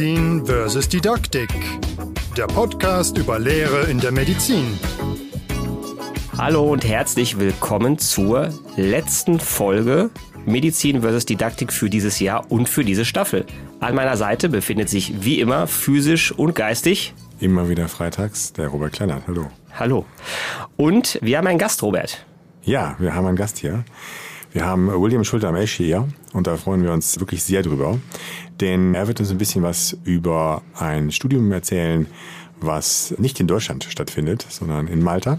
Medizin 0.00 0.46
versus 0.46 0.88
Didaktik. 0.88 1.50
Der 2.34 2.46
Podcast 2.46 3.18
über 3.18 3.38
Lehre 3.38 3.82
in 3.82 4.00
der 4.00 4.12
Medizin. 4.12 4.78
Hallo 6.38 6.72
und 6.72 6.88
herzlich 6.88 7.38
willkommen 7.38 7.98
zur 7.98 8.48
letzten 8.76 9.38
Folge 9.38 10.08
Medizin 10.46 11.02
versus 11.02 11.26
Didaktik 11.26 11.70
für 11.70 11.90
dieses 11.90 12.18
Jahr 12.18 12.50
und 12.50 12.66
für 12.66 12.82
diese 12.82 13.04
Staffel. 13.04 13.44
An 13.80 13.94
meiner 13.94 14.16
Seite 14.16 14.48
befindet 14.48 14.88
sich 14.88 15.22
wie 15.22 15.38
immer 15.38 15.66
physisch 15.66 16.32
und 16.32 16.54
geistig 16.54 17.12
Immer 17.38 17.68
wieder 17.68 17.86
freitags 17.86 18.54
der 18.54 18.68
Robert 18.68 18.94
Kleinert. 18.94 19.24
Hallo. 19.26 19.50
Hallo. 19.78 20.06
Und 20.78 21.18
wir 21.20 21.36
haben 21.36 21.46
einen 21.46 21.58
Gast, 21.58 21.82
Robert. 21.82 22.24
Ja, 22.62 22.96
wir 22.98 23.14
haben 23.14 23.26
einen 23.26 23.36
Gast 23.36 23.58
hier. 23.58 23.84
Wir 24.52 24.66
haben 24.66 24.88
William 24.88 25.22
Schulter-Mesch 25.22 25.74
hier 25.74 26.08
und 26.32 26.48
da 26.48 26.56
freuen 26.56 26.82
wir 26.82 26.92
uns 26.92 27.20
wirklich 27.20 27.42
sehr 27.44 27.62
drüber, 27.62 28.00
denn 28.60 28.94
er 28.94 29.08
wird 29.08 29.20
uns 29.20 29.30
ein 29.30 29.38
bisschen 29.38 29.62
was 29.62 29.96
über 30.04 30.62
ein 30.74 31.10
Studium 31.10 31.50
erzählen, 31.52 32.06
was 32.60 33.14
nicht 33.18 33.40
in 33.40 33.46
Deutschland 33.46 33.84
stattfindet, 33.84 34.46
sondern 34.48 34.86
in 34.88 35.02
Malta. 35.02 35.38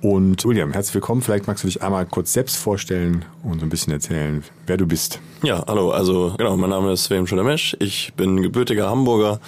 Und 0.00 0.44
William, 0.44 0.72
herzlich 0.72 0.94
willkommen. 0.94 1.22
Vielleicht 1.22 1.48
magst 1.48 1.64
du 1.64 1.68
dich 1.68 1.82
einmal 1.82 2.06
kurz 2.06 2.32
selbst 2.32 2.56
vorstellen 2.56 3.24
und 3.42 3.58
so 3.58 3.66
ein 3.66 3.68
bisschen 3.68 3.92
erzählen, 3.92 4.44
wer 4.66 4.76
du 4.76 4.86
bist. 4.86 5.20
Ja, 5.42 5.64
hallo. 5.66 5.90
Also 5.90 6.34
genau, 6.38 6.56
mein 6.56 6.70
Name 6.70 6.92
ist 6.92 7.10
William 7.10 7.26
Schulter-Mesch. 7.26 7.76
Ich 7.80 8.12
bin 8.14 8.40
gebürtiger 8.42 8.88
Hamburger, 8.88 9.40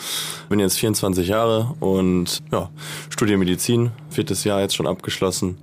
bin 0.48 0.58
jetzt 0.58 0.78
24 0.78 1.28
Jahre 1.28 1.74
und 1.78 2.40
ja, 2.50 2.68
studiere 3.10 3.38
Medizin, 3.38 3.92
viertes 4.08 4.42
Jahr 4.42 4.60
jetzt 4.60 4.74
schon 4.74 4.88
abgeschlossen 4.88 5.56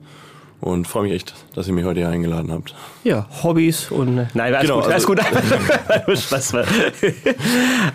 und 0.60 0.88
freue 0.88 1.04
mich 1.04 1.14
echt, 1.14 1.34
dass 1.56 1.68
ihr 1.68 1.74
mich 1.74 1.86
heute 1.86 2.00
hier 2.00 2.10
eingeladen 2.10 2.52
habt. 2.52 2.74
Ja, 3.04 3.28
Hobbys 3.44 3.92
und 3.92 4.16
nein, 4.34 4.54
alles 4.54 4.62
Genau, 4.62 4.82
gut, 4.82 4.86
alles 4.92 5.06
also- 5.08 5.58
gut. 6.06 6.18
Spaß. 6.18 6.54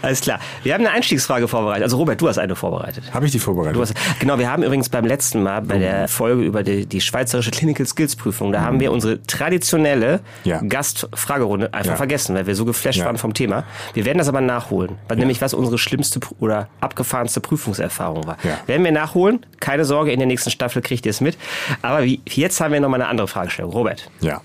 alles 0.02 0.20
klar. 0.20 0.38
Wir 0.62 0.74
haben 0.74 0.80
eine 0.86 0.90
Einstiegsfrage 0.94 1.48
vorbereitet. 1.48 1.82
Also 1.84 1.96
Robert, 1.96 2.20
du 2.20 2.28
hast 2.28 2.38
eine 2.38 2.54
vorbereitet. 2.54 3.04
Habe 3.12 3.26
ich 3.26 3.32
die 3.32 3.38
vorbereitet? 3.38 3.76
Du 3.76 3.80
hast, 3.82 3.94
genau, 4.20 4.38
wir 4.38 4.50
haben 4.50 4.62
übrigens 4.62 4.88
beim 4.88 5.04
letzten 5.04 5.42
Mal 5.42 5.62
bei 5.62 5.78
der 5.78 6.08
Folge 6.08 6.42
über 6.42 6.62
die, 6.62 6.86
die 6.86 7.00
schweizerische 7.00 7.50
Clinical 7.50 7.86
Skills 7.86 8.16
Prüfung, 8.16 8.52
da 8.52 8.60
haben 8.62 8.80
wir 8.80 8.92
unsere 8.92 9.22
traditionelle 9.22 10.20
Ja. 10.44 10.60
Gastfragerunde 10.62 11.72
einfach 11.74 11.92
Ja. 11.92 11.96
vergessen, 11.96 12.34
weil 12.34 12.46
wir 12.46 12.54
so 12.54 12.64
geflasht 12.64 12.98
Ja. 13.00 13.06
waren 13.06 13.18
vom 13.18 13.34
Thema. 13.34 13.64
Wir 13.94 14.04
werden 14.04 14.18
das 14.18 14.28
aber 14.28 14.40
nachholen, 14.40 14.96
weil 15.08 15.16
nämlich 15.18 15.40
was 15.42 15.54
unsere 15.54 15.78
schlimmste 15.78 16.20
oder 16.40 16.68
abgefahrenste 16.80 17.40
Prüfungserfahrung 17.40 18.26
war. 18.26 18.36
Ja. 18.44 18.58
Werden 18.66 18.84
wir 18.84 18.92
nachholen. 18.92 19.44
Keine 19.60 19.84
Sorge, 19.84 20.12
in 20.12 20.18
der 20.18 20.26
nächsten 20.26 20.50
Staffel 20.50 20.82
kriegt 20.82 21.06
ihr 21.06 21.10
es 21.10 21.20
mit. 21.20 21.36
Aber 21.82 22.04
wie, 22.04 22.20
jetzt 22.26 22.51
haben 22.60 22.72
wir 22.72 22.80
noch 22.80 22.88
mal 22.88 22.96
eine 22.96 23.08
andere 23.08 23.28
Fragestellung. 23.28 23.72
Robert. 23.72 24.10
Ja. 24.20 24.40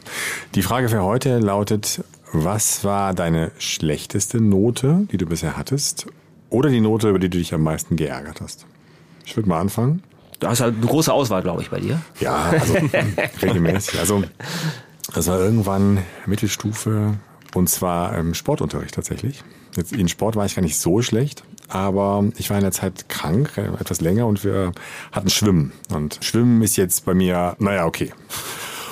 Die 0.56 0.62
Frage 0.62 0.90
für 0.90 1.04
heute 1.04 1.40
lautet, 1.40 2.04
was 2.34 2.84
war 2.84 3.14
deine 3.14 3.52
schlechteste 3.58 4.42
Note, 4.42 5.08
die 5.12 5.18
du 5.18 5.26
bisher 5.26 5.58
hattest? 5.58 6.08
Oder 6.50 6.70
die 6.70 6.82
Note, 6.82 7.10
über 7.10 7.20
die 7.20 7.30
du 7.30 7.38
dich 7.38 7.54
am 7.54 7.64
meisten 7.64 7.96
geärgert 7.96 8.42
hast? 8.42 8.66
Ich 9.26 9.36
würde 9.36 9.50
mal 9.50 9.60
anfangen. 9.60 10.04
Du 10.40 10.48
hast 10.48 10.60
ja 10.60 10.68
eine 10.68 10.78
große 10.78 11.12
Auswahl, 11.12 11.42
glaube 11.42 11.62
ich, 11.62 11.70
bei 11.70 11.80
dir. 11.80 12.00
Ja, 12.20 12.50
also 12.52 12.74
regelmäßig. 13.42 14.00
Also 14.00 14.24
das 15.14 15.28
war 15.28 15.40
irgendwann 15.40 16.00
Mittelstufe 16.26 17.16
und 17.56 17.70
zwar 17.70 18.18
im 18.18 18.34
Sportunterricht 18.34 18.94
tatsächlich. 18.94 19.44
Jetzt 19.76 19.94
in 19.94 20.08
Sport 20.08 20.36
war 20.36 20.46
ich 20.46 20.56
gar 20.56 20.62
nicht 20.62 20.78
so 20.78 21.02
schlecht, 21.02 21.44
aber 21.68 22.26
ich 22.38 22.50
war 22.50 22.58
in 22.58 22.64
der 22.64 22.72
Zeit 22.72 23.10
krank, 23.10 23.58
äh, 23.58 23.68
etwas 23.80 24.02
länger 24.02 24.28
und 24.28 24.44
wir 24.44 24.72
hatten 25.12 25.30
Schwimmen. 25.30 25.72
Und 25.94 26.20
Schwimmen 26.22 26.62
ist 26.62 26.78
jetzt 26.78 27.06
bei 27.06 27.14
mir, 27.14 27.56
naja, 27.60 27.86
okay. 27.86 28.12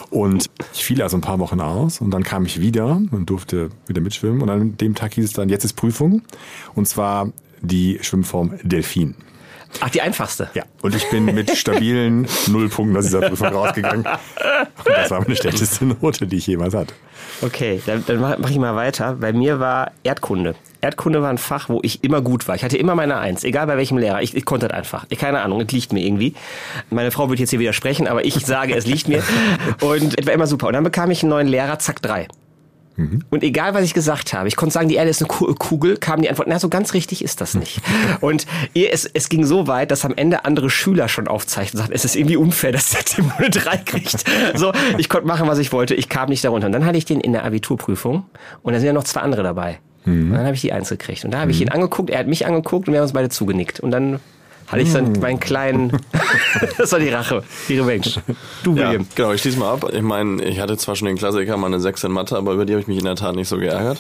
Und 0.10 0.50
ich 0.74 0.86
fiel 0.86 1.02
also 1.02 1.18
ein 1.18 1.22
paar 1.22 1.40
Wochen 1.40 1.60
aus 1.60 2.00
und 2.00 2.12
dann 2.12 2.24
kam 2.24 2.46
ich 2.46 2.62
wieder 2.62 3.02
und 3.12 3.30
durfte 3.30 3.70
wieder 3.88 4.02
mitschwimmen. 4.02 4.42
Und 4.42 4.50
an 4.50 4.78
dem 4.78 4.96
Tag 4.96 5.14
hieß 5.14 5.26
es 5.26 5.34
dann, 5.34 5.50
jetzt 5.50 5.66
ist 5.66 5.74
Prüfung. 5.74 6.22
Und 6.74 6.88
zwar 6.88 7.32
die 7.62 8.00
Schwimmform 8.02 8.54
Delfin. 8.64 9.16
Ach, 9.82 9.90
die 9.90 10.02
einfachste. 10.02 10.50
Ja, 10.54 10.64
und 10.82 10.96
ich 10.96 11.10
bin 11.10 11.26
mit 11.26 11.56
stabilen 11.58 12.28
Nullpunkten 12.48 12.96
aus 12.96 13.06
dieser 13.06 13.22
Prüfung 13.22 13.48
rausgegangen. 13.48 14.06
Und 14.06 14.88
das 14.88 15.12
war 15.12 15.22
meine 15.22 15.36
schlechteste 15.36 15.86
Note, 15.86 16.28
die 16.28 16.38
ich 16.38 16.48
jemals 16.48 16.74
hatte. 16.74 16.94
Okay, 17.42 17.82
dann, 17.86 18.04
dann 18.06 18.20
mache 18.20 18.38
mach 18.40 18.50
ich 18.50 18.58
mal 18.58 18.76
weiter. 18.76 19.18
Bei 19.20 19.34
mir 19.34 19.60
war 19.60 19.92
Erdkunde. 20.04 20.56
Erdkunde 20.82 21.22
war 21.22 21.30
ein 21.30 21.38
Fach, 21.38 21.70
wo 21.70 21.80
ich 21.82 22.04
immer 22.04 22.22
gut 22.22 22.48
war. 22.48 22.56
Ich 22.56 22.64
hatte 22.64 22.78
immer 22.78 22.96
meine 22.96 23.18
Eins, 23.18 23.44
egal 23.44 23.68
bei 23.68 23.78
welchem 23.78 23.98
Lehrer. 23.98 24.22
Ich, 24.22 24.36
ich 24.36 24.46
konnte 24.46 24.68
das 24.68 24.78
einfach. 24.78 25.06
Ich, 25.10 25.18
keine 25.18 25.42
Ahnung, 25.42 25.62
es 25.62 25.72
liegt 25.72 25.94
mir 25.94 26.06
irgendwie. 26.06 26.36
Meine 26.90 27.12
Frau 27.12 27.30
wird 27.30 27.40
jetzt 27.40 27.50
hier 27.50 27.60
widersprechen, 27.60 28.08
aber 28.08 28.24
ich 28.24 28.46
sage, 28.46 28.76
es 28.76 28.86
liegt 28.86 29.08
mir. 29.08 29.24
Und 29.82 30.18
es 30.20 30.26
war 30.28 30.34
immer 30.34 30.48
super. 30.48 30.68
Und 30.68 30.74
dann 30.74 30.84
bekam 30.84 31.10
ich 31.12 31.24
einen 31.24 31.32
neuen 31.32 31.48
Lehrer, 31.48 31.80
zack, 31.80 32.02
drei. 32.02 32.28
Und 33.30 33.44
egal, 33.44 33.74
was 33.74 33.84
ich 33.84 33.94
gesagt 33.94 34.32
habe, 34.34 34.48
ich 34.48 34.56
konnte 34.56 34.72
sagen, 34.74 34.88
die 34.88 34.96
Erde 34.96 35.10
ist 35.10 35.22
eine 35.22 35.28
Ku- 35.28 35.54
Kugel, 35.56 35.98
kam 35.98 36.22
die 36.22 36.30
Antwort, 36.30 36.48
na, 36.48 36.60
so 36.60 36.70
ganz 36.70 36.94
richtig 36.94 37.24
ist 37.24 37.42
das 37.42 37.54
nicht. 37.54 37.82
Und 38.22 38.46
es, 38.74 39.06
es 39.06 39.28
ging 39.28 39.44
so 39.44 39.68
weit, 39.68 39.92
dass 39.92 40.06
am 40.06 40.14
Ende 40.16 40.46
andere 40.46 40.70
Schüler 40.70 41.10
schon 41.10 41.28
aufzeichnen 41.28 41.74
und 41.74 41.80
sagten, 41.80 41.94
es 41.94 42.06
ist 42.06 42.16
irgendwie 42.16 42.38
unfair, 42.38 42.72
dass 42.74 42.92
der 42.92 43.04
Tim 43.04 43.26
nur 43.26 43.38
eine 43.38 43.50
3 43.50 43.78
kriegt. 43.80 44.24
So, 44.56 44.72
ich 44.98 45.10
konnte 45.10 45.28
machen, 45.28 45.46
was 45.48 45.58
ich 45.60 45.74
wollte, 45.74 45.94
ich 45.94 46.08
kam 46.08 46.30
nicht 46.30 46.44
darunter. 46.46 46.68
Und 46.68 46.72
dann 46.72 46.86
hatte 46.86 46.98
ich 46.98 47.04
den 47.06 47.20
in 47.20 47.34
der 47.34 47.44
Abiturprüfung 47.44 48.24
und 48.64 48.74
da 48.74 48.80
sind 48.80 48.88
ja 48.88 48.94
noch 48.94 49.04
zwei 49.04 49.20
andere 49.22 49.44
dabei. 49.44 49.80
Und 50.06 50.32
dann 50.34 50.46
habe 50.46 50.54
ich 50.56 50.62
die 50.62 50.72
Eins 50.72 50.88
gekriegt. 50.90 51.26
Und 51.26 51.32
da 51.32 51.40
habe 51.40 51.52
ich 51.52 51.60
ihn 51.60 51.70
angeguckt, 51.70 52.10
er 52.12 52.20
hat 52.20 52.28
mich 52.28 52.46
angeguckt 52.46 52.88
und 52.88 52.94
wir 52.94 53.00
haben 53.00 53.06
uns 53.06 53.14
beide 53.14 53.30
zugenickt. 53.30 53.80
Und 53.82 53.92
dann 53.92 54.20
hatte 54.68 54.82
ich 54.82 54.92
dann 54.94 55.12
meinen 55.20 55.40
kleinen, 55.40 55.92
das 56.78 56.92
war 56.92 57.00
die 57.00 57.10
Rache, 57.10 57.44
die 57.70 57.80
Revenge. 57.80 58.08
Du, 58.64 58.76
Ja, 58.76 58.90
William. 58.90 59.08
genau, 59.16 59.32
ich 59.34 59.42
schließe 59.42 59.60
mal 59.60 59.74
ab. 59.74 59.90
Ich 59.94 60.02
meine, 60.02 60.44
ich 60.44 60.60
hatte 60.60 60.76
zwar 60.78 60.96
schon 60.96 61.08
den 61.08 61.18
Klassiker, 61.18 61.56
mal 61.58 61.68
eine 61.68 61.80
6 61.80 62.04
in 62.06 62.12
Mathe, 62.12 62.36
aber 62.38 62.54
über 62.54 62.66
die 62.66 62.74
habe 62.74 62.82
ich 62.82 62.88
mich 62.88 62.98
in 62.98 63.06
der 63.06 63.16
Tat 63.16 63.36
nicht 63.36 63.48
so 63.48 63.58
geärgert. 63.58 64.00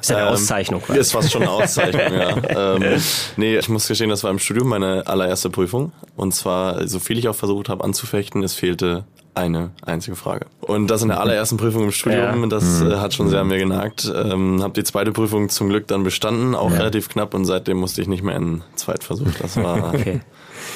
Ist 0.00 0.10
ja 0.10 0.16
eine 0.18 0.28
Auszeichnung. 0.30 0.82
quasi. 0.82 0.98
Ist 0.98 1.12
fast 1.12 1.30
schon 1.30 1.42
eine 1.42 1.50
Auszeichnung, 1.50 2.12
ja. 2.12 2.34
Ähm, 2.76 3.00
nee, 3.36 3.56
ich 3.58 3.68
muss 3.68 3.86
gestehen, 3.88 4.10
das 4.10 4.24
war 4.24 4.30
im 4.30 4.38
Studium 4.38 4.68
meine 4.68 5.06
allererste 5.06 5.50
Prüfung. 5.50 5.92
Und 6.16 6.34
zwar, 6.34 6.86
so 6.88 6.98
viel 6.98 7.18
ich 7.18 7.28
auch 7.28 7.34
versucht 7.34 7.68
habe 7.68 7.82
anzufechten, 7.84 8.42
es 8.42 8.54
fehlte 8.54 9.04
eine 9.34 9.70
einzige 9.84 10.16
Frage. 10.16 10.46
Und 10.60 10.86
das 10.88 11.02
in 11.02 11.08
der 11.08 11.20
allerersten 11.20 11.56
Prüfung 11.56 11.84
im 11.84 11.90
Studium, 11.92 12.42
Ja. 12.42 12.46
das 12.46 12.80
äh, 12.82 12.96
hat 12.96 13.14
schon 13.14 13.28
sehr 13.28 13.40
an 13.40 13.48
mir 13.48 13.58
genagt. 13.58 14.10
Ähm, 14.14 14.62
habe 14.62 14.74
die 14.74 14.84
zweite 14.84 15.12
Prüfung 15.12 15.48
zum 15.48 15.68
Glück 15.68 15.86
dann 15.88 16.04
bestanden, 16.04 16.54
auch 16.54 16.70
relativ 16.72 17.08
knapp 17.08 17.34
und 17.34 17.44
seitdem 17.44 17.78
musste 17.78 18.00
ich 18.00 18.08
nicht 18.08 18.22
mehr 18.22 18.36
in 18.36 18.44
den 18.58 18.62
Zweitversuch. 18.76 19.26
Das 19.40 19.56
war 19.56 19.88
Okay. 19.94 20.20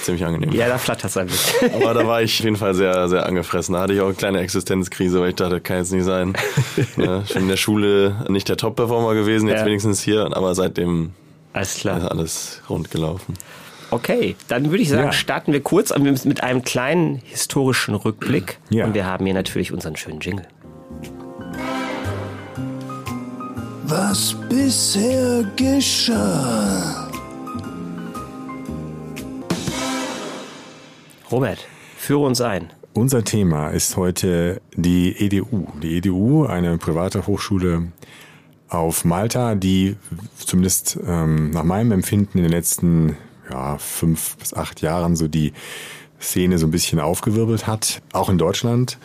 ziemlich 0.03 0.25
angenehm. 0.25 0.51
Ja, 0.53 0.69
da 0.69 0.77
flattert 0.79 1.11
es 1.11 1.17
ein 1.17 1.27
bisschen. 1.29 1.73
Aber 1.83 1.95
da 1.95 2.07
war 2.07 2.21
ich 2.23 2.39
auf 2.41 2.45
jeden 2.45 2.57
Fall 2.57 2.75
sehr, 2.75 3.09
sehr 3.09 3.27
angefressen. 3.27 3.75
Da 3.75 3.81
hatte 3.83 3.93
ich 3.95 4.01
auch 4.01 4.07
eine 4.07 4.15
kleine 4.15 4.41
Existenzkrise, 4.41 5.21
weil 5.21 5.31
ich 5.31 5.35
dachte, 5.37 5.61
kann 5.61 5.77
jetzt 5.79 5.93
nicht 5.93 6.05
sein. 6.05 6.35
ja, 6.97 7.25
schon 7.27 7.43
in 7.43 7.49
der 7.49 7.57
Schule 7.57 8.25
nicht 8.29 8.49
der 8.49 8.57
Top-Performer 8.57 9.15
gewesen, 9.15 9.49
jetzt 9.49 9.61
Ja. 9.61 9.67
wenigstens 9.67 10.01
hier, 10.01 10.29
aber 10.37 10.55
seitdem 10.55 11.13
Alles 11.53 11.75
ist 11.77 11.81
klar. 11.83 12.11
alles 12.11 12.61
rund 12.69 12.91
gelaufen. 12.91 13.35
Okay, 13.91 14.37
dann 14.49 14.71
würde 14.71 14.83
ich 14.83 14.91
sagen, 14.91 15.05
Ja. 15.07 15.13
starten 15.13 15.53
wir 15.53 15.63
kurz 15.63 15.97
mit 15.99 16.43
einem 16.43 16.63
kleinen 16.63 17.23
historischen 17.25 17.95
Rückblick. 17.95 18.59
Ja. 18.69 18.85
Und 18.85 18.95
wir 18.95 19.07
haben 19.07 19.25
hier 19.25 19.35
natürlich 19.35 19.73
unseren 19.73 19.97
schönen 19.97 20.21
Jingle. 20.21 20.47
was 23.91 24.37
bisher 24.51 25.45
geschah. 25.57 27.09
Robert, 31.31 31.59
führe 31.97 32.21
uns 32.27 32.41
ein. 32.43 32.71
Unser 32.93 33.25
Thema 33.25 33.69
ist 33.71 33.97
heute 33.97 34.61
die 34.77 35.17
EDU. 35.19 35.69
Die 35.83 35.97
EDU, 35.97 36.45
eine 36.45 36.77
private 36.79 37.27
Hochschule 37.27 37.93
auf 38.69 39.05
Malta, 39.07 39.55
die 39.55 39.97
zumindest 40.39 40.99
ähm, 41.07 41.51
nach 41.51 41.65
meinem 41.65 41.93
Empfinden 41.93 42.39
in 42.39 42.45
den 42.45 42.53
letzten 42.53 43.17
ja, 43.51 43.79
fünf 43.79 44.37
bis 44.37 44.55
acht 44.55 44.81
Jahren 44.81 45.17
so 45.17 45.29
die 45.29 45.53
Szene 46.21 46.59
so 46.59 46.67
ein 46.67 46.71
bisschen 46.71 46.99
aufgewirbelt 46.99 47.67
hat, 47.67 48.03
auch 48.13 48.29
in 48.29 48.39
Deutschland. 48.39 48.99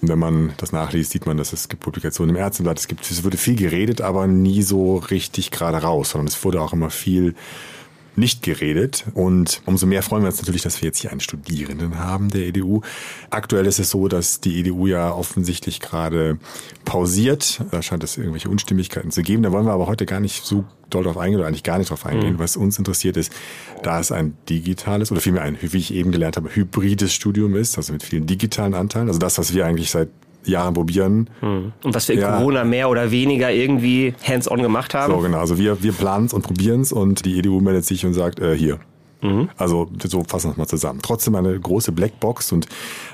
Und 0.00 0.08
wenn 0.08 0.18
man 0.18 0.52
das 0.56 0.72
nachliest, 0.72 1.10
sieht 1.10 1.26
man, 1.26 1.36
dass 1.36 1.52
es 1.52 1.68
gibt 1.68 1.82
Publikationen 1.82 2.34
im 2.34 2.40
Ärzteblatt, 2.40 2.78
es 2.78 2.88
gibt, 2.88 3.10
es 3.10 3.24
wurde 3.24 3.36
viel 3.36 3.56
geredet, 3.56 4.00
aber 4.00 4.26
nie 4.26 4.62
so 4.62 4.96
richtig 4.96 5.50
gerade 5.50 5.78
raus, 5.78 6.10
sondern 6.10 6.28
es 6.28 6.42
wurde 6.44 6.60
auch 6.62 6.72
immer 6.72 6.90
viel 6.90 7.34
nicht 8.16 8.42
geredet. 8.42 9.04
Und 9.14 9.62
umso 9.66 9.86
mehr 9.86 10.02
freuen 10.02 10.22
wir 10.22 10.28
uns 10.28 10.40
natürlich, 10.40 10.62
dass 10.62 10.80
wir 10.80 10.86
jetzt 10.86 10.98
hier 10.98 11.10
einen 11.10 11.20
Studierenden 11.20 11.98
haben 11.98 12.28
der 12.28 12.42
EDU. 12.46 12.82
Aktuell 13.30 13.66
ist 13.66 13.78
es 13.78 13.90
so, 13.90 14.08
dass 14.08 14.40
die 14.40 14.60
EDU 14.60 14.86
ja 14.86 15.12
offensichtlich 15.12 15.80
gerade 15.80 16.38
pausiert. 16.84 17.62
Da 17.70 17.82
scheint 17.82 18.04
es 18.04 18.16
irgendwelche 18.16 18.48
Unstimmigkeiten 18.48 19.10
zu 19.10 19.22
geben. 19.22 19.42
Da 19.42 19.52
wollen 19.52 19.66
wir 19.66 19.72
aber 19.72 19.86
heute 19.86 20.06
gar 20.06 20.20
nicht 20.20 20.44
so 20.44 20.64
doll 20.88 21.04
drauf 21.04 21.18
eingehen 21.18 21.38
oder 21.38 21.48
eigentlich 21.48 21.62
gar 21.62 21.78
nicht 21.78 21.90
drauf 21.90 22.04
eingehen. 22.04 22.38
Was 22.38 22.56
uns 22.56 22.78
interessiert 22.78 23.16
ist, 23.16 23.32
da 23.82 24.00
es 24.00 24.12
ein 24.12 24.36
digitales 24.48 25.12
oder 25.12 25.20
vielmehr 25.20 25.42
ein, 25.42 25.56
wie 25.60 25.76
ich 25.76 25.94
eben 25.94 26.10
gelernt 26.10 26.36
habe, 26.36 26.54
hybrides 26.54 27.12
Studium 27.12 27.54
ist, 27.54 27.76
also 27.76 27.92
mit 27.92 28.02
vielen 28.02 28.26
digitalen 28.26 28.74
Anteilen. 28.74 29.08
Also 29.08 29.20
das, 29.20 29.38
was 29.38 29.54
wir 29.54 29.66
eigentlich 29.66 29.90
seit 29.90 30.08
Jahren 30.44 30.74
probieren. 30.74 31.28
Und 31.40 31.72
was 31.84 32.08
wir 32.08 32.14
in 32.16 32.22
Ja. 32.22 32.36
Corona 32.36 32.64
mehr 32.64 32.88
oder 32.88 33.10
weniger 33.10 33.50
irgendwie 33.52 34.14
hands-on 34.26 34.62
gemacht 34.62 34.94
haben. 34.94 35.12
So, 35.12 35.18
genau. 35.20 35.38
Also 35.38 35.58
wir, 35.58 35.82
wir 35.82 35.92
planen 35.92 36.26
es 36.26 36.32
und 36.32 36.42
probieren 36.42 36.80
es 36.80 36.92
und 36.92 37.24
die 37.24 37.38
EDU 37.38 37.60
meldet 37.60 37.84
sich 37.84 38.04
und 38.06 38.14
sagt, 38.14 38.40
äh, 38.40 38.56
hier, 38.56 38.78
Also 39.58 39.90
so 40.02 40.24
fassen 40.26 40.48
wir 40.48 40.52
es 40.52 40.56
mal 40.56 40.66
zusammen. 40.66 41.00
Trotzdem 41.02 41.34
eine 41.34 41.58
große 41.58 41.92
Blackbox 41.92 42.52
und 42.52 42.66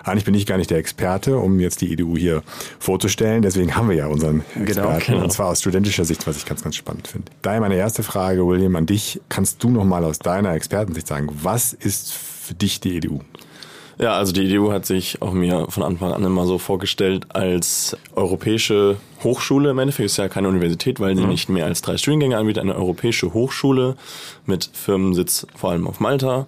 eigentlich 0.04 0.24
bin 0.24 0.34
ich 0.34 0.46
gar 0.46 0.56
nicht 0.56 0.70
der 0.70 0.78
Experte, 0.78 1.36
um 1.36 1.58
jetzt 1.58 1.80
die 1.80 1.92
EDU 1.92 2.16
hier 2.16 2.42
vorzustellen. 2.78 3.42
Deswegen 3.42 3.74
haben 3.74 3.88
wir 3.88 3.96
ja 3.96 4.06
unseren 4.06 4.44
Experten 4.54 5.12
genau. 5.12 5.24
und 5.24 5.32
zwar 5.32 5.48
aus 5.48 5.60
studentischer 5.60 6.04
Sicht, 6.04 6.24
was 6.26 6.36
ich 6.36 6.46
ganz, 6.46 6.62
ganz 6.62 6.76
spannend 6.76 7.08
finde. 7.08 7.32
Daher 7.42 7.60
meine 7.60 7.74
erste 7.74 8.04
Frage, 8.04 8.46
William, 8.46 8.76
an 8.76 8.86
dich. 8.86 9.20
Kannst 9.28 9.64
du 9.64 9.68
noch 9.70 9.84
mal 9.84 10.04
aus 10.04 10.20
deiner 10.20 10.52
Expertensicht 10.54 11.08
sagen, 11.08 11.28
was 11.42 11.72
ist 11.72 12.12
für 12.14 12.54
dich 12.54 12.78
die 12.80 12.96
EDU? 12.98 13.20
Ja, 13.98 14.14
also 14.16 14.32
die 14.32 14.44
EDU 14.44 14.72
hat 14.72 14.84
sich 14.84 15.22
auch 15.22 15.32
mir 15.32 15.66
von 15.70 15.82
Anfang 15.82 16.12
an 16.12 16.22
immer 16.22 16.46
so 16.46 16.58
vorgestellt 16.58 17.26
als 17.30 17.96
europäische 18.14 18.96
Hochschule. 19.24 19.70
Im 19.70 19.78
Endeffekt 19.78 20.06
ist 20.06 20.18
ja 20.18 20.28
keine 20.28 20.48
Universität, 20.48 21.00
weil 21.00 21.16
sie 21.16 21.24
nicht 21.24 21.48
mehr 21.48 21.64
als 21.64 21.80
drei 21.80 21.96
Studiengänge 21.96 22.36
anbietet. 22.36 22.62
Eine 22.62 22.76
europäische 22.76 23.32
Hochschule 23.32 23.96
mit 24.44 24.68
Firmensitz 24.72 25.46
vor 25.56 25.70
allem 25.70 25.86
auf 25.86 26.00
Malta, 26.00 26.46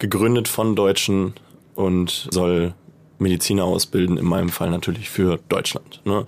gegründet 0.00 0.48
von 0.48 0.74
Deutschen 0.74 1.34
und 1.76 2.28
soll 2.30 2.74
Mediziner 3.18 3.64
ausbilden, 3.64 4.18
in 4.18 4.26
meinem 4.26 4.48
Fall 4.48 4.70
natürlich 4.70 5.08
für 5.08 5.38
Deutschland. 5.48 6.00
Ne? 6.04 6.26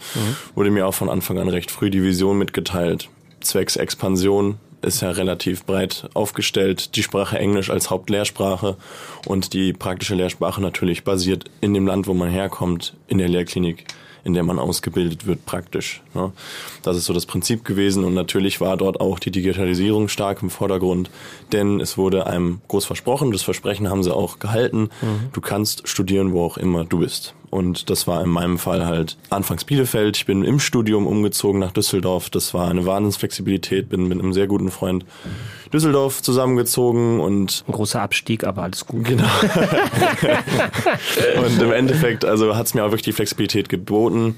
Wurde 0.54 0.70
mir 0.70 0.86
auch 0.86 0.94
von 0.94 1.10
Anfang 1.10 1.38
an 1.38 1.48
recht 1.48 1.72
früh 1.72 1.90
die 1.90 2.04
Vision 2.04 2.38
mitgeteilt, 2.38 3.08
zwecks 3.40 3.74
Expansion 3.74 4.58
ist 4.84 5.00
ja 5.00 5.10
relativ 5.10 5.64
breit 5.64 6.08
aufgestellt. 6.14 6.96
Die 6.96 7.02
Sprache 7.02 7.38
Englisch 7.38 7.70
als 7.70 7.90
Hauptlehrsprache 7.90 8.76
und 9.26 9.52
die 9.52 9.72
praktische 9.72 10.14
Lehrsprache 10.14 10.60
natürlich 10.60 11.04
basiert 11.04 11.44
in 11.60 11.74
dem 11.74 11.86
Land, 11.86 12.06
wo 12.06 12.14
man 12.14 12.30
herkommt, 12.30 12.94
in 13.08 13.18
der 13.18 13.28
Lehrklinik, 13.28 13.84
in 14.24 14.32
der 14.34 14.42
man 14.42 14.58
ausgebildet 14.58 15.26
wird, 15.26 15.44
praktisch. 15.44 16.02
Ne? 16.14 16.32
Das 16.82 16.96
ist 16.96 17.04
so 17.04 17.12
das 17.12 17.26
Prinzip 17.26 17.64
gewesen 17.64 18.04
und 18.04 18.14
natürlich 18.14 18.60
war 18.60 18.76
dort 18.76 19.00
auch 19.00 19.18
die 19.18 19.30
Digitalisierung 19.30 20.08
stark 20.08 20.42
im 20.42 20.50
Vordergrund, 20.50 21.10
denn 21.52 21.80
es 21.80 21.98
wurde 21.98 22.26
einem 22.26 22.60
groß 22.68 22.84
versprochen, 22.86 23.32
das 23.32 23.42
Versprechen 23.42 23.88
haben 23.88 24.02
sie 24.02 24.14
auch 24.14 24.38
gehalten, 24.38 24.88
du 25.32 25.40
kannst 25.40 25.86
studieren, 25.88 26.32
wo 26.32 26.44
auch 26.44 26.56
immer 26.56 26.84
du 26.84 27.00
bist. 27.00 27.34
Und 27.54 27.88
das 27.88 28.08
war 28.08 28.20
in 28.20 28.30
meinem 28.30 28.58
Fall 28.58 28.84
halt 28.84 29.16
anfangs 29.30 29.64
Bielefeld. 29.64 30.16
Ich 30.16 30.26
bin 30.26 30.42
im 30.42 30.58
Studium 30.58 31.06
umgezogen 31.06 31.60
nach 31.60 31.70
Düsseldorf. 31.70 32.28
Das 32.28 32.52
war 32.52 32.68
eine 32.68 32.84
Wahnsinnsflexibilität. 32.84 33.90
Bin 33.90 34.08
mit 34.08 34.18
einem 34.18 34.32
sehr 34.32 34.48
guten 34.48 34.72
Freund 34.72 35.06
Düsseldorf 35.72 36.20
zusammengezogen 36.20 37.20
und 37.20 37.62
Ein 37.68 37.72
großer 37.72 38.02
Abstieg, 38.02 38.42
aber 38.42 38.64
alles 38.64 38.86
gut. 38.86 39.04
Genau. 39.04 39.22
und 41.46 41.62
im 41.62 41.70
Endeffekt, 41.70 42.24
also 42.24 42.56
hat 42.56 42.66
es 42.66 42.74
mir 42.74 42.82
auch 42.82 42.90
wirklich 42.90 43.02
die 43.02 43.12
Flexibilität 43.12 43.68
geboten. 43.68 44.36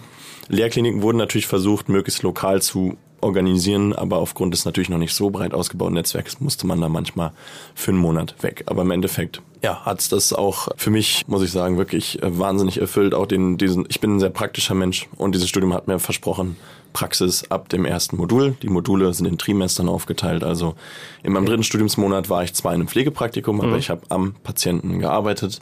Lehrkliniken 0.48 1.02
wurden 1.02 1.18
natürlich 1.18 1.46
versucht, 1.46 1.88
möglichst 1.88 2.22
lokal 2.22 2.62
zu 2.62 2.96
organisieren, 3.20 3.92
aber 3.92 4.18
aufgrund 4.18 4.54
des 4.54 4.64
natürlich 4.64 4.88
noch 4.88 4.98
nicht 4.98 5.14
so 5.14 5.30
breit 5.30 5.54
ausgebauten 5.54 5.94
Netzwerks 5.94 6.40
musste 6.40 6.66
man 6.66 6.80
da 6.80 6.88
manchmal 6.88 7.32
für 7.74 7.90
einen 7.90 7.98
Monat 7.98 8.34
weg. 8.42 8.64
Aber 8.66 8.82
im 8.82 8.90
Endeffekt, 8.90 9.42
ja, 9.62 9.84
hat's 9.84 10.08
das 10.08 10.32
auch 10.32 10.68
für 10.76 10.90
mich, 10.90 11.24
muss 11.26 11.42
ich 11.42 11.50
sagen, 11.50 11.78
wirklich 11.78 12.22
äh, 12.22 12.38
wahnsinnig 12.38 12.80
erfüllt. 12.80 13.14
Auch 13.14 13.26
den, 13.26 13.58
diesen, 13.58 13.86
ich 13.88 14.00
bin 14.00 14.16
ein 14.16 14.20
sehr 14.20 14.30
praktischer 14.30 14.74
Mensch 14.74 15.08
und 15.16 15.34
dieses 15.34 15.48
Studium 15.48 15.74
hat 15.74 15.88
mir 15.88 15.98
versprochen, 15.98 16.56
Praxis 16.92 17.50
ab 17.50 17.68
dem 17.68 17.84
ersten 17.84 18.16
Modul. 18.16 18.56
Die 18.62 18.68
Module 18.68 19.12
sind 19.12 19.26
in 19.26 19.38
Trimestern 19.38 19.88
aufgeteilt. 19.88 20.44
Also 20.44 20.74
in 21.22 21.32
meinem 21.32 21.46
dritten 21.46 21.64
Studiumsmonat 21.64 22.30
war 22.30 22.44
ich 22.44 22.54
zwar 22.54 22.72
in 22.72 22.80
einem 22.80 22.88
Pflegepraktikum, 22.88 23.60
aber 23.60 23.76
ich 23.76 23.90
habe 23.90 24.02
am 24.08 24.34
Patienten 24.44 24.98
gearbeitet. 24.98 25.60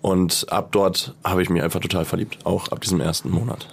Und 0.00 0.46
ab 0.50 0.68
dort 0.70 1.14
habe 1.24 1.42
ich 1.42 1.50
mich 1.50 1.62
einfach 1.62 1.80
total 1.80 2.04
verliebt, 2.04 2.38
auch 2.44 2.68
ab 2.68 2.80
diesem 2.82 3.00
ersten 3.00 3.30
Monat. 3.30 3.66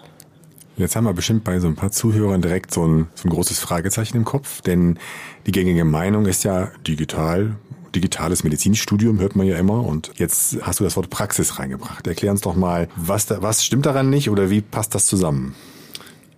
Jetzt 0.77 0.95
haben 0.95 1.05
wir 1.05 1.13
bestimmt 1.13 1.43
bei 1.43 1.59
so 1.59 1.67
ein 1.67 1.75
paar 1.75 1.91
Zuhörern 1.91 2.41
direkt 2.41 2.71
so 2.71 2.85
ein, 2.87 3.07
so 3.15 3.27
ein 3.27 3.31
großes 3.31 3.59
Fragezeichen 3.59 4.15
im 4.15 4.25
Kopf, 4.25 4.61
denn 4.61 4.99
die 5.47 5.51
gängige 5.51 5.85
Meinung 5.85 6.27
ist 6.27 6.43
ja 6.43 6.71
digital. 6.87 7.55
Digitales 7.95 8.43
Medizinstudium 8.43 9.19
hört 9.19 9.35
man 9.35 9.47
ja 9.47 9.57
immer 9.57 9.83
und 9.83 10.11
jetzt 10.17 10.57
hast 10.61 10.79
du 10.79 10.83
das 10.83 10.95
Wort 10.95 11.09
Praxis 11.09 11.57
reingebracht. 11.57 12.05
Erklär 12.05 12.31
uns 12.31 12.41
doch 12.41 12.55
mal, 12.55 12.89
was, 12.95 13.25
da, 13.25 13.41
was 13.41 13.65
stimmt 13.65 13.87
daran 13.87 14.11
nicht 14.11 14.29
oder 14.29 14.51
wie 14.51 14.61
passt 14.61 14.93
das 14.93 15.07
zusammen? 15.07 15.55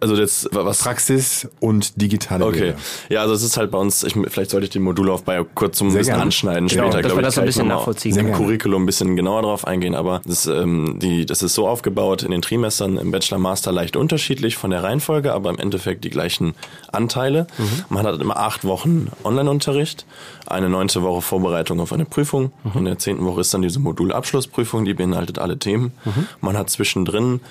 Also 0.02 0.16
jetzt, 0.16 0.48
was 0.54 0.80
Praxis 0.84 1.48
und 1.60 2.02
digitale 2.02 2.46
Okay. 2.46 2.60
Lehre. 2.60 2.76
Ja, 3.10 3.22
also 3.22 3.34
es 3.34 3.44
ist 3.44 3.58
halt 3.58 3.70
bei 3.70 3.78
uns, 3.78 4.04
ich, 4.04 4.14
vielleicht 4.30 4.50
sollte 4.52 4.64
ich 4.66 4.70
den 4.70 4.82
Modulaufbau 4.84 5.46
kurz 5.56 5.78
zum 5.78 5.90
Sehr 5.90 6.00
bisschen 6.00 6.12
gerne. 6.14 6.24
anschneiden 6.24 6.68
Genau, 6.70 6.84
später. 6.84 7.02
dass 7.02 7.12
glaub 7.12 7.18
wir 7.18 7.22
ich, 7.22 7.26
das 7.26 7.36
so 7.36 7.42
ein 7.42 7.46
bisschen 7.46 7.68
nachvollziehen 7.68 8.18
Im. 8.18 8.32
Curriculum 8.32 8.84
ein 8.84 8.86
bisschen 8.86 9.16
genauer 9.18 9.42
drauf 9.42 9.68
eingehen, 9.68 9.96
aber 9.96 10.22
das, 10.26 10.46
ähm, 10.48 11.00
die, 11.02 11.26
das 11.26 11.42
ist 11.44 11.54
so 11.54 11.68
aufgebaut 11.68 12.24
in 12.24 12.32
den 12.32 12.42
Trimestern 12.42 12.98
im 12.98 13.12
Bachelor, 13.12 13.40
Master 13.40 13.72
leicht 13.74 13.98
unterschiedlich 13.98 14.56
von 14.56 14.72
der 14.72 14.84
Reihenfolge, 14.84 15.34
aber 15.34 15.50
im 15.50 15.60
Endeffekt 15.60 16.04
die 16.06 16.10
gleichen 16.10 16.54
Anteile. 16.94 17.48
Mhm. 17.58 17.66
Man 17.90 18.06
hat 18.06 18.22
immer 18.22 18.38
acht 18.38 18.64
Wochen 18.64 19.10
Online-Unterricht, 19.26 20.06
eine 20.48 20.70
neunte 20.70 21.02
Woche 21.04 21.22
Vorbereitung 21.22 21.80
auf 21.82 21.92
eine 21.92 22.06
Prüfung. 22.06 22.54
Mhm. 22.64 22.72
In 22.80 22.86
der 22.86 23.00
zehnten 23.00 23.26
Woche 23.26 23.42
ist 23.42 23.54
dann 23.54 23.62
diese 23.64 23.80
Modulabschlussprüfung, 23.80 24.86
die 24.86 24.94
beinhaltet 24.94 25.40
alle 25.40 25.60
Themen. 25.60 25.92
Mhm. 26.06 26.28
Man 26.40 26.58
hat 26.58 26.70
zwischendrin 26.70 27.42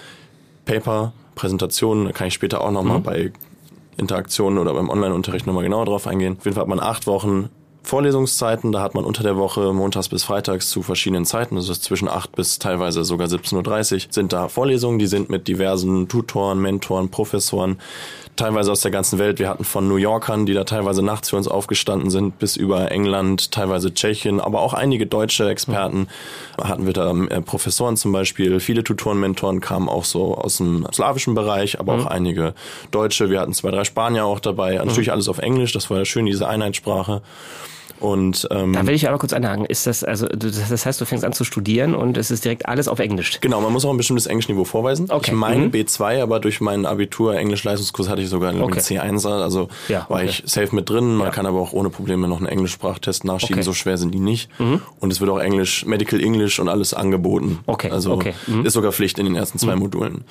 Paper, 0.65 1.13
Präsentationen, 1.39 2.05
da 2.07 2.13
kann 2.13 2.27
ich 2.27 2.35
später 2.35 2.61
auch 2.61 2.71
nochmal 2.73 2.99
Mhm. 2.99 3.03
bei 3.05 3.33
Interaktionen 3.97 4.59
oder 4.59 4.75
beim 4.75 4.91
Online-Unterricht 4.91 5.47
nochmal 5.47 5.65
genauer 5.65 5.87
drauf 5.87 6.07
eingehen. 6.07 6.37
Auf 6.39 6.45
jeden 6.45 6.55
Fall 6.55 6.63
hat 6.63 6.69
man 6.69 6.81
acht 6.81 7.07
Wochen 7.07 7.49
Vorlesungszeiten, 7.85 8.71
da 8.71 8.83
hat 8.83 8.95
man 8.95 9.05
unter 9.05 9.23
der 9.23 9.37
Woche 9.39 9.73
montags 9.73 10.09
bis 10.11 10.23
freitags 10.23 10.69
zu 10.69 10.83
verschiedenen 10.83 11.25
Zeiten, 11.25 11.57
das 11.57 11.71
ist 11.71 11.85
zwischen 11.85 12.07
8 12.09 12.33
bis 12.37 12.59
teilweise 12.59 13.03
sogar 13.03 13.29
17.30 13.29 14.07
Uhr, 14.09 14.13
sind 14.13 14.33
da 14.35 14.49
Vorlesungen, 14.49 14.99
die 14.99 15.07
sind 15.07 15.31
mit 15.31 15.49
diversen 15.49 16.07
Tutoren, 16.07 16.61
Mentoren, 16.61 17.09
Professoren, 17.09 17.79
teilweise 18.39 18.73
aus 18.73 18.81
der 18.81 18.91
ganzen 18.91 19.19
Welt. 19.19 19.39
Wir 19.39 19.49
hatten 19.49 19.65
von 19.65 19.89
New 19.89 19.97
Yorkern, 19.97 20.47
die 20.47 20.55
da 20.55 20.65
teilweise 20.65 21.03
nachts 21.03 21.31
für 21.31 21.37
uns 21.37 21.49
aufgestanden 21.49 22.11
sind, 22.11 22.39
bis 22.39 22.57
über 22.57 22.91
England, 22.91 23.53
teilweise 23.53 23.93
Tschechien, 23.93 24.41
aber 24.41 24.61
auch 24.61 24.73
einige 24.73 25.07
deutsche 25.07 25.49
Experten 25.51 26.09
hatten 26.63 26.87
wir 26.87 26.93
da 26.93 27.11
äh, 27.11 27.43
Professoren 27.43 27.97
zum 27.97 28.13
Beispiel. 28.13 28.61
Viele 28.61 28.85
Tutoren, 28.85 29.21
Mentoren 29.21 29.61
kamen 29.61 29.89
auch 29.89 30.05
so 30.05 30.37
aus 30.37 30.59
dem 30.59 30.87
slawischen 30.93 31.35
Bereich, 31.35 31.79
aber 31.79 31.95
auch 31.95 32.07
einige 32.07 32.55
Deutsche. 32.91 33.31
Wir 33.31 33.41
hatten 33.41 33.53
zwei, 33.53 33.71
drei 33.71 33.85
Spanier 33.85 34.25
auch 34.25 34.41
dabei. 34.41 34.77
Natürlich 34.77 35.13
alles 35.13 35.29
auf 35.29 35.39
Englisch, 35.39 35.73
das 35.73 35.91
war 35.91 35.99
ja 35.99 36.05
schön, 36.05 36.27
diese 36.27 36.49
Einheitssprache. 36.49 37.23
Und 38.01 38.47
ähm, 38.51 38.73
Da 38.73 38.87
will 38.87 38.95
ich 38.95 39.09
aber 39.09 39.19
kurz 39.19 39.33
anhaken. 39.33 39.65
Ist 39.65 39.87
das, 39.87 40.05
also, 40.05 40.27
das 40.27 40.87
heißt, 40.87 41.01
du 41.01 41.05
fängst 41.05 41.25
an 41.25 41.33
zu 41.33 41.45
studieren 41.45 41.95
und 41.95 42.17
es 42.17 42.31
ist 42.31 42.45
direkt 42.45 42.67
alles 42.67 42.87
auf 42.89 42.99
Englisch. 42.99 43.41
Genau, 43.41 43.61
man 43.61 43.73
muss 43.73 43.85
auch 43.85 43.91
ein 43.91 43.97
bestimmtes 43.97 44.27
Englischniveau 44.27 44.65
vorweisen. 44.65 45.07
Okay. 45.11 45.31
Ich 45.31 45.37
meine 45.37 45.67
Mhm. 45.67 45.71
B2, 45.73 46.23
aber 46.23 46.39
durch 46.41 46.61
meinen 46.61 46.87
Abitur 46.87 47.35
Englisch-Leistungskurs 47.37 48.09
hatte 48.09 48.23
ich 48.23 48.29
sogar 48.29 48.51
einen 48.51 48.63
Okay. 48.63 48.79
C1er, 48.81 49.43
also 49.43 49.69
Ja, 49.89 50.07
war 50.09 50.19
okay. 50.19 50.27
ich 50.31 50.43
safe 50.47 50.75
mit 50.75 50.89
drin. 50.89 51.17
Man 51.17 51.27
Ja. 51.27 51.33
kann 51.33 51.47
aber 51.47 51.59
auch 51.61 51.73
ohne 51.73 51.91
Probleme 51.91 52.29
noch 52.29 52.39
einen 52.39 52.47
Englischsprachtest 52.47 53.25
nachschieben, 53.25 53.55
Okay. 53.57 53.61
Mhm. 53.63 53.65
so 53.65 53.73
schwer 53.75 53.99
sind 53.99 54.15
die 54.15 54.21
nicht. 54.21 54.49
Und 55.01 55.13
es 55.13 55.21
wird 55.21 55.31
auch 55.31 55.39
Englisch, 55.39 55.85
Medical 55.87 56.21
English 56.21 56.59
und 56.61 56.69
alles 56.69 56.95
angeboten. 56.95 57.59
Okay, 57.67 57.91
Also. 57.91 58.21
Mhm. 58.47 58.65
ist 58.67 58.75
sogar 58.75 58.93
Pflicht 58.93 59.19
in 59.19 59.27
den 59.27 59.35
ersten 59.37 59.59
zwei 59.59 59.75
Modulen. 59.77 60.25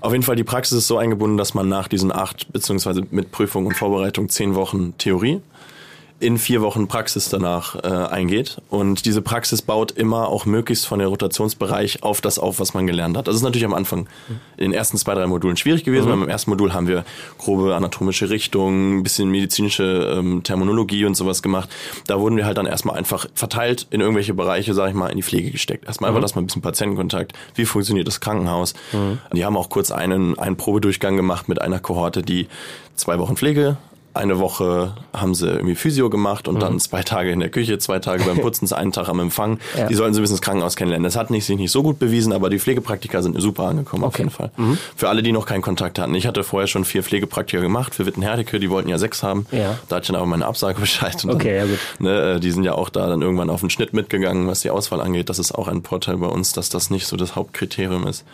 Auf 0.00 0.12
jeden 0.12 0.22
Fall, 0.22 0.36
die 0.36 0.44
Praxis 0.44 0.78
ist 0.78 0.86
so 0.86 0.98
eingebunden, 0.98 1.36
dass 1.38 1.54
man 1.54 1.68
nach 1.68 1.88
diesen 1.88 2.12
acht, 2.12 2.52
beziehungsweise 2.52 3.02
mit 3.10 3.32
Prüfung 3.32 3.66
und 3.66 3.74
Vorbereitung 3.74 4.28
zehn 4.28 4.54
Wochen 4.54 4.94
Theorie 4.98 5.40
in 6.18 6.38
vier 6.38 6.62
Wochen 6.62 6.88
Praxis 6.88 7.28
danach 7.28 7.76
äh, 7.76 7.88
eingeht. 7.88 8.56
Und 8.70 9.04
diese 9.04 9.20
Praxis 9.20 9.60
baut 9.60 9.92
immer 9.92 10.28
auch 10.28 10.46
möglichst 10.46 10.86
von 10.86 10.98
der 10.98 11.08
Rotationsbereich 11.08 12.02
auf 12.02 12.22
das 12.22 12.38
auf, 12.38 12.58
was 12.58 12.72
man 12.72 12.86
gelernt 12.86 13.18
hat. 13.18 13.28
Das 13.28 13.36
ist 13.36 13.42
natürlich 13.42 13.66
am 13.66 13.74
Anfang 13.74 14.08
in 14.56 14.70
den 14.70 14.72
ersten 14.72 14.96
zwei, 14.96 15.14
drei 15.14 15.26
Modulen 15.26 15.58
schwierig 15.58 15.84
gewesen. 15.84 16.08
weil 16.08 16.14
Im 16.14 16.28
ersten 16.28 16.50
Modul 16.50 16.72
haben 16.72 16.88
wir 16.88 17.04
grobe 17.36 17.74
anatomische 17.74 18.30
Richtungen, 18.30 18.98
ein 18.98 19.02
bisschen 19.02 19.28
medizinische 19.30 20.14
ähm, 20.16 20.42
Terminologie 20.42 21.04
und 21.04 21.16
sowas 21.16 21.42
gemacht. 21.42 21.68
Da 22.06 22.18
wurden 22.18 22.36
wir 22.38 22.46
halt 22.46 22.56
dann 22.56 22.66
erstmal 22.66 22.96
einfach 22.96 23.26
verteilt 23.34 23.86
in 23.90 24.00
irgendwelche 24.00 24.32
Bereiche, 24.32 24.72
sage 24.72 24.90
ich 24.90 24.96
mal, 24.96 25.08
in 25.08 25.16
die 25.16 25.22
Pflege 25.22 25.50
gesteckt. 25.50 25.84
Erstmal 25.86 26.08
einfach, 26.08 26.22
dass 26.22 26.34
man 26.34 26.44
ein 26.44 26.46
bisschen 26.46 26.62
Patientenkontakt, 26.62 27.32
wie 27.54 27.66
funktioniert 27.66 28.06
das 28.08 28.20
Krankenhaus. 28.20 28.72
Die 29.34 29.44
haben 29.44 29.56
auch 29.56 29.68
kurz 29.68 29.90
einen, 29.90 30.38
einen 30.38 30.56
Probedurchgang 30.56 31.16
gemacht 31.16 31.48
mit 31.48 31.60
einer 31.60 31.78
Kohorte, 31.78 32.22
die 32.22 32.48
zwei 32.94 33.18
Wochen 33.18 33.36
Pflege 33.36 33.76
eine 34.16 34.38
Woche 34.38 34.94
haben 35.12 35.34
sie 35.34 35.46
irgendwie 35.48 35.74
Physio 35.74 36.10
gemacht 36.10 36.48
und 36.48 36.60
dann 36.60 36.78
zwei 36.80 37.02
Tage 37.02 37.30
in 37.30 37.40
der 37.40 37.48
Küche, 37.50 37.78
zwei 37.78 37.98
Tage 37.98 38.24
beim 38.24 38.38
Putzen, 38.40 38.72
einen 38.72 38.92
Tag 38.92 39.08
am 39.08 39.20
Empfang. 39.20 39.58
Ja. 39.76 39.86
Die 39.86 39.94
sollten 39.94 40.14
so 40.14 40.20
ein 40.20 40.22
bisschen 40.22 40.36
das 40.36 40.42
Krankenhaus 40.42 40.76
kennenlernen. 40.76 41.04
Das 41.04 41.16
hat 41.16 41.30
nicht, 41.30 41.44
sich 41.46 41.56
nicht 41.56 41.70
so 41.70 41.82
gut 41.82 41.98
bewiesen, 41.98 42.32
aber 42.32 42.50
die 42.50 42.58
Pflegepraktiker 42.58 43.22
sind 43.22 43.40
super 43.40 43.64
angekommen 43.64 44.04
auf 44.04 44.14
Okay. 44.14 44.22
jeden 44.22 44.30
Fall. 44.30 44.50
Für 44.96 45.08
alle, 45.08 45.22
die 45.22 45.32
noch 45.32 45.46
keinen 45.46 45.62
Kontakt 45.62 45.98
hatten. 45.98 46.14
Ich 46.14 46.26
hatte 46.26 46.42
vorher 46.44 46.66
schon 46.66 46.84
vier 46.84 47.02
Pflegepraktiker 47.02 47.62
gemacht 47.62 47.94
für 47.94 48.06
Wittenherdecke, 48.06 48.58
die 48.60 48.70
wollten 48.70 48.88
ja 48.88 48.98
sechs 48.98 49.22
haben. 49.22 49.46
Ja. 49.52 49.78
Da 49.88 49.96
hatte 49.96 50.04
ich 50.04 50.06
dann 50.08 50.16
aber 50.16 50.26
meine 50.26 50.46
Absage 50.46 50.80
Bescheid. 50.80 51.22
Und 51.24 51.30
Okay, 51.30 51.58
dann, 51.58 51.68
ja 51.68 51.72
gut. 51.74 52.00
Ne, 52.00 52.20
äh, 52.36 52.40
die 52.40 52.50
sind 52.50 52.64
ja 52.64 52.74
auch 52.74 52.88
da 52.88 53.06
dann 53.08 53.22
irgendwann 53.22 53.50
auf 53.50 53.60
den 53.60 53.70
Schnitt 53.70 53.92
mitgegangen, 53.92 54.46
was 54.46 54.60
die 54.60 54.70
Auswahl 54.70 55.00
angeht. 55.00 55.28
Das 55.28 55.38
ist 55.38 55.52
auch 55.52 55.68
ein 55.68 55.82
Vorteil 55.82 56.16
bei 56.16 56.26
uns, 56.26 56.52
dass 56.52 56.68
das 56.68 56.90
nicht 56.90 57.06
so 57.06 57.16
das 57.16 57.36
Hauptkriterium 57.36 58.06
ist. 58.06 58.24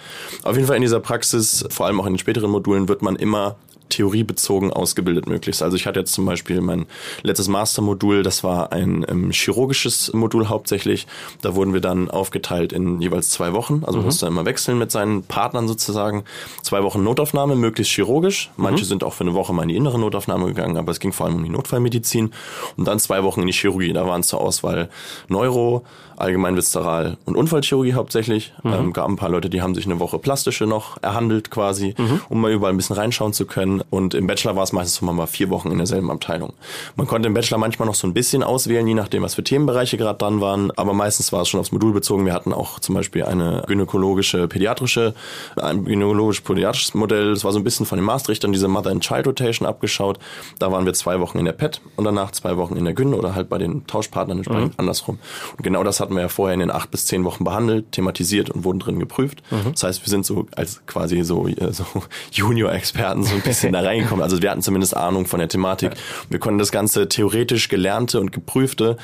Auf 0.43 0.55
jeden 0.57 0.67
Fall 0.67 0.77
in 0.77 0.83
dieser 0.83 1.01
Praxis, 1.01 1.65
vor 1.71 1.87
allem 1.87 2.01
auch 2.01 2.07
in 2.07 2.12
den 2.15 2.19
späteren 2.19 2.51
Modulen, 2.51 2.89
wird 2.89 3.03
man 3.03 3.17
immer 3.17 3.57
theoriebezogen 3.93 4.73
ausgebildet 4.73 5.27
möglichst. 5.27 5.63
Also 5.63 5.77
ich 5.77 5.87
hatte 5.87 6.01
jetzt 6.01 6.13
zum 6.13 6.25
Beispiel 6.25 6.61
mein 6.61 6.87
letztes 7.23 7.49
Mastermodul, 7.49 8.23
das 8.23 8.43
war 8.43 8.73
ein 8.73 9.05
ähm, 9.09 9.31
chirurgisches 9.31 10.13
Modul 10.15 10.49
hauptsächlich. 10.49 11.07
Da 11.43 11.55
wurden 11.55 11.73
wir 11.75 11.81
dann 11.81 12.11
aufgeteilt 12.11 12.73
in 12.73 13.01
jeweils 13.01 13.31
zwei 13.31 13.53
Wochen. 13.53 13.83
Also 13.85 13.99
man 13.99 14.07
musste 14.07 14.27
immer 14.27 14.45
wechseln 14.45 14.79
mit 14.79 14.91
seinen 14.91 15.23
Partnern 15.23 15.69
sozusagen. 15.69 16.25
Zwei 16.63 16.83
Wochen 16.83 17.03
Notaufnahme, 17.03 17.55
möglichst 17.55 17.93
chirurgisch. 17.93 18.51
Manche 18.57 18.85
sind 18.85 19.05
auch 19.05 19.13
für 19.13 19.25
eine 19.25 19.35
Woche 19.35 19.53
mal 19.53 19.63
in 19.63 19.69
die 19.69 19.77
innere 19.77 19.99
Notaufnahme 19.99 20.47
gegangen, 20.47 20.77
aber 20.77 20.93
es 20.93 21.01
ging 21.01 21.13
vor 21.13 21.27
allem 21.27 21.37
um 21.37 21.45
die 21.45 21.51
Notfallmedizin. 21.51 22.33
Und 22.77 22.89
dann 22.89 22.99
zwei 22.99 23.23
Wochen 23.23 23.43
in 23.43 23.47
die 23.47 23.53
Chirurgie. 23.53 23.93
Da 23.93 24.07
waren 24.07 24.23
zur 24.23 24.41
Auswahl 24.41 24.89
Neuro, 25.29 25.85
Allgemeinviszeral 26.23 27.17
und 27.25 27.37
Unfallchirurgie 27.37 27.95
hauptsächlich. 27.95 28.55
Ähm, 28.64 28.93
gab 28.93 29.09
ein 29.09 29.17
paar 29.17 29.29
Leute, 29.29 29.50
die 29.50 29.61
haben 29.62 29.75
sich 29.75 29.87
eine 29.87 30.00
Woche 30.00 30.19
plastische 30.19 30.67
noch 30.67 31.02
erhandelt 31.02 31.50
quasi, 31.50 31.95
um 32.29 32.41
mal 32.41 32.52
überall 32.52 32.73
ein 32.73 32.76
bisschen 32.76 32.97
reinschauen 32.97 33.33
zu 33.33 33.47
können. 33.47 33.83
Und 33.91 34.14
im 34.14 34.26
Bachelor 34.26 34.57
war 34.57 34.62
es 34.62 34.73
meistens 34.73 34.97
so 34.97 35.12
mal 35.12 35.26
vier 35.26 35.50
Wochen 35.50 35.71
in 35.71 35.79
derselben 35.79 36.11
Abteilung. 36.11 36.52
Man 36.97 37.07
konnte 37.07 37.26
im 37.26 37.35
Bachelor 37.35 37.59
manchmal 37.59 37.87
noch 37.87 37.95
so 37.95 38.07
ein 38.07 38.14
bisschen 38.14 38.43
auswählen, 38.43 38.87
je 38.87 38.95
nachdem, 38.95 39.23
was 39.23 39.35
für 39.35 39.45
Themenbereiche 39.45 39.97
gerade 39.97 40.19
dran 40.19 40.41
waren. 40.41 40.71
Aber 40.76 40.95
meistens 40.95 41.33
war 41.33 41.43
es 41.43 41.49
schon 41.49 41.61
aufs 41.61 41.73
Modul 41.73 41.93
bezogen. 41.93 42.25
Wir 42.25 42.33
hatten 42.33 42.52
auch 42.52 42.79
zum 42.81 42.95
Beispiel 42.95 43.25
eine 43.25 43.64
gynäkologische, 43.67 44.49
pädiatrische, 44.49 45.14
ein 45.57 45.85
gynäkologisch-pädiatrisches 45.85 46.95
Modell. 46.95 47.31
Das 47.35 47.45
war 47.45 47.52
so 47.52 47.59
ein 47.59 47.64
bisschen 47.64 47.87
von 47.87 47.99
den 47.99 48.05
Maastrichtern 48.05 48.52
diese 48.52 48.69
Mother-and-Child-Rotation 48.69 49.67
abgeschaut. 49.67 50.19
Da 50.59 50.71
waren 50.71 50.87
wir 50.87 50.95
zwei 50.95 51.21
Wochen 51.21 51.38
in 51.38 51.45
der 51.45 51.52
PET 51.52 51.81
und 51.97 52.05
danach 52.05 52.31
zwei 52.33 52.57
Wochen 52.57 52.76
in 52.76 52.85
der 52.85 52.95
Gyn 52.95 53.14
oder 53.14 53.35
halt 53.35 53.49
bei 53.49 53.59
den 53.59 53.87
Tauschpartnern 53.87 54.38
entsprechend 54.38 54.79
andersrum. 54.79 55.19
Und 55.57 55.62
genau 55.62 55.83
das 55.83 56.00
hatten 56.12 56.19
wir 56.19 56.23
ja 56.23 56.28
vorher 56.28 56.54
in 56.54 56.61
den 56.61 56.71
acht 56.71 56.90
bis 56.90 57.07
zehn 57.07 57.25
Wochen 57.25 57.45
behandelt, 57.45 57.92
thematisiert 57.92 58.50
und 58.50 58.64
wurden 58.64 58.78
drin 58.78 58.99
geprüft. 58.99 59.42
Das 59.73 59.83
heißt, 59.83 60.04
wir 60.04 60.11
sind 60.11 60.26
so 60.26 60.47
als 60.54 60.85
quasi 60.87 61.23
so, 61.23 61.49
äh, 61.49 61.73
so 61.73 61.85
Junior-Experten 62.33 63.25
so 63.25 63.35
ein 63.35 63.40
bisschen 63.40 63.73
da 63.73 63.81
reingekommen. 63.81 64.23
Also 64.23 64.42
wir 64.42 64.50
hatten 64.50 64.62
zumindest 64.62 64.97
Ahnung 64.97 65.26
von 65.26 65.38
der 65.38 65.49
Thematik. 65.49 65.92
Wir 66.28 66.38
konnten 66.38 66.59
das 66.59 66.71
ganze 66.71 67.09
theoretisch 67.09 67.69
Gelernte 67.69 68.21
und 68.21 68.33
Geprüfte 68.33 68.97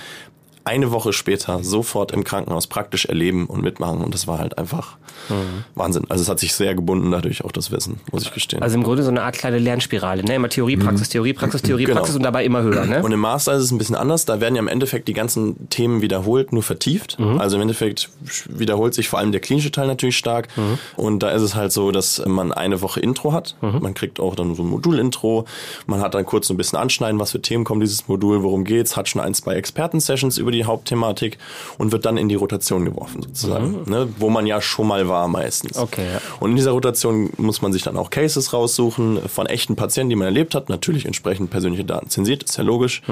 eine 0.69 0.91
Woche 0.93 1.13
später 1.13 1.65
sofort 1.65 2.13
im 2.13 2.23
Krankenhaus 2.25 2.67
praktisch 2.67 3.07
erleben 3.07 3.47
und 3.47 3.63
mitmachen. 3.63 4.01
Und 4.03 4.15
das 4.15 4.27
war 4.27 4.39
halt 4.39 4.59
einfach 4.59 4.97
Wahnsinn. 5.75 6.05
Also 6.09 6.23
es 6.23 6.29
hat 6.29 6.39
sich 6.39 6.55
sehr 6.55 6.75
gebunden 6.75 7.11
dadurch 7.11 7.45
auch 7.45 7.53
das 7.53 7.71
Wissen, 7.71 8.01
muss 8.13 8.23
ich 8.23 8.33
gestehen. 8.33 8.63
Also 8.63 8.77
im 8.77 8.83
Grunde 8.83 9.03
so 9.03 9.11
eine 9.11 9.23
Art 9.23 9.37
kleine 9.37 9.59
Lernspirale, 9.59 10.23
ne? 10.23 10.35
Immer 10.37 10.49
Theorie, 10.49 10.77
Praxis, 10.77 11.09
Theorie, 11.09 11.33
Praxis, 11.33 11.63
Theorie, 11.63 11.85
Genau. 11.85 11.97
Praxis 11.99 12.17
und 12.17 12.23
dabei 12.23 12.45
immer 12.45 12.63
höher, 12.63 12.87
ne? 12.87 13.03
Und 13.03 13.13
im 13.13 13.21
Master 13.21 13.55
ist 13.55 13.65
es 13.65 13.71
ein 13.73 13.79
bisschen 13.79 13.97
anders. 13.97 14.25
Da 14.27 14.41
werden 14.41 14.55
ja 14.55 14.61
im 14.61 14.69
Endeffekt 14.69 15.09
die 15.09 15.13
ganzen 15.15 15.69
Themen 15.71 16.03
wiederholt, 16.03 16.53
nur 16.53 16.63
vertieft. 16.63 17.19
Also 17.39 17.57
im 17.57 17.63
Endeffekt 17.63 18.11
wiederholt 18.49 18.95
sich 18.95 19.09
vor 19.09 19.19
allem 19.19 19.33
der 19.33 19.41
klinische 19.41 19.71
Teil 19.73 19.87
natürlich 19.87 20.17
stark. 20.17 20.49
Und 20.97 21.23
da 21.23 21.31
ist 21.31 21.43
es 21.43 21.55
halt 21.55 21.73
so, 21.73 21.91
dass 21.91 22.23
man 22.27 22.53
eine 22.53 22.81
Woche 22.83 23.01
Intro 23.01 23.33
hat. 23.33 23.57
Man 23.61 23.95
kriegt 23.95 24.21
auch 24.21 24.35
dann 24.35 24.55
so 24.55 24.63
ein 24.63 24.69
Modul-Intro. 24.69 25.47
Man 25.87 26.01
hat 26.01 26.15
dann 26.15 26.25
kurz 26.27 26.47
so 26.49 26.55
ein 26.55 26.57
bisschen 26.57 26.79
anschneiden, 26.79 27.19
was 27.21 27.33
für 27.33 27.41
Themen 27.43 27.65
kommen 27.65 27.81
dieses 27.81 28.09
Modul, 28.09 28.43
worum 28.43 28.65
geht's, 28.65 28.97
hat 28.97 29.09
schon 29.09 29.21
ein, 29.21 29.35
zwei 29.35 29.55
Experten-Sessions 29.55 30.39
über 30.39 30.51
die 30.53 30.58
Hauptthematik 30.65 31.39
und 31.79 31.93
wird 31.93 32.07
dann 32.07 32.17
in 32.17 32.29
die 32.29 32.35
Rotation 32.35 32.85
geworfen 32.85 33.23
sozusagen. 33.23 33.83
Ne? 33.87 34.09
Wo 34.19 34.31
man 34.31 34.47
ja 34.47 34.61
schon 34.61 34.87
mal 34.87 35.09
war 35.09 35.29
meistens. 35.29 35.77
Okay, 35.77 36.07
ja. 36.13 36.21
Und 36.41 36.51
in 36.51 36.57
dieser 36.57 36.73
Rotation 36.73 37.31
muss 37.37 37.63
man 37.63 37.73
sich 37.73 37.83
dann 37.83 37.97
auch 37.97 38.11
Cases 38.11 38.53
raussuchen 38.53 39.21
von 39.29 39.47
echten 39.47 39.77
Patienten, 39.77 40.11
die 40.11 40.17
man 40.17 40.27
erlebt 40.27 40.55
hat. 40.55 40.69
Natürlich 40.69 41.07
entsprechend 41.07 41.51
persönliche 41.51 41.85
Daten 41.85 42.11
zensiert, 42.11 42.43
ist 42.43 42.57
ja 42.57 42.65
logisch. 42.65 43.03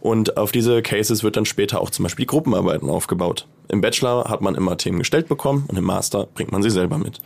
Und 0.00 0.36
auf 0.36 0.52
diese 0.52 0.82
Cases 0.82 1.22
wird 1.22 1.36
dann 1.36 1.46
später 1.46 1.80
auch 1.80 1.90
zum 1.90 2.02
Beispiel 2.04 2.24
die 2.24 2.28
Gruppenarbeiten 2.28 2.88
aufgebaut. 2.88 3.46
Im 3.68 3.80
Bachelor 3.80 4.24
hat 4.24 4.42
man 4.42 4.54
immer 4.54 4.76
Themen 4.76 4.98
gestellt 4.98 5.28
bekommen 5.28 5.64
und 5.68 5.76
im 5.76 5.84
Master 5.84 6.28
bringt 6.34 6.52
man 6.52 6.62
sie 6.62 6.70
selber 6.70 6.98
mit. 6.98 7.18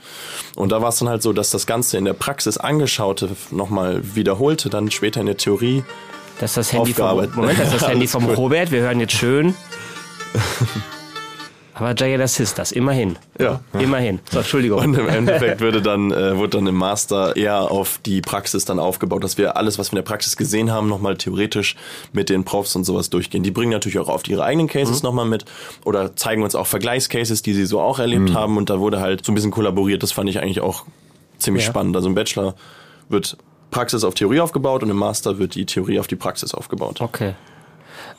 Und 0.57 0.73
da 0.73 0.81
war 0.81 0.89
es 0.89 0.99
dann 0.99 1.09
halt 1.09 1.23
so, 1.23 1.33
dass 1.33 1.51
das 1.51 1.67
Ganze 1.67 1.99
in 1.99 2.05
der 2.05 2.15
Praxis 2.15 2.57
angeschaute, 2.57 3.31
nochmal 3.51 4.01
wiederholte, 4.15 4.71
dann 4.71 4.91
später 4.91 5.21
in 5.21 5.27
der 5.27 5.37
Theorie 5.37 5.85
Das 6.41 6.51
ist 6.53 6.57
das 6.57 6.73
Handy 6.73 6.95
vom. 6.95 7.29
Moment, 7.35 7.59
das 7.59 7.69
ist 7.73 7.83
das 7.83 7.89
Handy 7.89 8.07
vom. 8.07 8.25
Robert. 8.25 8.71
Wir 8.71 8.81
hören 8.81 8.99
jetzt 9.01 9.13
schön. 9.13 9.55
Aber 11.75 11.95
Jaya 11.95 12.19
das 12.19 12.39
ist 12.39 12.59
das, 12.59 12.73
immerhin. 12.73 13.17
Ja. 13.39 13.61
Immerhin. 13.79 14.19
So, 14.31 14.41
Entschuldigung. 14.41 14.81
Und 14.81 14.95
im 14.99 15.09
Endeffekt 15.09 15.61
würde 15.63 15.81
dann, 15.81 16.11
äh, 16.13 16.37
wurde 16.37 16.59
dann 16.59 16.67
im 16.67 16.75
Master 16.75 17.37
eher 17.37 17.71
auf 17.71 17.99
die 18.05 18.21
Praxis 18.21 18.67
dann 18.67 18.79
aufgebaut, 18.79 19.25
dass 19.25 19.39
wir 19.39 19.57
alles, 19.57 19.79
was 19.79 19.89
wir 19.89 19.93
in 19.93 20.05
der 20.05 20.09
Praxis 20.11 20.37
gesehen 20.37 20.71
haben, 20.71 20.89
nochmal 20.91 21.17
theoretisch 21.17 21.77
mit 22.13 22.29
den 22.29 22.45
Profs 22.45 22.77
und 22.77 22.85
sowas 22.85 23.09
durchgehen. 23.09 23.43
Die 23.43 23.51
bringen 23.51 23.73
natürlich 23.73 23.99
auch 23.99 24.09
oft 24.09 24.29
ihre 24.29 24.45
eigenen 24.45 24.69
Cases 24.69 25.03
nochmal 25.03 25.25
mit 25.25 25.47
oder 25.85 26.15
zeigen 26.17 26.43
uns 26.43 26.55
auch 26.55 26.67
Vergleichscases, 26.67 27.41
die 27.41 27.55
sie 27.55 27.65
so 27.65 27.81
auch 27.81 27.99
erlebt 27.99 28.35
haben 28.35 28.59
und 28.59 28.69
da 28.69 28.79
wurde 28.79 29.01
halt 29.01 29.25
so 29.25 29.33
ein 29.33 29.35
bisschen 29.35 29.51
kollaboriert. 29.51 30.03
Das 30.03 30.13
fand 30.13 30.29
ich 30.29 30.39
eigentlich 30.39 30.61
auch 30.61 30.85
ziemlich 31.39 31.65
Ja. 31.65 31.71
spannend. 31.71 31.97
Also 31.97 32.09
im 32.11 32.15
Bachelor 32.15 32.57
wird 33.09 33.39
Praxis 33.71 34.05
auf 34.05 34.15
Theorie 34.15 34.41
aufgebaut 34.41 34.83
und 34.83 34.91
im 34.91 34.97
Master 34.97 35.39
wird 35.39 35.55
die 35.55 35.67
Theorie 35.67 35.99
auf 36.01 36.07
die 36.07 36.17
Praxis 36.17 36.55
aufgebaut. 36.55 37.01
Okay. 37.01 37.35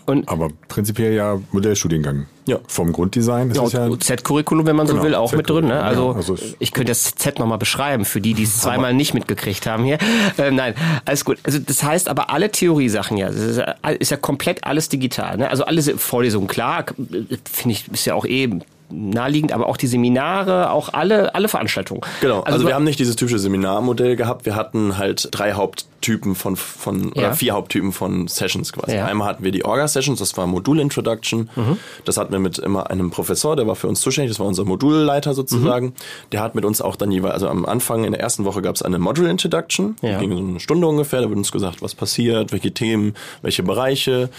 Und 0.06 0.28
Aber 0.28 0.50
prinzipiell 0.68 1.14
ja 1.14 1.40
Modellstudiengang. 1.52 2.26
Ja. 2.48 2.58
Vom 2.68 2.92
Grunddesign. 2.92 3.52
Ist 3.52 3.72
ja, 3.74 4.00
Z-Curriculum, 4.00 4.66
wenn 4.66 4.76
man 4.76 4.88
so 4.88 4.94
Genau, 4.94 5.06
will, 5.06 5.16
auch 5.16 5.32
mit 5.32 5.48
drin. 5.48 5.68
Ne? 5.68 5.82
Also, 5.82 6.12
ja, 6.12 6.16
also 6.16 6.36
ich 6.58 6.72
könnte 6.72 6.92
das 6.92 7.14
Z 7.16 7.38
nochmal 7.38 7.60
beschreiben, 7.60 8.04
für 8.04 8.20
die, 8.20 8.34
die 8.34 8.44
es 8.44 8.60
zweimal 8.62 8.94
nicht 8.96 9.14
mitgekriegt 9.14 9.68
haben 9.68 9.84
hier. 9.84 10.00
Ähm, 10.40 10.56
nein, 10.56 10.74
alles 11.06 11.24
gut. 11.24 11.38
Also 11.44 11.60
das 11.60 11.84
heißt 11.84 12.10
aber 12.10 12.32
alle 12.32 12.52
Theoriesachen 12.52 13.18
ja, 13.18 13.28
das 13.28 13.36
ist, 13.38 13.58
ja- 13.58 13.76
ist 13.92 14.10
ja 14.12 14.18
komplett 14.18 14.64
alles 14.64 14.90
digital. 14.90 15.38
Ne? 15.38 15.50
Also 15.50 15.66
alle 15.66 15.82
Vorlesungen, 15.82 16.48
klar, 16.48 16.86
finde 16.98 17.76
ich, 17.76 17.88
ist 17.92 18.06
ja 18.06 18.16
auch 18.16 18.26
eh 18.26 18.50
naheliegend, 18.92 19.52
aber 19.52 19.68
auch 19.68 19.78
die 19.78 19.88
Seminare, 19.88 20.72
auch 20.72 20.90
alle, 20.94 21.34
alle 21.36 21.48
Veranstaltungen. 21.48 22.02
Genau, 22.22 22.42
also, 22.42 22.54
Also, 22.56 22.68
wir 22.68 22.76
haben 22.76 22.84
nicht 22.84 23.00
dieses 23.00 23.16
typische 23.16 23.40
Seminarmodell 23.40 24.16
gehabt, 24.16 24.46
wir 24.46 24.56
hatten 24.56 24.98
halt 24.98 25.30
drei 25.32 25.54
Haupttypen 25.54 26.36
von, 26.36 26.56
von 26.56 27.12
Ja. 27.16 27.28
oder 27.28 27.34
vier 27.34 27.54
Haupttypen 27.54 27.92
von 27.92 28.28
Sessions 28.28 28.74
quasi. 28.74 28.96
Ja. 28.96 29.06
Einmal 29.06 29.28
hatten 29.28 29.44
wir 29.44 29.52
die 29.52 29.66
Orga-Sessions, 29.66 30.20
das 30.20 30.36
war 30.38 30.48
Modul-Introduction. 30.48 31.50
Mhm. 31.56 31.78
Das 32.06 32.18
hatten 32.18 32.32
wir 32.32 32.40
mit 32.40 32.58
immer 32.60 32.90
einem 32.90 33.12
Professor, 33.12 33.56
der 33.56 33.68
war 33.68 33.76
für 33.76 33.88
uns 33.88 34.02
zuständig, 34.02 34.32
das 34.32 34.40
war 34.40 34.48
unser 34.48 34.66
Modulleiter 34.66 35.34
sozusagen. 35.34 35.88
Mhm. 35.88 35.94
Der 36.32 36.42
hat 36.42 36.56
mit 36.56 36.66
uns 36.66 36.82
auch 36.82 36.96
dann 36.96 37.12
jeweils, 37.12 37.34
also 37.34 37.48
am 37.50 37.66
Anfang 37.66 38.04
in 38.04 38.12
der 38.12 38.22
ersten 38.22 38.46
Woche 38.46 38.62
gab 38.62 38.76
es 38.76 38.82
eine 38.82 39.00
Module-Introduction, 39.00 39.96
Ja. 40.02 40.20
ging 40.20 40.32
so 40.32 40.38
eine 40.38 40.60
Stunde 40.60 40.88
ungefähr, 40.88 41.22
da 41.22 41.28
wurde 41.30 41.38
uns 41.40 41.52
gesagt, 41.52 41.82
was 41.82 41.96
passiert, 41.96 42.52
welche 42.52 42.72
Themen, 42.74 43.14
welche 43.42 43.64
Bereiche. 43.64 44.30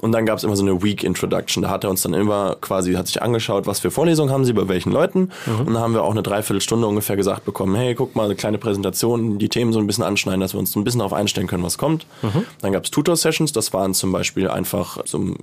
Und 0.00 0.12
dann 0.12 0.26
gab 0.26 0.38
es 0.38 0.44
immer 0.44 0.56
so 0.56 0.62
eine 0.62 0.82
Week-Introduction, 0.82 1.62
da 1.62 1.70
hat 1.70 1.84
er 1.84 1.90
uns 1.90 2.02
dann 2.02 2.14
immer 2.14 2.56
quasi, 2.60 2.94
hat 2.94 3.06
sich 3.06 3.20
angeschaut, 3.22 3.66
was 3.66 3.80
für 3.80 3.90
Vorlesungen 3.98 4.32
haben 4.32 4.44
sie, 4.44 4.52
bei 4.52 4.68
welchen 4.68 4.92
Leuten. 4.92 5.30
Mhm. 5.46 5.60
Und 5.66 5.74
dann 5.74 5.78
haben 5.82 5.92
wir 5.94 6.04
auch 6.04 6.12
eine 6.12 6.22
Dreiviertelstunde 6.22 6.86
ungefähr 6.86 7.16
gesagt 7.16 7.44
bekommen, 7.44 7.74
hey, 7.74 7.94
guck 7.96 8.14
mal, 8.14 8.26
eine 8.26 8.36
kleine 8.36 8.58
Präsentation, 8.58 9.38
die 9.38 9.48
Themen 9.48 9.72
so 9.72 9.80
ein 9.80 9.86
bisschen 9.88 10.04
anschneiden, 10.04 10.40
dass 10.40 10.54
wir 10.54 10.60
uns 10.60 10.70
so 10.72 10.78
ein 10.78 10.84
bisschen 10.84 11.00
darauf 11.00 11.12
einstellen 11.12 11.46
können, 11.48 11.64
was 11.64 11.78
kommt. 11.78 12.06
Mhm. 12.22 12.44
Dann 12.62 12.72
gab 12.72 12.84
es 12.84 12.90
Tutor-Sessions, 12.92 13.52
das 13.52 13.72
waren 13.72 13.94
zum 13.94 14.12
Beispiel 14.12 14.48
einfach 14.48 14.98
so, 15.04 15.34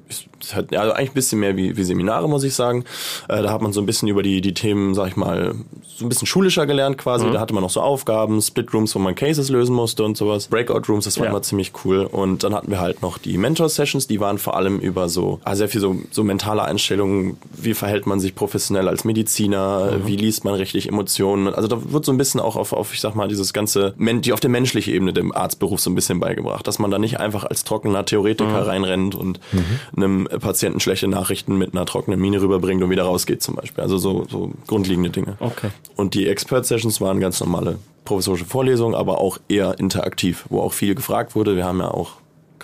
ja, 0.72 0.80
also 0.80 0.94
eigentlich 0.94 1.10
ein 1.12 1.14
bisschen 1.16 1.40
mehr 1.40 1.58
wie, 1.58 1.76
wie 1.76 1.84
Seminare, 1.84 2.30
muss 2.30 2.44
ich 2.44 2.54
sagen. 2.56 2.86
Äh, 3.28 3.42
da 3.44 3.52
hat 3.52 3.62
man 3.62 3.74
so 3.74 3.82
ein 3.82 3.86
bisschen 3.86 4.08
über 4.08 4.24
die, 4.24 4.40
die 4.42 4.54
Themen, 4.54 4.94
sag 4.96 5.08
ich 5.10 5.16
mal, 5.18 5.56
so 5.98 6.06
ein 6.06 6.10
bisschen 6.10 6.28
schulischer 6.28 6.66
gelernt 6.66 6.96
Mhm. 6.98 7.00
quasi. 7.02 7.32
Da 7.32 7.40
hatte 7.40 7.54
man 7.54 7.64
noch 7.64 7.70
so 7.70 7.82
Aufgaben, 7.82 8.42
Split-Rooms, 8.42 8.96
wo 8.96 9.00
man 9.00 9.16
Cases 9.16 9.50
lösen 9.50 9.76
musste 9.76 10.04
und 10.04 10.16
sowas. 10.18 10.48
Breakout-Rooms, 10.48 11.06
das 11.06 11.18
war 11.18 11.26
Ja. 11.26 11.32
immer 11.32 11.42
ziemlich 11.42 11.74
cool. 11.84 12.08
Und 12.10 12.44
dann 12.44 12.54
hatten 12.54 12.70
wir 12.70 12.80
halt 12.80 13.02
noch 13.02 13.18
die 13.18 13.38
Mentor-Sessions, 13.38 14.08
die 14.08 14.20
waren 14.20 14.38
vor 14.38 14.56
allem 14.56 14.80
über 14.80 15.10
so, 15.10 15.40
ah, 15.44 15.56
sehr 15.56 15.68
viel 15.68 15.82
so, 15.82 15.96
so 16.12 16.24
mentale 16.24 16.64
Einstellungen, 16.64 17.38
wie 17.58 17.74
verhält 17.74 18.06
man 18.08 18.20
sich 18.20 18.36
professionell 18.46 18.88
als 18.88 19.04
Mediziner, 19.06 19.94
Mhm. 19.98 20.08
wie 20.08 20.16
liest 20.18 20.44
man 20.44 20.54
richtig 20.54 20.88
Emotionen. 20.88 21.52
Also 21.54 21.68
da 21.68 21.78
wird 21.92 22.06
so 22.06 22.12
ein 22.12 22.18
bisschen 22.18 22.40
auch 22.40 22.56
auf, 22.56 22.74
auf 22.74 22.94
ich 22.94 23.02
sag 23.02 23.16
mal, 23.16 23.28
dieses 23.28 23.54
ganze, 23.54 23.96
die 23.98 24.34
auf 24.34 24.40
der 24.40 24.52
menschlichen 24.52 24.94
Ebene 24.94 25.14
dem 25.14 25.34
Arztberuf 25.34 25.80
so 25.80 25.90
ein 25.90 25.96
bisschen 25.96 26.20
beigebracht, 26.20 26.68
dass 26.68 26.78
man 26.78 26.92
da 26.92 27.00
nicht 27.00 27.20
einfach 27.20 27.44
als 27.44 27.64
trockener 27.64 28.06
Theoretiker 28.06 28.62
Mhm. 28.62 28.68
reinrennt 28.70 29.16
und 29.16 29.40
einem 29.98 30.28
Patienten 30.40 30.80
schlechte 30.80 31.08
Nachrichten 31.08 31.58
mit 31.58 31.74
einer 31.74 31.86
trockenen 31.88 32.20
Miene 32.20 32.40
rüberbringt 32.40 32.84
und 32.84 32.90
wieder 32.92 33.04
rausgeht 33.04 33.42
zum 33.42 33.56
Beispiel. 33.56 33.84
Also 33.84 33.98
so, 33.98 34.26
so 34.30 34.52
grundlegende 34.68 35.10
Dinge. 35.10 35.38
Okay. 35.40 35.70
Und 35.96 36.14
die 36.14 36.28
Expert-Sessions 36.28 37.02
waren 37.02 37.20
ganz 37.20 37.40
normale 37.40 37.80
professorische 38.06 38.46
Vorlesungen, 38.46 38.94
aber 38.94 39.20
auch 39.20 39.40
eher 39.50 39.80
interaktiv, 39.80 40.46
wo 40.50 40.62
auch 40.62 40.74
viel 40.74 40.94
gefragt 40.94 41.36
wurde. 41.36 41.56
Wir 41.56 41.66
haben 41.66 41.80
ja 41.80 41.90
auch, 41.90 42.12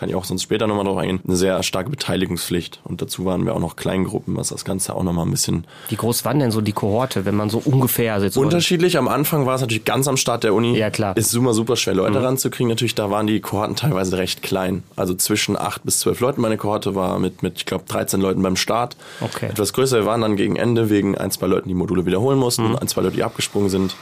kann 0.02 0.10
ich 0.10 0.16
auch 0.16 0.26
sonst 0.26 0.42
später 0.42 0.66
nochmal 0.66 0.86
drauf 0.86 0.98
eingehen, 0.98 1.20
eine 1.28 1.36
sehr 1.36 1.62
starke 1.62 1.92
Beteiligungspflicht. 1.92 2.80
Und 2.84 3.04
dazu 3.04 3.24
waren 3.24 3.46
wir 3.46 3.54
auch 3.54 3.60
noch 3.60 3.76
Kleingruppen, 3.76 4.36
was 4.36 4.48
das 4.48 4.66
Ganze 4.66 4.96
auch 4.96 5.04
nochmal 5.04 5.28
ein 5.28 5.30
bisschen 5.30 5.66
Wie 5.90 5.96
groß 5.96 6.26
waren 6.26 6.40
denn 6.40 6.50
so 6.50 6.60
die 6.60 6.72
Kohorte, 6.72 7.24
wenn 7.26 7.36
man 7.36 7.52
so 7.52 7.62
ungefähr 7.64 8.20
sitzt? 8.20 8.36
unterschiedlich. 8.36 8.98
Am 8.98 9.08
Anfang 9.08 9.46
war 9.46 9.54
es 9.54 9.62
natürlich 9.62 9.86
ganz 9.86 10.08
am 10.08 10.18
Start 10.18 10.44
der 10.44 10.56
Uni. 10.56 10.76
Ja, 10.76 10.90
klar. 10.90 11.12
Mhm. 11.12 11.20
Ist 11.20 11.30
super, 11.30 11.54
super 11.54 11.76
schwer, 11.76 11.94
Leute 11.94 12.24
ranzukriegen. 12.24 12.70
Natürlich, 12.70 12.96
da 12.96 13.12
waren 13.12 13.28
die 13.28 13.42
Kohorten 13.42 13.76
teilweise 13.76 14.18
recht 14.18 14.42
klein. 14.42 14.82
Also 14.96 15.14
zwischen 15.14 15.56
acht 15.56 15.84
bis 15.84 16.00
zwölf 16.00 16.20
Leuten. 16.20 16.42
Meine 16.42 16.58
Kohorte 16.58 16.96
war 16.96 17.20
mit, 17.20 17.44
mit 17.44 17.58
ich 17.58 17.68
glaube, 17.68 17.84
13 17.88 18.20
Leuten 18.22 18.42
beim 18.42 18.56
Start. 18.56 18.98
Okay. 19.20 19.50
Etwas 19.50 19.72
größer. 19.72 20.00
Wir 20.00 20.06
waren 20.08 20.22
dann 20.22 20.36
gegen 20.36 20.56
Ende 20.56 20.90
wegen 20.90 21.16
ein, 21.16 21.30
zwei 21.30 21.46
Leuten, 21.46 21.70
die 21.70 21.76
Module 21.76 22.08
wiederholen 22.08 22.40
mussten. 22.40 22.70
Mhm. 22.70 22.78
Ein, 22.78 22.88
zwei 22.88 23.02
Leute, 23.02 23.18
die 23.18 23.24
abgesprungen 23.24 23.70
sind. 23.70 23.96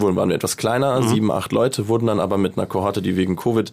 Wurden, 0.00 0.16
waren 0.16 0.28
wir 0.28 0.36
etwas 0.36 0.56
kleiner, 0.56 1.00
Mhm. 1.00 1.08
sieben, 1.08 1.30
acht 1.32 1.52
Leute, 1.52 1.88
wurden 1.88 2.06
dann 2.06 2.20
aber 2.20 2.38
mit 2.38 2.56
einer 2.58 2.66
Kohorte, 2.66 3.02
die 3.02 3.16
wegen 3.16 3.36
Covid 3.36 3.72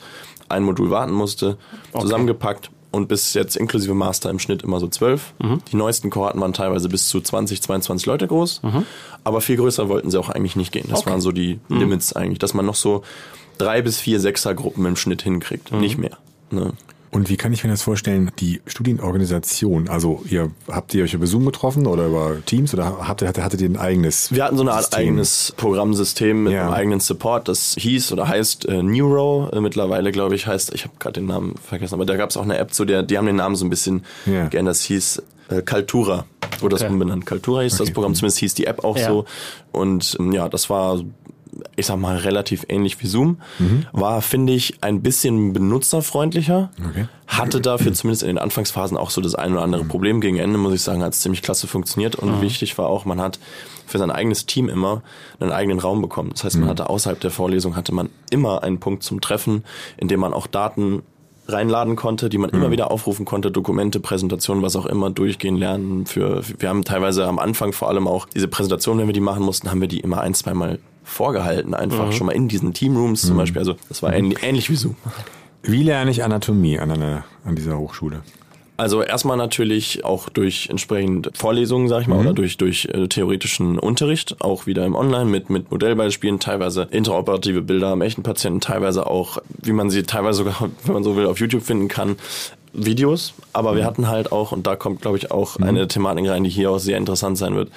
ein 0.50 0.63
Modul 0.63 0.89
warten 0.91 1.13
musste, 1.13 1.58
zusammengepackt 2.00 2.70
und 2.91 3.08
bis 3.08 3.34
jetzt 3.34 3.55
inklusive 3.58 3.94
Master 3.94 4.29
im 4.29 4.39
Schnitt 4.39 4.63
immer 4.63 4.79
so 4.79 4.88
zwölf. 4.88 5.34
Mhm. 5.41 5.60
Die 5.72 5.75
neuesten 5.75 6.10
Kohorten 6.10 6.39
waren 6.41 6.53
teilweise 6.53 6.88
bis 6.89 7.10
zu 7.10 7.20
20, 7.22 7.62
22 7.62 8.05
Leute 8.05 8.27
groß, 8.27 8.62
aber 9.24 9.41
viel 9.41 9.58
größer 9.58 9.89
wollten 9.89 10.12
sie 10.12 10.20
auch 10.20 10.29
eigentlich 10.29 10.55
nicht 10.55 10.72
gehen. 10.72 10.86
Das 10.89 11.00
Okay. 11.00 11.10
Mhm. 11.10 11.13
waren 11.13 11.22
so 11.22 11.32
die 11.32 11.60
Limits 11.70 12.13
eigentlich, 12.13 12.39
dass 12.39 12.53
man 12.53 12.65
noch 12.65 12.75
so 12.75 13.03
drei 13.58 13.82
bis 13.82 14.00
vier 14.00 14.20
Sechsergruppen 14.20 14.86
im 14.86 14.96
Schnitt 14.96 15.22
hinkriegt, 15.24 15.72
nicht 15.72 15.98
mehr. 15.98 16.17
Ne? 16.51 16.74
Und 17.15 17.29
wie 17.29 17.38
kann 17.38 17.53
ich 17.53 17.63
mir 17.63 17.69
das 17.69 17.81
vorstellen, 17.81 18.29
die 18.39 18.60
Studienorganisation? 18.65 19.88
Also 19.88 20.22
ihr 20.29 20.51
habt 20.69 20.93
ihr 20.93 21.05
euch 21.05 21.13
über 21.13 21.25
Zoom 21.27 21.45
getroffen 21.45 21.88
oder 21.88 22.07
über 22.07 22.36
Teams 22.45 22.74
oder 22.74 23.07
habt 23.07 23.22
ihr, 23.22 23.29
hattet 23.29 23.62
ihr 23.62 23.69
ein 23.69 23.77
eigenes? 23.77 24.34
Wir 24.34 24.43
hatten 24.43 24.57
so 24.57 24.63
eine 24.63 24.74
Art 24.74 24.81
System? 24.84 25.00
eigenes 25.00 25.53
Programmsystem 25.55 26.43
mit 26.43 26.53
Ja. 26.53 26.63
einem 26.65 26.74
eigenen 26.74 27.00
Support. 27.00 27.48
Das 27.48 27.75
hieß 27.79 28.12
oder 28.12 28.27
heißt 28.27 28.65
äh, 28.65 28.84
Neuro. 28.84 29.50
Äh, 29.53 29.62
mittlerweile, 29.62 30.12
glaube 30.12 30.36
ich, 30.36 30.45
heißt, 30.45 30.74
ich 30.75 30.84
habe 30.84 30.93
gerade 31.00 31.22
den 31.22 31.27
Namen 31.27 31.55
vergessen, 31.55 31.93
aber 31.93 32.05
da 32.05 32.17
gab 32.17 32.31
es 32.31 32.38
auch 32.38 32.43
eine 32.43 32.57
App 32.57 32.74
zu 32.74 32.84
der, 32.84 33.01
die 33.01 33.17
haben 33.17 33.27
den 33.27 33.38
Namen 33.38 33.55
so 33.55 33.63
ein 33.65 33.69
bisschen 33.69 34.03
Ja. 34.25 34.50
geändert. 34.50 34.75
Das 34.75 34.81
hieß 34.81 35.24
äh, 35.50 35.62
Kaltura. 35.62 36.25
Wurde 36.60 36.74
das 36.75 36.81
Okay. 36.84 36.91
umbenannt. 36.91 37.25
Kaltura 37.25 37.62
hieß 37.62 37.74
das 37.74 37.81
Okay. 37.81 37.91
Programm, 37.93 38.13
zumindest 38.15 38.39
hieß 38.39 38.53
die 38.55 38.65
App 38.65 38.84
auch 38.84 38.98
Ja. 38.98 39.07
so. 39.07 39.25
Und 39.72 40.17
ähm, 40.19 40.31
ja, 40.34 40.50
das 40.50 40.69
war 40.69 41.00
ich 41.75 41.85
sag 41.85 41.97
mal, 41.97 42.17
relativ 42.17 42.65
ähnlich 42.69 43.01
wie 43.01 43.07
Zoom. 43.07 43.38
War, 43.91 44.21
finde 44.21 44.53
ich, 44.53 44.75
ein 44.81 45.01
bisschen 45.01 45.53
benutzerfreundlicher. 45.53 46.71
Okay. 46.89 47.07
Hatte 47.27 47.62
dafür 47.62 47.93
zumindest 47.93 48.24
in 48.24 48.27
den 48.27 48.38
Anfangsphasen 48.38 48.97
auch 48.97 49.09
so 49.09 49.21
das 49.21 49.35
ein 49.35 49.53
oder 49.53 49.62
andere 49.62 49.85
Problem. 49.85 50.21
Gegen 50.21 50.38
Ende, 50.38 50.57
muss 50.57 50.74
ich 50.74 50.81
sagen, 50.81 51.03
hat 51.03 51.13
es 51.13 51.21
ziemlich 51.21 51.41
klasse 51.41 51.67
funktioniert. 51.67 52.15
Und 52.15 52.41
wichtig 52.41 52.77
war 52.77 52.88
auch, 52.88 53.05
man 53.05 53.21
hat 53.21 53.39
für 53.85 53.97
sein 53.97 54.12
eigenes 54.12 54.45
Team 54.45 54.69
immer 54.69 55.01
einen 55.39 55.51
eigenen 55.51 55.79
Raum 55.79 56.01
bekommen. 56.01 56.31
Das 56.31 56.43
heißt, 56.43 56.57
man 56.57 56.69
hatte 56.69 56.89
außerhalb 56.89 57.19
der 57.19 57.31
Vorlesung 57.31 57.75
hatte 57.75 57.93
man 57.93 58.09
immer 58.29 58.63
einen 58.63 58.79
Punkt 58.79 59.03
zum 59.03 59.21
Treffen, 59.21 59.63
in 59.97 60.07
dem 60.07 60.19
man 60.19 60.33
auch 60.33 60.47
Daten 60.47 61.03
reinladen 61.47 61.95
konnte, 61.95 62.29
die 62.29 62.38
man 62.38 62.50
immer 62.50 62.71
wieder 62.71 62.91
aufrufen 62.91 63.25
konnte, 63.25 63.51
Dokumente, 63.51 64.00
Präsentationen, 64.00 64.63
was 64.63 64.75
auch 64.75 64.85
immer, 64.85 65.12
durchgehen 65.12 65.57
lernen. 65.57 66.05
Für, 66.05 66.41
wir 66.57 66.69
haben 66.69 66.83
teilweise 66.83 67.27
am 67.27 67.39
Anfang 67.39 67.71
vor 67.71 67.89
allem 67.89 68.07
auch 68.07 68.27
diese 68.27 68.47
Präsentationen, 68.47 69.01
wenn 69.01 69.07
wir 69.07 69.13
die 69.13 69.19
machen 69.19 69.43
mussten, 69.43 69.69
haben 69.69 69.81
wir 69.81 69.88
die 69.88 70.00
immer 70.00 70.21
ein, 70.21 70.33
zweimal 70.33 70.79
vorgehalten, 71.05 71.74
einfach 71.74 72.12
schon 72.12 72.27
mal 72.27 72.33
in 72.33 72.47
diesen 72.47 72.74
Teamrooms 72.74 73.21
zum 73.21 73.38
Beispiel. 73.38 73.59
Also 73.59 73.75
das 73.88 74.03
war 74.03 74.13
ähnlich, 74.13 74.43
ähnlich 74.43 74.69
wie 74.69 74.75
Zoom. 74.75 74.97
Wie 75.63 75.83
lerne 75.83 76.12
ich 76.12 76.24
Anatomie 76.24 76.77
an, 76.79 76.91
einer, 76.91 77.24
an 77.43 77.55
dieser 77.55 77.77
Hochschule? 77.77 78.21
Also 78.77 79.01
erstmal 79.01 79.38
natürlich 79.38 80.03
auch 80.03 80.27
durch 80.27 80.67
entsprechend 80.69 81.31
Vorlesungen, 81.33 81.88
sag 81.88 82.01
ich 82.01 82.07
mal, 82.07 82.19
oder 82.19 82.33
durch, 82.33 82.57
durch 82.57 82.85
äh, 82.91 83.07
theoretischen 83.07 83.79
Unterricht, 83.79 84.41
auch 84.41 84.65
wieder 84.65 84.85
im 84.85 84.95
Online 84.95 85.25
mit, 85.25 85.50
mit 85.50 85.71
Modellbeispielen, 85.71 86.41
teilweise 86.41 86.88
interoperative 86.91 87.62
Bilder 87.62 87.88
am 87.88 88.01
echten 88.01 88.21
Patienten, 88.21 88.59
teilweise 88.59 89.07
auch, 89.07 89.38
wie 89.62 89.71
man 89.71 89.89
sie 89.89 90.03
teilweise 90.03 90.39
sogar, 90.39 90.69
wenn 90.83 90.93
man 90.93 91.03
so 91.03 91.15
will, 91.15 91.25
auf 91.25 91.39
YouTube 91.39 91.63
finden 91.63 91.88
kann, 91.88 92.17
Videos. 92.74 93.33
Aber 93.53 93.77
wir 93.77 93.85
hatten 93.85 94.09
halt 94.09 94.33
auch, 94.33 94.51
und 94.51 94.67
da 94.67 94.75
kommt, 94.75 95.01
glaube 95.01 95.17
ich, 95.17 95.31
auch 95.31 95.55
eine 95.55 95.88
Thematik 95.88 96.27
rein, 96.27 96.43
die 96.43 96.50
hier 96.50 96.71
auch 96.71 96.79
sehr 96.79 96.97
interessant 96.97 97.38
sein 97.38 97.55
wird, 97.55 97.71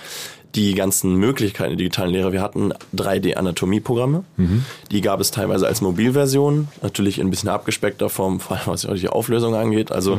die 0.54 0.74
ganzen 0.74 1.14
Möglichkeiten 1.14 1.70
der 1.70 1.76
digitalen 1.76 2.10
Lehre. 2.10 2.32
Wir 2.32 2.42
hatten 2.42 2.72
3D-Anatomieprogramme. 2.96 4.24
Die 4.90 5.00
gab 5.00 5.20
es 5.20 5.30
teilweise 5.30 5.66
als 5.66 5.80
Mobilversion, 5.80 6.68
natürlich 6.82 7.18
in 7.18 7.26
ein 7.26 7.30
bisschen 7.30 7.48
abgespeckter 7.48 8.08
Form, 8.08 8.40
vor 8.40 8.56
allem 8.56 8.66
was 8.66 8.82
die 8.82 9.08
Auflösung 9.08 9.54
angeht. 9.54 9.92
Also, 9.92 10.18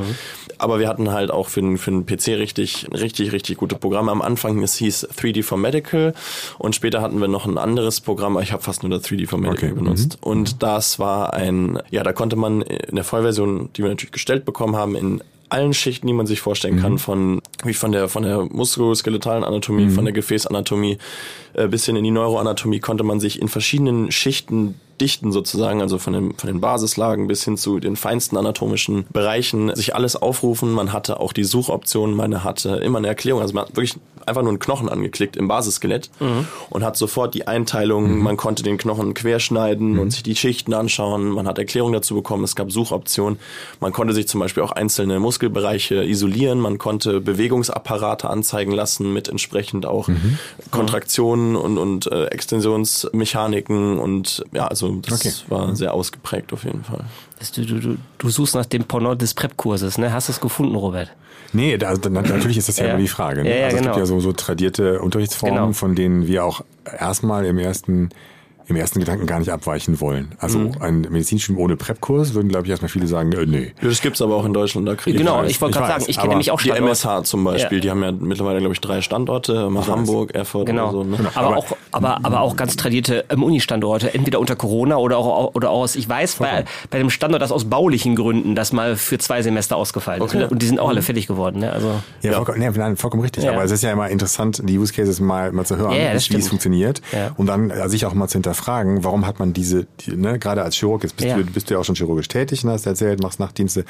aber 0.57 0.79
wir 0.79 0.87
hatten 0.87 1.11
halt 1.11 1.31
auch 1.31 1.47
für 1.47 1.61
den, 1.61 1.77
für 1.77 1.91
den 1.91 2.05
PC 2.05 2.39
richtig, 2.39 2.87
richtig, 2.91 3.31
richtig 3.31 3.57
gute 3.57 3.75
Programme. 3.75 4.11
Am 4.11 4.21
Anfang, 4.21 4.61
es 4.61 4.75
hieß 4.75 5.09
3D 5.17 5.43
for 5.43 5.57
Medical 5.57 6.13
und 6.57 6.75
später 6.75 7.01
hatten 7.01 7.19
wir 7.19 7.27
noch 7.27 7.45
ein 7.45 7.57
anderes 7.57 8.01
Programm, 8.01 8.39
ich 8.39 8.51
habe 8.51 8.63
fast 8.63 8.83
nur 8.83 8.91
das 8.91 9.03
3D 9.03 9.27
for 9.27 9.39
Medical 9.39 9.71
Okay, 9.71 9.79
benutzt. 9.79 10.17
Und 10.21 10.61
das 10.63 10.99
war 10.99 11.33
ein, 11.33 11.79
ja, 11.89 12.03
da 12.03 12.13
konnte 12.13 12.35
man 12.35 12.61
in 12.61 12.95
der 12.95 13.03
Vollversion, 13.03 13.69
die 13.75 13.83
wir 13.83 13.89
natürlich 13.89 14.11
gestellt 14.11 14.45
bekommen 14.45 14.75
haben, 14.75 14.95
in 14.95 15.21
allen 15.49 15.73
Schichten, 15.73 16.07
die 16.07 16.13
man 16.13 16.27
sich 16.27 16.41
vorstellen 16.41 16.79
kann, 16.81 16.97
von 16.97 17.41
wie 17.63 17.73
von 17.73 17.91
der 17.91 18.07
von 18.07 18.23
der 18.23 18.45
muskuloskeletalen 18.45 19.43
Anatomie, 19.43 19.89
von 19.89 20.05
der 20.05 20.13
Gefäßanatomie 20.13 20.97
äh, 21.53 21.67
bis 21.67 21.85
hin 21.85 21.95
in 21.95 22.03
die 22.03 22.11
Neuroanatomie 22.11 22.79
konnte 22.79 23.03
man 23.03 23.19
sich 23.19 23.41
in 23.41 23.47
verschiedenen 23.47 24.11
Schichten 24.11 24.75
dichten 25.01 25.31
sozusagen, 25.31 25.81
also 25.81 25.97
von, 25.97 26.13
dem, 26.13 26.35
von 26.35 26.47
den 26.47 26.61
Basislagen 26.61 27.27
bis 27.27 27.43
hin 27.43 27.57
zu 27.57 27.79
den 27.79 27.95
feinsten 27.95 28.37
anatomischen 28.37 29.05
Bereichen, 29.11 29.75
sich 29.75 29.95
alles 29.95 30.15
aufrufen. 30.15 30.71
Man 30.71 30.93
hatte 30.93 31.19
auch 31.19 31.33
die 31.33 31.43
Suchoptionen, 31.43 32.15
man 32.15 32.43
hatte 32.43 32.77
immer 32.77 32.99
eine 32.99 33.07
Erklärung, 33.07 33.41
also 33.41 33.53
man 33.53 33.65
hat 33.65 33.75
wirklich 33.75 33.95
einfach 34.25 34.41
nur 34.41 34.51
einen 34.51 34.59
Knochen 34.59 34.89
angeklickt 34.89 35.35
im 35.35 35.47
Basisskelett 35.47 36.09
und 36.69 36.83
hat 36.83 36.97
sofort 36.97 37.33
die 37.33 37.47
Einteilung, 37.47 38.21
man 38.21 38.37
konnte 38.37 38.63
den 38.63 38.77
Knochen 38.77 39.13
querschneiden 39.13 39.99
und 39.99 40.11
sich 40.11 40.23
die 40.23 40.35
Schichten 40.35 40.73
anschauen, 40.73 41.29
man 41.29 41.47
hat 41.47 41.57
Erklärungen 41.57 41.93
dazu 41.93 42.15
bekommen, 42.15 42.43
es 42.43 42.55
gab 42.55 42.71
Suchoptionen, 42.71 43.39
man 43.79 43.91
konnte 43.91 44.13
sich 44.13 44.27
zum 44.27 44.39
Beispiel 44.39 44.63
auch 44.63 44.71
einzelne 44.71 45.19
Muskelbereiche 45.19 46.03
isolieren, 46.03 46.59
man 46.59 46.77
konnte 46.77 47.21
Bewegungsapparate 47.21 48.29
anzeigen 48.29 48.71
lassen 48.71 49.11
mit 49.11 49.27
entsprechend 49.27 49.85
auch 49.85 50.09
Kontraktionen 50.71 51.55
und, 51.55 51.77
und 51.77 52.07
äh, 52.11 52.25
Extensionsmechaniken 52.25 53.99
und 53.99 54.43
ja, 54.51 54.67
also 54.67 54.88
das 54.97 55.19
Okay. 55.21 55.31
war 55.49 55.75
sehr 55.75 55.93
ausgeprägt 55.93 56.51
auf 56.53 56.63
jeden 56.63 56.83
Fall. 56.83 57.05
Du, 57.55 57.65
du, 57.65 57.79
du, 57.79 57.97
du 58.17 58.29
suchst 58.29 58.55
nach 58.55 58.65
dem 58.65 58.83
Pendant 58.83 59.21
des 59.21 59.33
Prep-Kurses, 59.33 59.97
ne? 59.97 60.11
Hast 60.13 60.27
du 60.27 60.33
es 60.33 60.39
gefunden, 60.41 60.75
Robert? 60.75 61.11
Nee, 61.53 61.77
da, 61.77 61.87
also, 61.89 62.01
na- 62.09 62.21
natürlich 62.21 62.57
ist 62.57 62.69
das 62.69 62.77
ja, 62.77 62.85
Ja. 62.85 62.89
immer 62.91 62.99
die 63.01 63.07
Frage. 63.07 63.43
Ne? 63.43 63.49
Ja, 63.49 63.55
ja, 63.57 63.63
also 63.65 63.77
es 63.77 63.81
genau. 63.81 63.93
gibt 63.95 64.01
ja 64.01 64.05
so, 64.05 64.19
so 64.19 64.33
tradierte 64.33 64.99
Unterrichtsformen, 65.01 65.57
Genau. 65.59 65.73
von 65.73 65.95
denen 65.95 66.27
wir 66.27 66.45
auch 66.45 66.61
erstmal 66.99 67.45
im 67.45 67.57
ersten 67.57 68.09
im 68.69 68.75
ersten 68.75 68.99
Gedanken 68.99 69.25
gar 69.25 69.39
nicht 69.39 69.51
abweichen 69.51 69.99
wollen. 69.99 70.33
Also 70.39 70.59
Mhm. 70.59 70.71
ein 70.79 71.01
Medizinstudium 71.09 71.63
ohne 71.63 71.75
Prep-Kurs 71.75 72.33
würden, 72.35 72.49
glaube 72.49 72.65
ich, 72.65 72.69
erstmal 72.71 72.89
viele 72.89 73.07
sagen, 73.07 73.31
äh, 73.33 73.45
nee. 73.45 73.73
Ja, 73.81 73.89
Das 73.89 74.01
gibt's 74.01 74.21
aber 74.21 74.35
auch 74.35 74.45
in 74.45 74.53
Deutschland, 74.53 74.87
da 74.87 74.95
kriege 74.95 75.17
Genau, 75.17 75.37
weiß, 75.39 75.49
ich 75.51 75.59
wollte 75.59 75.71
ich 75.71 75.77
gerade 75.85 75.91
sagen, 75.99 76.05
ich 76.07 76.17
kenne 76.17 76.29
nämlich 76.29 76.51
auch 76.51 76.59
Die 76.61 76.69
Standorte. 76.69 76.85
MSH 76.91 77.23
zum 77.25 77.43
Beispiel, 77.43 77.77
Ja. 77.79 77.81
die 77.81 77.89
haben 77.89 78.03
ja 78.03 78.11
mittlerweile, 78.11 78.59
glaube 78.59 78.73
ich, 78.73 78.79
drei 78.81 79.01
Standorte, 79.01 79.69
mal 79.69 79.85
Hamburg, 79.87 80.35
Erfurt 80.35 80.67
Genau. 80.67 80.83
oder 80.89 80.91
so. 80.91 81.03
Ne? 81.03 81.17
Aber, 81.35 81.47
Aber- 81.47 81.57
auch, 81.57 81.65
aber, 81.91 82.19
aber 82.23 82.41
auch 82.41 82.55
ganz 82.55 82.75
tradierte 82.75 83.25
ähm, 83.29 83.43
Uni-Standorte, 83.43 84.13
entweder 84.13 84.39
unter 84.39 84.55
Corona 84.55 84.97
oder 84.97 85.17
auch 85.17 85.55
oder 85.55 85.71
aus, 85.71 85.95
ich 85.95 86.07
weiß, 86.07 86.35
bei, 86.35 86.65
bei 86.91 86.99
dem 86.99 87.09
Standort, 87.09 87.41
das 87.41 87.51
aus 87.51 87.65
baulichen 87.65 88.15
Gründen, 88.15 88.53
das 88.55 88.71
mal 88.71 88.95
für 88.95 89.17
zwei 89.17 89.41
Semester 89.41 89.75
ausgefallen 89.77 90.21
ist. 90.21 90.35
Okay. 90.35 90.45
Und 90.49 90.61
die 90.61 90.67
sind 90.67 90.79
auch 90.79 90.89
alle 90.89 91.01
fertig 91.01 91.25
geworden. 91.27 91.59
Ne? 91.61 91.71
Also, 91.73 91.91
Ja, 92.21 92.33
Vollkommen, 92.33 92.59
nee, 92.59 92.69
nein, 92.69 92.97
vollkommen 92.97 93.23
richtig. 93.23 93.43
Ja. 93.45 93.53
Aber 93.53 93.63
es 93.63 93.71
ist 93.71 93.81
ja 93.83 93.91
immer 93.91 94.09
interessant, 94.09 94.61
die 94.63 94.77
Use 94.77 94.93
Cases 94.93 95.19
mal, 95.19 95.51
mal 95.51 95.65
zu 95.65 95.77
hören, 95.77 95.91
Ja, 95.93 96.13
ja, 96.13 96.13
wie 96.13 96.35
es 96.37 96.47
funktioniert. 96.47 97.01
Ja. 97.11 97.31
Und 97.35 97.47
dann 97.47 97.71
äh, 97.71 97.89
sich 97.89 98.05
auch 98.05 98.13
mal 98.13 98.27
zu 98.27 98.33
hinterfragen, 98.33 98.58
warum 98.67 99.25
hat 99.25 99.39
man 99.39 99.53
diese, 99.53 99.87
die, 100.01 100.15
ne, 100.15 100.39
gerade 100.39 100.63
als 100.63 100.75
Chirurg, 100.75 101.03
jetzt 101.03 101.15
bist, 101.15 101.27
Ja. 101.27 101.37
du, 101.37 101.43
bist 101.45 101.69
du 101.69 101.73
ja 101.75 101.79
auch 101.79 101.83
schon 101.85 101.95
chirurgisch 101.95 102.27
tätig, 102.27 102.63
ne, 102.63 102.71
hast 102.71 102.85
erzählt, 102.85 103.21
machst 103.21 103.39
Nachtdienste, 103.39 103.85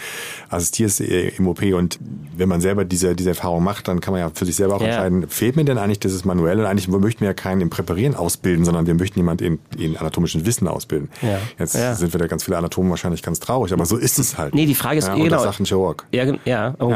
assistierst 0.49 1.01
äh, 1.01 1.29
im 1.29 1.47
OP 1.47 1.61
und 1.63 1.99
wenn 2.35 2.49
man 2.49 2.61
selber 2.61 2.85
diese, 2.85 3.15
diese 3.15 3.29
Erfahrung 3.29 3.63
macht, 3.63 3.87
dann 3.87 3.99
kann 4.01 4.11
man 4.13 4.21
ja 4.21 4.31
für 4.33 4.45
sich 4.45 4.55
selber 4.55 4.75
auch 4.75 4.81
Ja. 4.81 4.87
entscheiden, 4.87 5.27
fehlt 5.29 5.55
mir 5.55 5.65
denn 5.65 5.77
eigentlich 5.77 5.99
dieses 5.99 6.25
Manuelle? 6.25 6.61
Und 6.61 6.67
eigentlich 6.67 6.87
möchten 6.87 7.21
wir 7.21 7.27
ja 7.29 7.33
keinen 7.33 7.61
im 7.61 7.69
Präparieren 7.69 8.15
ausbilden, 8.15 8.65
sondern 8.65 8.87
wir 8.87 8.93
möchten 8.95 9.19
jemanden 9.19 9.43
in, 9.43 9.59
in 9.77 9.97
anatomischen 9.97 10.45
Wissen 10.45 10.67
ausbilden. 10.67 11.09
Ja. 11.21 11.37
Jetzt 11.57 11.73
sind 11.73 12.13
wir 12.13 12.19
da 12.19 12.27
ganz 12.27 12.43
viele 12.43 12.57
Anatomen 12.57 12.89
wahrscheinlich 12.89 13.21
ganz 13.23 13.39
traurig, 13.39 13.73
aber 13.73 13.85
so 13.85 13.97
ist 13.97 14.19
es 14.19 14.37
halt. 14.37 14.55
Nee, 14.55 14.65
die 14.65 14.75
Frage 14.75 14.99
ist- 14.99 15.07
ja, 15.07 15.13
genau. 15.13 15.25
Und 15.25 15.31
das 15.31 15.43
sagt 15.43 15.59
ein 15.59 15.65
Chirurg. 15.65 16.05
ja, 16.11 16.25
ja, 16.45 16.75
oh. 16.79 16.93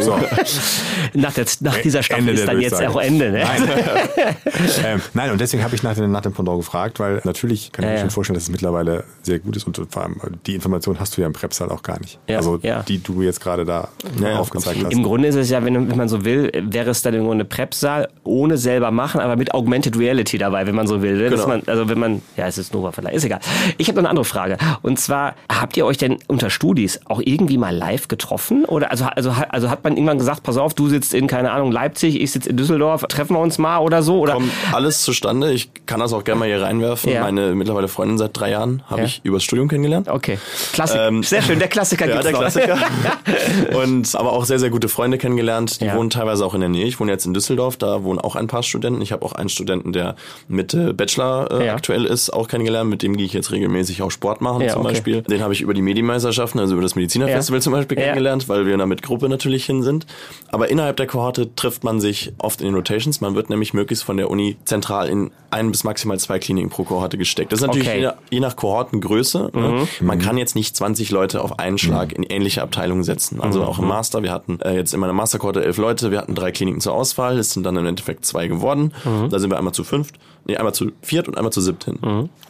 So. 0.00 0.18
Nach, 1.14 1.32
der, 1.32 1.46
nach 1.60 1.78
dieser 1.78 2.02
Staffel 2.02 2.28
Ende 2.28 2.32
ist 2.40 2.48
dann 2.48 2.60
jetzt 2.60 2.82
auch 2.82 3.00
Ende. 3.00 3.30
Ne? 3.30 3.44
Nein. 3.44 3.62
ähm, 4.84 5.00
nein, 5.14 5.30
und 5.30 5.40
deswegen 5.40 5.62
habe 5.64 5.74
ich 5.74 5.82
nach, 5.82 5.94
dem- 5.94 6.10
nach 6.12 6.20
dem 6.20 6.32
Pendant 6.32 6.58
gefragt, 6.58 6.95
weil 7.00 7.20
natürlich 7.24 7.72
kann 7.72 7.84
ich 7.84 7.88
mir 7.90 7.94
ja. 7.96 8.00
schon 8.00 8.10
vorstellen, 8.10 8.34
dass 8.34 8.44
es 8.44 8.50
mittlerweile 8.50 9.04
sehr 9.22 9.38
gut 9.38 9.56
ist 9.56 9.66
und 9.66 9.80
vor 9.90 10.02
allem 10.02 10.16
die 10.46 10.54
Information 10.54 10.98
hast 11.00 11.16
du 11.16 11.20
ja 11.20 11.26
im 11.26 11.32
Prepsaal 11.32 11.70
auch 11.70 11.82
gar 11.82 12.00
nicht. 12.00 12.18
Ja, 12.28 12.38
also 12.38 12.58
ja. 12.62 12.82
die 12.82 13.02
du 13.02 13.22
jetzt 13.22 13.40
gerade 13.40 13.64
da 13.64 13.88
aufgezeigt 14.36 14.84
hast. 14.84 14.92
Im 14.92 15.02
Grunde 15.02 15.28
ist 15.28 15.34
es 15.36 15.50
ja, 15.50 15.64
wenn, 15.64 15.88
wenn 15.88 15.96
man 15.96 16.08
so 16.08 16.24
will, 16.24 16.50
wäre 16.68 16.90
es 16.90 17.02
dann 17.02 17.14
im 17.14 17.24
Grunde 17.24 17.44
Prep-Saal 17.44 18.08
ohne 18.24 18.58
selber 18.58 18.90
machen, 18.90 19.20
aber 19.20 19.36
mit 19.36 19.54
Augmented 19.54 19.98
Reality 19.98 20.38
dabei, 20.38 20.66
wenn 20.66 20.74
man 20.74 20.86
so 20.86 21.02
will. 21.02 21.16
ne? 21.16 21.30
Dass 21.30 21.40
Genau. 21.40 21.48
man, 21.48 21.62
also 21.66 21.88
wenn 21.88 21.98
man, 21.98 22.22
ja, 22.36 22.46
es 22.46 22.58
ist 22.58 22.72
nur 22.72 22.82
Oberverleih, 22.82 23.12
ist 23.12 23.24
egal. 23.24 23.40
Ich 23.78 23.88
habe 23.88 23.96
noch 23.96 24.02
eine 24.02 24.10
andere 24.10 24.24
Frage. 24.24 24.56
Und 24.82 24.98
zwar, 24.98 25.34
habt 25.50 25.76
ihr 25.76 25.86
euch 25.86 25.98
denn 25.98 26.18
unter 26.26 26.50
Studis 26.50 27.00
auch 27.04 27.20
irgendwie 27.24 27.58
mal 27.58 27.74
live 27.74 28.08
getroffen? 28.08 28.64
Oder 28.64 28.90
also, 28.90 29.04
also, 29.04 29.34
also 29.48 29.70
hat 29.70 29.84
man 29.84 29.94
irgendwann 29.94 30.18
gesagt, 30.18 30.42
pass 30.42 30.56
auf, 30.56 30.74
du 30.74 30.88
sitzt 30.88 31.14
in, 31.14 31.26
keine 31.26 31.52
Ahnung, 31.52 31.72
Leipzig, 31.72 32.20
ich 32.20 32.32
sitze 32.32 32.50
in 32.50 32.56
Düsseldorf, 32.56 33.02
treffen 33.08 33.34
wir 33.36 33.40
uns 33.40 33.58
mal 33.58 33.78
oder 33.78 34.02
so? 34.02 34.20
Oder? 34.20 34.34
Kommt 34.34 34.50
alles 34.72 35.02
zustande. 35.02 35.52
Ich 35.52 35.70
kann 35.86 36.00
das 36.00 36.12
auch 36.12 36.24
gerne 36.24 36.40
mal 36.40 36.48
hier 36.48 36.58
reinwerfen. 36.76 37.12
Ja. 37.12 37.22
Meine 37.22 37.54
mittlerweile 37.54 37.88
Freundin 37.88 38.18
seit 38.18 38.38
drei 38.38 38.50
Jahren 38.50 38.82
habe 38.86 39.02
Ja. 39.02 39.06
ich 39.06 39.20
übers 39.24 39.42
Studium 39.42 39.68
kennengelernt. 39.68 40.08
Okay. 40.08 40.38
Klassik. 40.72 40.98
Ähm, 41.00 41.22
Sehr 41.22 41.42
schön, 41.42 41.58
der 41.58 41.68
Klassiker 41.68 42.06
Ja, 42.08 42.22
der 42.22 42.32
noch. 42.32 42.40
Klassiker. 42.40 42.78
und 43.82 44.14
aber 44.14 44.32
auch 44.32 44.44
sehr, 44.44 44.58
sehr 44.58 44.70
gute 44.70 44.88
Freunde 44.88 45.18
kennengelernt. 45.18 45.80
Die 45.80 45.86
Ja. 45.86 45.96
wohnen 45.96 46.10
teilweise 46.10 46.44
auch 46.44 46.54
in 46.54 46.60
der 46.60 46.68
Nähe. 46.68 46.86
Ich 46.86 46.98
wohne 47.00 47.12
jetzt 47.12 47.26
in 47.26 47.34
Düsseldorf, 47.34 47.76
da 47.76 48.02
wohnen 48.04 48.18
auch 48.18 48.36
ein 48.36 48.46
paar 48.46 48.62
Studenten. 48.62 49.00
Ich 49.02 49.12
habe 49.12 49.24
auch 49.24 49.32
einen 49.32 49.48
Studenten, 49.48 49.92
der 49.92 50.16
mit 50.48 50.74
äh, 50.74 50.92
Bachelor 50.92 51.60
äh, 51.60 51.68
aktuell 51.70 52.04
ist, 52.04 52.30
auch 52.30 52.48
kennengelernt. 52.48 52.88
Mit 52.90 53.02
dem 53.02 53.16
gehe 53.16 53.26
ich 53.26 53.32
jetzt 53.32 53.52
regelmäßig 53.52 54.02
auch 54.02 54.10
Sport 54.10 54.40
machen 54.40 54.68
zum 54.68 54.80
okay. 54.82 54.92
Beispiel. 54.92 55.22
Den 55.22 55.42
habe 55.42 55.52
ich 55.52 55.60
über 55.60 55.74
die 55.74 55.82
Medimeisterschaften, 55.82 56.58
also 56.60 56.74
über 56.74 56.82
das 56.82 56.94
Medizinerfestival 56.94 57.60
zum 57.62 57.72
Beispiel 57.72 57.96
kennengelernt, 57.96 58.48
weil 58.48 58.66
wir 58.66 58.76
da 58.76 58.86
mit 58.86 59.02
Gruppe 59.02 59.28
natürlich 59.28 59.64
hin 59.64 59.82
sind. 59.82 60.06
Aber 60.50 60.68
innerhalb 60.68 60.96
der 60.96 61.06
Kohorte 61.06 61.54
trifft 61.54 61.84
man 61.84 62.00
sich 62.00 62.32
oft 62.38 62.60
in 62.60 62.66
den 62.66 62.74
Rotations. 62.74 63.20
Man 63.20 63.34
wird 63.34 63.50
nämlich 63.50 63.74
möglichst 63.74 64.04
von 64.04 64.16
der 64.16 64.30
Uni 64.30 64.56
zentral 64.64 65.08
in 65.08 65.30
ein 65.50 65.70
bis 65.70 65.84
maximal 65.84 66.18
zwei 66.18 66.38
Kliniken 66.38 66.65
Training 66.66 66.70
pro 66.70 66.84
Kohorte 66.84 67.18
gesteckt. 67.18 67.52
Das 67.52 67.60
ist 67.60 67.66
natürlich 67.66 67.88
Okay. 67.88 68.00
je, 68.00 68.10
je 68.30 68.40
nach 68.40 68.56
Kohortengröße. 68.56 69.50
Ne? 69.54 69.86
Man 70.00 70.18
kann 70.18 70.36
jetzt 70.38 70.54
nicht 70.54 70.76
20 70.76 71.10
Leute 71.10 71.42
auf 71.42 71.58
einen 71.58 71.78
Schlag 71.78 72.12
in 72.12 72.22
ähnliche 72.22 72.62
Abteilungen 72.62 73.04
setzen. 73.04 73.40
Also 73.40 73.62
auch 73.64 73.78
im 73.78 73.86
Master, 73.86 74.22
wir 74.22 74.32
hatten 74.32 74.60
äh, 74.60 74.74
jetzt 74.76 74.94
in 74.94 75.00
meiner 75.00 75.12
Masterkohorte 75.12 75.64
elf 75.64 75.76
Leute, 75.78 76.10
wir 76.10 76.18
hatten 76.18 76.34
drei 76.34 76.52
Kliniken 76.52 76.80
zur 76.80 76.94
Auswahl, 76.94 77.38
es 77.38 77.52
sind 77.52 77.64
dann 77.64 77.76
im 77.76 77.86
Endeffekt 77.86 78.24
zwei 78.24 78.48
geworden. 78.48 78.92
Da 79.30 79.38
sind 79.38 79.50
wir 79.50 79.58
einmal 79.58 79.74
zu 79.74 79.84
fünft, 79.84 80.16
nee, 80.46 80.56
einmal 80.56 80.74
zu 80.74 80.92
viert 81.02 81.28
und 81.28 81.36
einmal 81.36 81.52
zu 81.52 81.60
siebt 81.60 81.84
hin. 81.84 81.98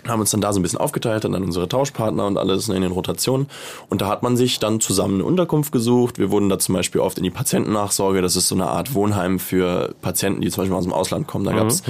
Haben 0.06 0.20
uns 0.20 0.30
dann 0.30 0.40
da 0.40 0.52
so 0.52 0.60
ein 0.60 0.62
bisschen 0.62 0.78
aufgeteilt 0.78 1.24
und 1.24 1.32
dann 1.32 1.42
unsere 1.42 1.68
Tauschpartner 1.68 2.26
und 2.26 2.38
alles 2.38 2.68
in 2.68 2.80
den 2.80 2.92
Rotationen. 2.92 3.48
Und 3.88 4.02
da 4.02 4.08
hat 4.08 4.22
man 4.22 4.36
sich 4.36 4.58
dann 4.58 4.80
zusammen 4.80 5.14
eine 5.14 5.24
Unterkunft 5.24 5.72
gesucht. 5.72 6.18
Wir 6.18 6.30
wurden 6.30 6.48
da 6.48 6.58
zum 6.58 6.74
Beispiel 6.74 7.00
oft 7.00 7.18
in 7.18 7.24
die 7.24 7.30
Patientennachsorge. 7.30 8.22
Das 8.22 8.36
ist 8.36 8.48
so 8.48 8.54
eine 8.54 8.66
Art 8.68 8.94
Wohnheim 8.94 9.38
für 9.38 9.94
Patienten, 10.02 10.40
die 10.40 10.50
zum 10.50 10.62
Beispiel 10.62 10.76
aus 10.76 10.84
dem 10.84 10.92
Ausland 10.92 11.26
kommen. 11.26 11.44
Da 11.44 11.52
gab's 11.52 11.82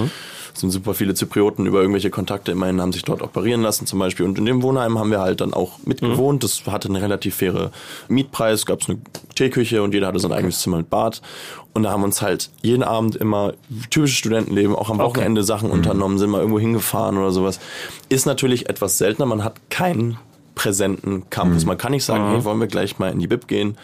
sind 0.58 0.70
super 0.70 0.94
viele 0.94 1.14
Zyprioten 1.14 1.66
über 1.66 1.80
irgendwelche 1.80 2.10
Kontakte 2.10 2.52
immerhin 2.52 2.80
haben 2.80 2.92
sich 2.92 3.02
dort 3.02 3.22
operieren 3.22 3.62
lassen 3.62 3.86
zum 3.86 3.98
Beispiel. 3.98 4.26
Und 4.26 4.38
in 4.38 4.46
dem 4.46 4.62
Wohnheim 4.62 4.98
haben 4.98 5.10
wir 5.10 5.20
halt 5.20 5.40
dann 5.40 5.54
auch 5.54 5.78
mitgewohnt. 5.84 6.42
Das 6.44 6.64
hatte 6.66 6.88
einen 6.88 6.96
relativ 6.96 7.36
faire 7.36 7.70
Mietpreis, 8.08 8.66
gab 8.66 8.80
es 8.80 8.88
eine 8.88 8.98
Teeküche 9.34 9.82
und 9.82 9.94
jeder 9.94 10.08
hatte 10.08 10.18
sein 10.18 10.32
eigenes 10.32 10.60
Zimmer 10.60 10.78
mit 10.78 10.90
Bad. 10.90 11.20
Und 11.76 11.82
da 11.82 11.90
haben 11.90 12.04
uns 12.04 12.22
halt 12.22 12.48
jeden 12.62 12.82
Abend 12.82 13.16
immer 13.16 13.52
typisches 13.90 14.16
Studentenleben, 14.16 14.74
auch 14.74 14.88
am 14.88 14.96
Wochenende 14.96 15.42
Sachen 15.42 15.70
unternommen, 15.70 16.16
sind 16.16 16.30
mal 16.30 16.38
irgendwo 16.38 16.58
hingefahren 16.58 17.18
oder 17.18 17.32
sowas. 17.32 17.60
Ist 18.08 18.24
natürlich 18.24 18.70
etwas 18.70 18.96
seltener. 18.96 19.26
Man 19.26 19.44
hat 19.44 19.60
keinen 19.68 20.16
präsenten 20.54 21.28
Campus. 21.28 21.66
Man 21.66 21.76
kann 21.76 21.92
nicht 21.92 22.06
sagen, 22.06 22.30
hey, 22.30 22.44
wollen 22.44 22.60
wir 22.60 22.66
gleich 22.66 22.98
mal 22.98 23.12
in 23.12 23.18
die 23.18 23.26
Bib 23.26 23.46
gehen 23.46 23.76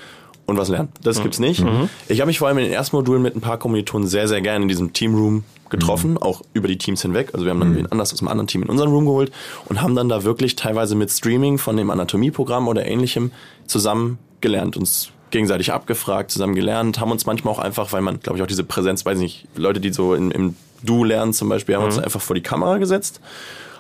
und 0.47 0.57
was 0.57 0.71
lernen. 0.71 0.89
Das 1.03 1.21
gibt's 1.23 1.39
nicht. 1.39 1.63
Ich 2.09 2.21
habe 2.21 2.29
mich 2.29 2.39
vor 2.39 2.49
allem 2.49 2.57
in 2.57 2.65
den 2.65 2.73
ersten 2.73 2.97
Modulen 2.97 3.21
mit 3.21 3.37
ein 3.37 3.43
paar 3.43 3.59
Kommilitonen 3.59 4.09
sehr, 4.09 4.27
sehr 4.27 4.41
gerne 4.41 4.63
in 4.63 4.69
diesem 4.71 4.95
Teamroom 4.95 5.45
getroffen, 5.69 6.17
auch 6.17 6.41
über 6.55 6.69
die 6.69 6.79
Teams 6.79 7.03
hinweg. 7.03 7.35
Also 7.35 7.45
wir 7.45 7.51
haben 7.51 7.61
dann 7.61 7.77
wen 7.77 7.93
anders 7.93 8.15
aus 8.15 8.23
einem 8.23 8.29
anderen 8.29 8.47
Team 8.47 8.63
in 8.63 8.71
unseren 8.71 8.89
Room 8.89 9.05
geholt 9.05 9.31
und 9.67 9.83
haben 9.83 9.95
dann 9.95 10.09
da 10.09 10.25
wirklich 10.25 10.57
teilweise 10.57 10.95
mit 10.95 11.11
Streaming 11.11 11.59
von 11.59 11.77
dem 11.77 11.91
Anatomieprogramm 11.91 12.69
oder 12.69 12.87
ähnlichem 12.87 13.33
zusammen 13.67 14.19
gelernt, 14.41 14.79
uns 14.79 15.11
gegenseitig 15.33 15.73
abgefragt, 15.73 16.31
zusammen 16.31 16.55
gelernt, 16.55 17.01
haben 17.01 17.11
uns 17.11 17.27
manchmal 17.27 17.53
auch 17.55 17.59
einfach, 17.59 17.93
weil 17.93 18.03
man, 18.03 18.21
glaube 18.21 18.39
ich, 18.39 18.43
auch 18.43 18.47
diese 18.49 18.65
Präsenz, 18.65 19.05
weiß 19.05 19.19
nicht, 19.19 19.47
Leute, 19.57 19.81
die 19.81 19.93
so 19.93 20.15
im, 20.15 20.31
im 20.31 20.57
Du 20.85 21.05
lernen 21.05 21.33
zum 21.33 21.49
Beispiel, 21.49 21.77
haben 21.77 21.85
uns 21.85 21.99
einfach 21.99 22.21
vor 22.21 22.35
die 22.35 22.43
Kamera 22.43 22.79
gesetzt 22.79 23.21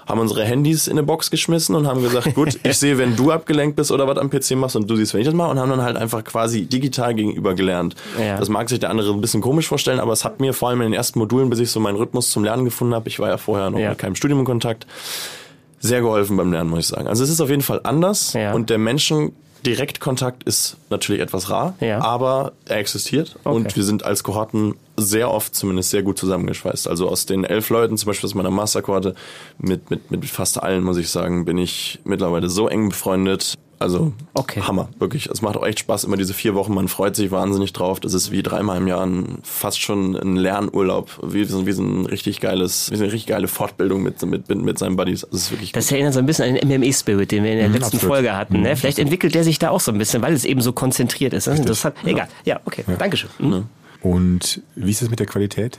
haben 0.04 0.18
unsere 0.18 0.44
Handys 0.44 0.88
in 0.88 0.94
eine 0.94 1.04
Box 1.04 1.30
geschmissen 1.30 1.76
und 1.76 1.86
haben 1.86 2.02
gesagt, 2.02 2.34
gut, 2.34 2.58
ich 2.64 2.76
sehe, 2.76 2.98
wenn 2.98 3.14
du 3.14 3.30
abgelenkt 3.30 3.76
bist 3.76 3.92
oder 3.92 4.08
was 4.08 4.18
am 4.18 4.30
PC 4.30 4.56
machst 4.56 4.74
und 4.74 4.90
du 4.90 4.96
siehst, 4.96 5.14
wenn 5.14 5.20
ich 5.20 5.26
das 5.26 5.34
mache 5.34 5.50
und 5.52 5.60
haben 5.60 5.70
dann 5.70 5.80
halt 5.80 5.96
einfach 5.96 6.24
quasi 6.24 6.66
digital 6.66 7.14
gegenüber 7.14 7.54
gelernt. 7.54 7.94
Ja. 8.20 8.36
Das 8.36 8.48
mag 8.48 8.68
sich 8.68 8.80
der 8.80 8.90
andere 8.90 9.12
ein 9.12 9.20
bisschen 9.20 9.40
komisch 9.40 9.68
vorstellen, 9.68 10.00
aber 10.00 10.12
es 10.12 10.24
hat 10.24 10.40
mir 10.40 10.54
vor 10.54 10.70
allem 10.70 10.80
in 10.80 10.88
den 10.88 10.94
ersten 10.94 11.20
Modulen, 11.20 11.50
bis 11.50 11.60
ich 11.60 11.70
so 11.70 11.78
meinen 11.78 11.96
Rhythmus 11.96 12.30
zum 12.32 12.42
Lernen 12.42 12.64
gefunden 12.64 12.94
habe, 12.94 13.08
ich 13.08 13.20
war 13.20 13.28
ja 13.28 13.38
vorher 13.38 13.70
noch 13.70 13.78
Ja. 13.78 13.90
mit 13.90 13.98
keinem 13.98 14.16
Studium 14.16 14.40
in 14.40 14.44
Kontakt, 14.44 14.88
sehr 15.78 16.00
geholfen 16.00 16.36
beim 16.36 16.50
Lernen, 16.52 16.70
muss 16.70 16.80
ich 16.80 16.86
sagen. 16.88 17.06
Also 17.06 17.22
es 17.22 17.30
ist 17.30 17.40
auf 17.40 17.48
jeden 17.50 17.62
Fall 17.62 17.80
anders 17.84 18.32
Ja. 18.32 18.54
und 18.54 18.70
der 18.70 18.78
Menschen 18.78 19.32
Direktkontakt 19.66 20.42
ist 20.44 20.76
natürlich 20.90 21.22
etwas 21.22 21.50
rar, 21.50 21.74
Ja. 21.80 22.00
aber 22.00 22.52
er 22.66 22.78
existiert 22.78 23.36
Okay. 23.44 23.54
und 23.56 23.76
wir 23.76 23.82
sind 23.84 24.04
als 24.04 24.22
Kohorten 24.22 24.74
sehr 24.96 25.30
oft 25.30 25.54
zumindest 25.54 25.90
sehr 25.90 26.02
gut 26.02 26.18
zusammengeschweißt. 26.18 26.88
Also 26.88 27.08
aus 27.08 27.26
den 27.26 27.44
elf 27.44 27.70
Leuten, 27.70 27.96
zum 27.96 28.08
Beispiel 28.08 28.26
aus 28.28 28.34
meiner 28.34 28.50
Masterkohorte, 28.50 29.14
mit, 29.58 29.90
mit, 29.90 30.10
mit 30.10 30.24
fast 30.26 30.62
allen, 30.62 30.82
muss 30.84 30.96
ich 30.98 31.08
sagen, 31.08 31.44
bin 31.44 31.58
ich 31.58 32.00
mittlerweile 32.04 32.50
so 32.50 32.68
eng 32.68 32.90
befreundet. 32.90 33.54
Also 33.82 34.12
Okay. 34.34 34.60
Hammer, 34.62 34.88
wirklich. 34.98 35.26
Es 35.26 35.42
macht 35.42 35.56
auch 35.56 35.66
echt 35.66 35.80
Spaß, 35.80 36.04
immer 36.04 36.16
diese 36.16 36.32
vier 36.34 36.54
Wochen. 36.54 36.72
Man 36.74 36.88
freut 36.88 37.16
sich 37.16 37.30
wahnsinnig 37.30 37.72
drauf. 37.72 38.00
Das 38.00 38.14
ist 38.14 38.30
wie 38.30 38.42
dreimal 38.42 38.78
im 38.78 38.86
Jahr 38.88 39.04
ein, 39.04 39.38
fast 39.42 39.80
schon 39.80 40.16
ein 40.16 40.36
Lernurlaub, 40.36 41.18
wie, 41.22 41.44
so- 41.44 41.66
wie 41.66 41.72
so 41.72 41.82
ein 41.82 42.06
richtig 42.06 42.40
geiles, 42.40 42.90
wie 42.90 42.96
so 42.96 43.04
eine 43.04 43.12
richtig 43.12 43.28
geile 43.28 43.48
Fortbildung 43.48 44.02
mit, 44.02 44.22
mit, 44.24 44.48
mit, 44.48 44.62
mit 44.62 44.78
seinen 44.78 44.96
Buddies. 44.96 45.26
Das 45.30 45.40
ist 45.42 45.50
wirklich 45.50 45.72
Das 45.72 45.90
erinnert 45.92 46.14
so 46.14 46.20
ein 46.20 46.26
bisschen 46.26 46.48
an 46.56 46.68
den 46.68 46.80
MME-Spirit, 46.80 47.30
den 47.30 47.44
wir 47.44 47.52
in 47.52 47.58
der 47.58 47.68
letzten 47.68 47.96
absolut. 47.96 48.06
Folge 48.14 48.36
hatten. 48.36 48.62
Ne? 48.62 48.76
Vielleicht 48.76 48.98
entwickelt 48.98 49.34
der 49.34 49.44
sich 49.44 49.58
da 49.58 49.70
auch 49.70 49.80
so 49.80 49.92
ein 49.92 49.98
bisschen, 49.98 50.22
weil 50.22 50.32
es 50.32 50.44
eben 50.44 50.60
so 50.60 50.72
konzentriert 50.72 51.32
ist. 51.34 51.46
Das 51.46 51.54
ist 51.54 51.60
interessant. 51.60 51.96
Egal. 52.04 52.28
Ja, 52.44 52.60
okay. 52.64 52.84
Dankeschön. 52.98 53.30
Mhm. 53.38 53.64
Und 54.00 54.62
wie 54.74 54.90
ist 54.90 55.02
es 55.02 55.10
mit 55.10 55.18
der 55.20 55.26
Qualität? 55.26 55.78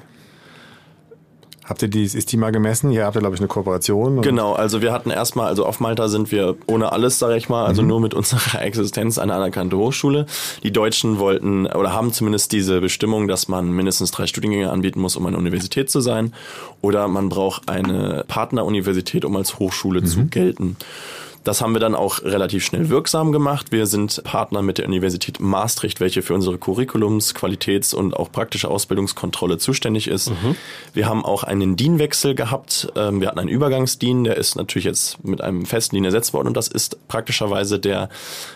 Habt 1.65 1.81
ihr 1.81 1.87
die, 1.87 2.03
ist 2.03 2.31
die 2.31 2.37
mal 2.37 2.51
gemessen? 2.51 2.91
Ihr 2.91 3.05
habt 3.05 3.15
ja, 3.15 3.21
glaube 3.21 3.35
ich, 3.35 3.41
eine 3.41 3.47
Kooperation. 3.47 4.21
Genau, 4.21 4.53
also 4.53 4.81
wir 4.81 4.91
hatten 4.91 5.09
erstmal, 5.09 5.47
also 5.47 5.65
auf 5.65 5.79
Malta 5.79 6.09
sind 6.09 6.31
wir 6.31 6.55
ohne 6.67 6.91
alles, 6.91 7.19
sage 7.19 7.37
ich 7.37 7.47
mal, 7.47 7.65
also 7.65 7.81
nur 7.81 8.01
mit 8.01 8.13
unserer 8.13 8.61
Existenz 8.61 9.17
eine 9.17 9.33
anerkannte 9.33 9.77
Hochschule. 9.77 10.25
Die 10.63 10.71
Deutschen 10.71 11.19
wollten 11.19 11.65
oder 11.67 11.93
haben 11.93 12.11
zumindest 12.11 12.51
diese 12.51 12.81
Bestimmung, 12.81 13.27
dass 13.27 13.47
man 13.47 13.71
mindestens 13.71 14.11
drei 14.11 14.27
Studiengänge 14.27 14.69
anbieten 14.71 14.99
muss, 14.99 15.15
um 15.15 15.25
eine 15.25 15.37
Universität 15.37 15.89
zu 15.89 16.01
sein. 16.01 16.33
Oder 16.81 17.07
man 17.07 17.29
braucht 17.29 17.69
eine 17.69 18.25
Partneruniversität, 18.27 19.23
um 19.23 19.35
als 19.37 19.59
Hochschule 19.59 20.03
zu 20.03 20.25
gelten. 20.25 20.75
Das 21.43 21.61
haben 21.61 21.73
wir 21.73 21.79
dann 21.79 21.95
auch 21.95 22.23
relativ 22.23 22.63
schnell 22.63 22.89
wirksam 22.89 23.31
gemacht. 23.31 23.71
Wir 23.71 23.85
sind 23.85 24.21
Partner 24.23 24.61
mit 24.61 24.77
der 24.77 24.85
Universität 24.87 25.39
Maastricht, 25.39 25.99
welche 25.99 26.21
für 26.21 26.33
unsere 26.33 26.57
Curriculums, 26.57 27.33
Qualitäts- 27.33 27.93
und 27.93 28.15
auch 28.15 28.31
praktische 28.31 28.69
Ausbildungskontrolle 28.69 29.57
zuständig 29.57 30.07
ist. 30.07 30.31
Wir 30.93 31.07
haben 31.07 31.25
auch 31.25 31.43
einen 31.43 31.75
DIN-Wechsel 31.75 32.35
gehabt. 32.35 32.91
Ähm, 32.95 33.21
Wir 33.21 33.27
hatten 33.27 33.39
einen 33.39 33.49
Übergangsdien, 33.49 34.23
der 34.23 34.37
ist 34.37 34.55
natürlich 34.55 34.85
jetzt 34.85 35.23
mit 35.23 35.41
einem 35.41 35.65
festen 35.65 35.95
DIN 35.95 36.05
ersetzt 36.05 36.33
worden 36.33 36.47
und 36.47 36.57
das 36.57 36.67
ist 36.67 37.07
praktischerweise 37.07 37.79
der 37.79 38.09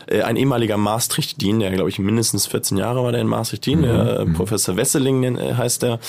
äh, 0.08 0.22
ein 0.22 0.36
ehemaliger 0.36 0.78
Maastricht-Dien, 0.78 1.60
der 1.60 1.72
glaube 1.72 1.90
ich 1.90 2.00
mindestens 2.00 2.48
14 2.48 2.78
Jahre 2.78 3.04
war 3.04 3.12
der 3.12 3.22
in 3.22 3.28
Maastricht-Dien, 3.28 3.82
der 3.82 4.20
äh, 4.20 4.26
Professor 4.26 4.78
Wesseling 4.78 5.24
äh, 5.38 5.54
heißt 5.56 5.84
der. 5.84 6.00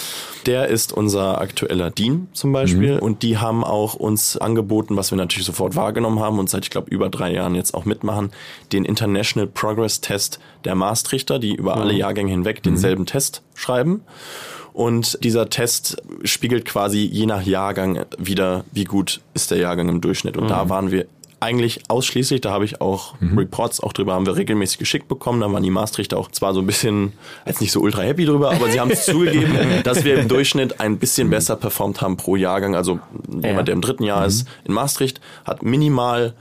Der 0.46 0.68
ist 0.68 0.92
unser 0.92 1.40
aktueller 1.40 1.90
Dean 1.90 2.28
zum 2.32 2.52
Beispiel 2.52 2.98
und 2.98 3.22
die 3.22 3.38
haben 3.38 3.64
auch 3.64 3.94
uns 3.94 4.36
angeboten, 4.36 4.96
was 4.96 5.10
wir 5.10 5.16
natürlich 5.16 5.46
sofort 5.46 5.76
wahrgenommen 5.76 6.20
haben 6.20 6.38
und 6.38 6.48
seit 6.48 6.67
ich 6.68 6.70
glaube 6.70 6.90
über 6.90 7.08
drei 7.08 7.32
Jahren 7.32 7.54
jetzt 7.54 7.72
auch 7.72 7.86
mitmachen, 7.86 8.30
den 8.72 8.84
International 8.84 9.46
Progress 9.46 10.02
Test 10.02 10.38
der 10.64 10.74
Maastrichter, 10.74 11.38
die 11.38 11.54
über 11.54 11.78
alle 11.78 11.94
Jahrgänge 11.94 12.30
hinweg 12.30 12.62
denselben 12.62 13.06
Test 13.06 13.42
schreiben. 13.54 14.02
Und 14.74 15.18
dieser 15.24 15.48
Test 15.48 15.96
spiegelt 16.24 16.66
quasi 16.66 16.98
je 16.98 17.24
nach 17.24 17.42
Jahrgang 17.42 18.04
wieder, 18.18 18.64
wie 18.70 18.84
gut 18.84 19.22
ist 19.32 19.50
der 19.50 19.58
Jahrgang 19.58 19.88
im 19.88 20.02
Durchschnitt. 20.02 20.36
Und 20.36 20.48
da 20.48 20.68
waren 20.68 20.90
wir 20.90 21.06
eigentlich 21.40 21.82
ausschließlich, 21.88 22.40
da 22.40 22.50
habe 22.50 22.64
ich 22.64 22.80
auch 22.80 23.14
Reports 23.20 23.80
auch 23.80 23.92
drüber, 23.92 24.14
haben 24.14 24.26
wir 24.26 24.36
regelmäßig 24.36 24.78
geschickt 24.78 25.08
bekommen. 25.08 25.40
Da 25.40 25.52
waren 25.52 25.62
die 25.62 25.70
Maastrichter 25.70 26.16
auch 26.16 26.30
zwar 26.30 26.54
so 26.54 26.60
ein 26.60 26.66
bisschen, 26.66 27.12
jetzt 27.46 27.60
nicht 27.60 27.72
so 27.72 27.80
ultra 27.80 28.02
happy 28.02 28.24
drüber, 28.24 28.50
aber 28.50 28.70
sie 28.70 28.80
haben 28.80 28.90
es 28.90 29.04
zugegeben, 29.06 29.52
dass 29.84 30.04
wir 30.04 30.18
im 30.18 30.28
Durchschnitt 30.28 30.80
ein 30.80 30.98
bisschen 30.98 31.30
besser 31.30 31.56
performt 31.56 32.00
haben 32.00 32.16
pro 32.16 32.36
Jahrgang. 32.36 32.74
Also 32.74 32.98
jemand, 33.42 33.68
der 33.68 33.74
im 33.74 33.80
dritten 33.80 34.02
Jahr 34.04 34.26
ist 34.26 34.48
in 34.64 34.74
Maastricht, 34.74 35.20
hat 35.44 35.62
minimal 35.62 36.34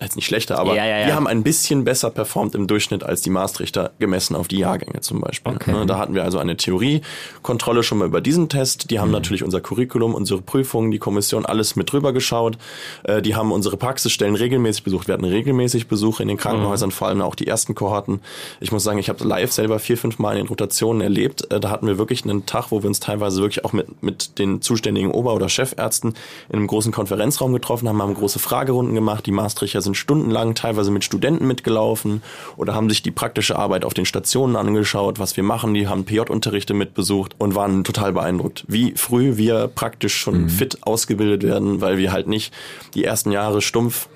jetzt 0.00 0.16
nicht 0.16 0.26
schlechter, 0.26 0.58
aber 0.58 0.74
Ja, 0.74 0.84
ja, 0.84 0.98
ja. 1.00 1.06
wir 1.06 1.14
haben 1.14 1.26
ein 1.26 1.42
bisschen 1.42 1.84
besser 1.84 2.10
performt 2.10 2.54
im 2.54 2.66
Durchschnitt 2.66 3.04
als 3.04 3.20
die 3.22 3.30
Maastrichter 3.30 3.92
gemessen 3.98 4.34
auf 4.36 4.48
die 4.48 4.58
Jahrgänge 4.58 5.00
zum 5.00 5.20
Beispiel. 5.20 5.56
Ne, 5.66 5.86
Da 5.86 5.98
hatten 5.98 6.14
wir 6.14 6.24
also 6.24 6.38
eine 6.38 6.56
Theoriekontrolle 6.56 7.82
schon 7.82 7.98
mal 7.98 8.06
über 8.06 8.20
diesen 8.20 8.48
Test. 8.48 8.90
Die 8.90 8.98
haben 8.98 9.10
natürlich 9.10 9.42
unser 9.44 9.60
Curriculum, 9.60 10.14
unsere 10.14 10.40
Prüfungen, 10.42 10.90
die 10.90 10.98
Kommission, 10.98 11.46
alles 11.46 11.76
mit 11.76 11.90
drüber 11.92 12.12
geschaut. 12.12 12.58
Äh, 13.04 13.22
Die 13.22 13.34
haben 13.34 13.52
unsere 13.52 13.76
Praxisstellen 13.76 14.34
regelmäßig 14.34 14.84
besucht. 14.84 15.06
Wir 15.08 15.14
hatten 15.14 15.24
regelmäßig 15.24 15.88
Besuche 15.88 16.22
in 16.22 16.28
den 16.28 16.36
Krankenhäusern, 16.36 16.90
vor 16.90 17.08
allem 17.08 17.22
auch 17.22 17.34
die 17.34 17.46
ersten 17.46 17.74
Kohorten. 17.74 18.20
Ich 18.60 18.72
muss 18.72 18.82
sagen, 18.84 18.98
ich 18.98 19.08
habe 19.08 19.24
live 19.24 19.52
selber 19.52 19.78
vier, 19.78 19.96
fünf 19.96 20.18
Mal 20.18 20.32
in 20.32 20.38
den 20.44 20.48
Rotationen 20.48 21.00
erlebt. 21.02 21.50
Äh, 21.52 21.60
Da 21.60 21.70
hatten 21.70 21.86
wir 21.86 21.98
wirklich 21.98 22.24
einen 22.24 22.46
Tag, 22.46 22.70
wo 22.70 22.82
wir 22.82 22.88
uns 22.88 23.00
teilweise 23.00 23.40
wirklich 23.40 23.64
auch 23.64 23.72
mit, 23.72 24.02
mit 24.02 24.38
den 24.38 24.60
zuständigen 24.60 25.10
Ober- 25.10 25.34
oder 25.34 25.48
Chefärzten 25.48 26.14
in 26.48 26.56
einem 26.56 26.66
großen 26.66 26.92
Konferenzraum 26.92 27.52
getroffen 27.52 27.88
haben, 27.88 28.02
haben 28.02 28.14
große 28.14 28.38
Fragerunden 28.38 28.94
gemacht. 28.94 29.24
Die 29.26 29.32
Maastrichter 29.32 29.80
sind 29.84 29.96
stundenlang 29.96 30.54
teilweise 30.54 30.90
mit 30.90 31.04
Studenten 31.04 31.46
mitgelaufen 31.46 32.22
oder 32.56 32.74
haben 32.74 32.88
sich 32.88 33.02
die 33.02 33.10
praktische 33.10 33.56
Arbeit 33.56 33.84
auf 33.84 33.94
den 33.94 34.06
Stationen 34.06 34.56
angeschaut, 34.56 35.18
was 35.18 35.36
wir 35.36 35.44
machen. 35.44 35.74
Die 35.74 35.86
haben 35.86 36.04
PJ-Unterrichte 36.04 36.74
mitbesucht 36.74 37.34
und 37.38 37.54
waren 37.54 37.84
total 37.84 38.12
beeindruckt, 38.12 38.64
wie 38.66 38.94
früh 38.96 39.36
wir 39.36 39.68
praktisch 39.68 40.16
schon 40.16 40.48
fit 40.48 40.78
ausgebildet 40.82 41.42
werden, 41.42 41.80
weil 41.80 41.98
wir 41.98 42.12
halt 42.12 42.26
nicht 42.26 42.52
die 42.94 43.04
ersten 43.04 43.30
Jahre 43.30 43.62
stumpf 43.62 44.08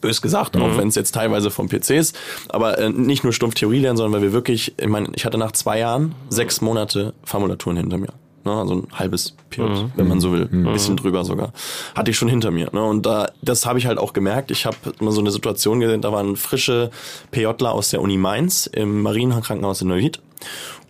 bös 0.00 0.20
gesagt, 0.20 0.56
auch 0.58 0.76
wenn 0.76 0.88
es 0.88 0.96
jetzt 0.96 1.12
teilweise 1.12 1.50
vom 1.50 1.68
PC 1.68 1.90
ist, 1.90 2.16
aber 2.48 2.78
äh, 2.78 2.90
nicht 2.90 3.24
nur 3.24 3.32
stumpf 3.32 3.54
Theorie 3.54 3.80
lernen, 3.80 3.96
sondern 3.96 4.20
weil 4.20 4.28
wir 4.28 4.32
wirklich, 4.34 4.74
ich 4.76 4.86
meine, 4.86 5.08
ich 5.14 5.24
hatte 5.24 5.38
nach 5.38 5.52
zwei 5.52 5.78
Jahren 5.78 6.14
sechs 6.28 6.60
Monate 6.60 7.14
Formulaturen 7.24 7.78
hinter 7.78 7.96
mir. 7.96 8.12
Ne, 8.44 8.52
also 8.52 8.74
ein 8.74 8.88
halbes 8.92 9.34
PJ, 9.48 9.62
wenn 9.96 10.06
man 10.06 10.20
so 10.20 10.32
will, 10.32 10.48
ein 10.52 10.64
bisschen 10.64 10.96
drüber 10.96 11.24
sogar, 11.24 11.52
hatte 11.94 12.10
ich 12.10 12.16
schon 12.18 12.28
hinter 12.28 12.50
mir. 12.50 12.68
Ne, 12.72 12.84
und 12.84 13.06
da, 13.06 13.30
das 13.40 13.64
habe 13.64 13.78
ich 13.78 13.86
halt 13.86 13.98
auch 13.98 14.12
gemerkt. 14.12 14.50
Ich 14.50 14.66
habe 14.66 14.76
mal 15.00 15.12
so 15.12 15.20
eine 15.20 15.30
Situation 15.30 15.80
gesehen, 15.80 16.02
da 16.02 16.12
waren 16.12 16.36
frische 16.36 16.90
PJler 17.30 17.72
aus 17.72 17.90
der 17.90 18.02
Uni 18.02 18.18
Mainz 18.18 18.66
im 18.66 19.02
Marienkrankenhaus 19.02 19.80
in 19.80 19.88
Neuwied. 19.88 20.20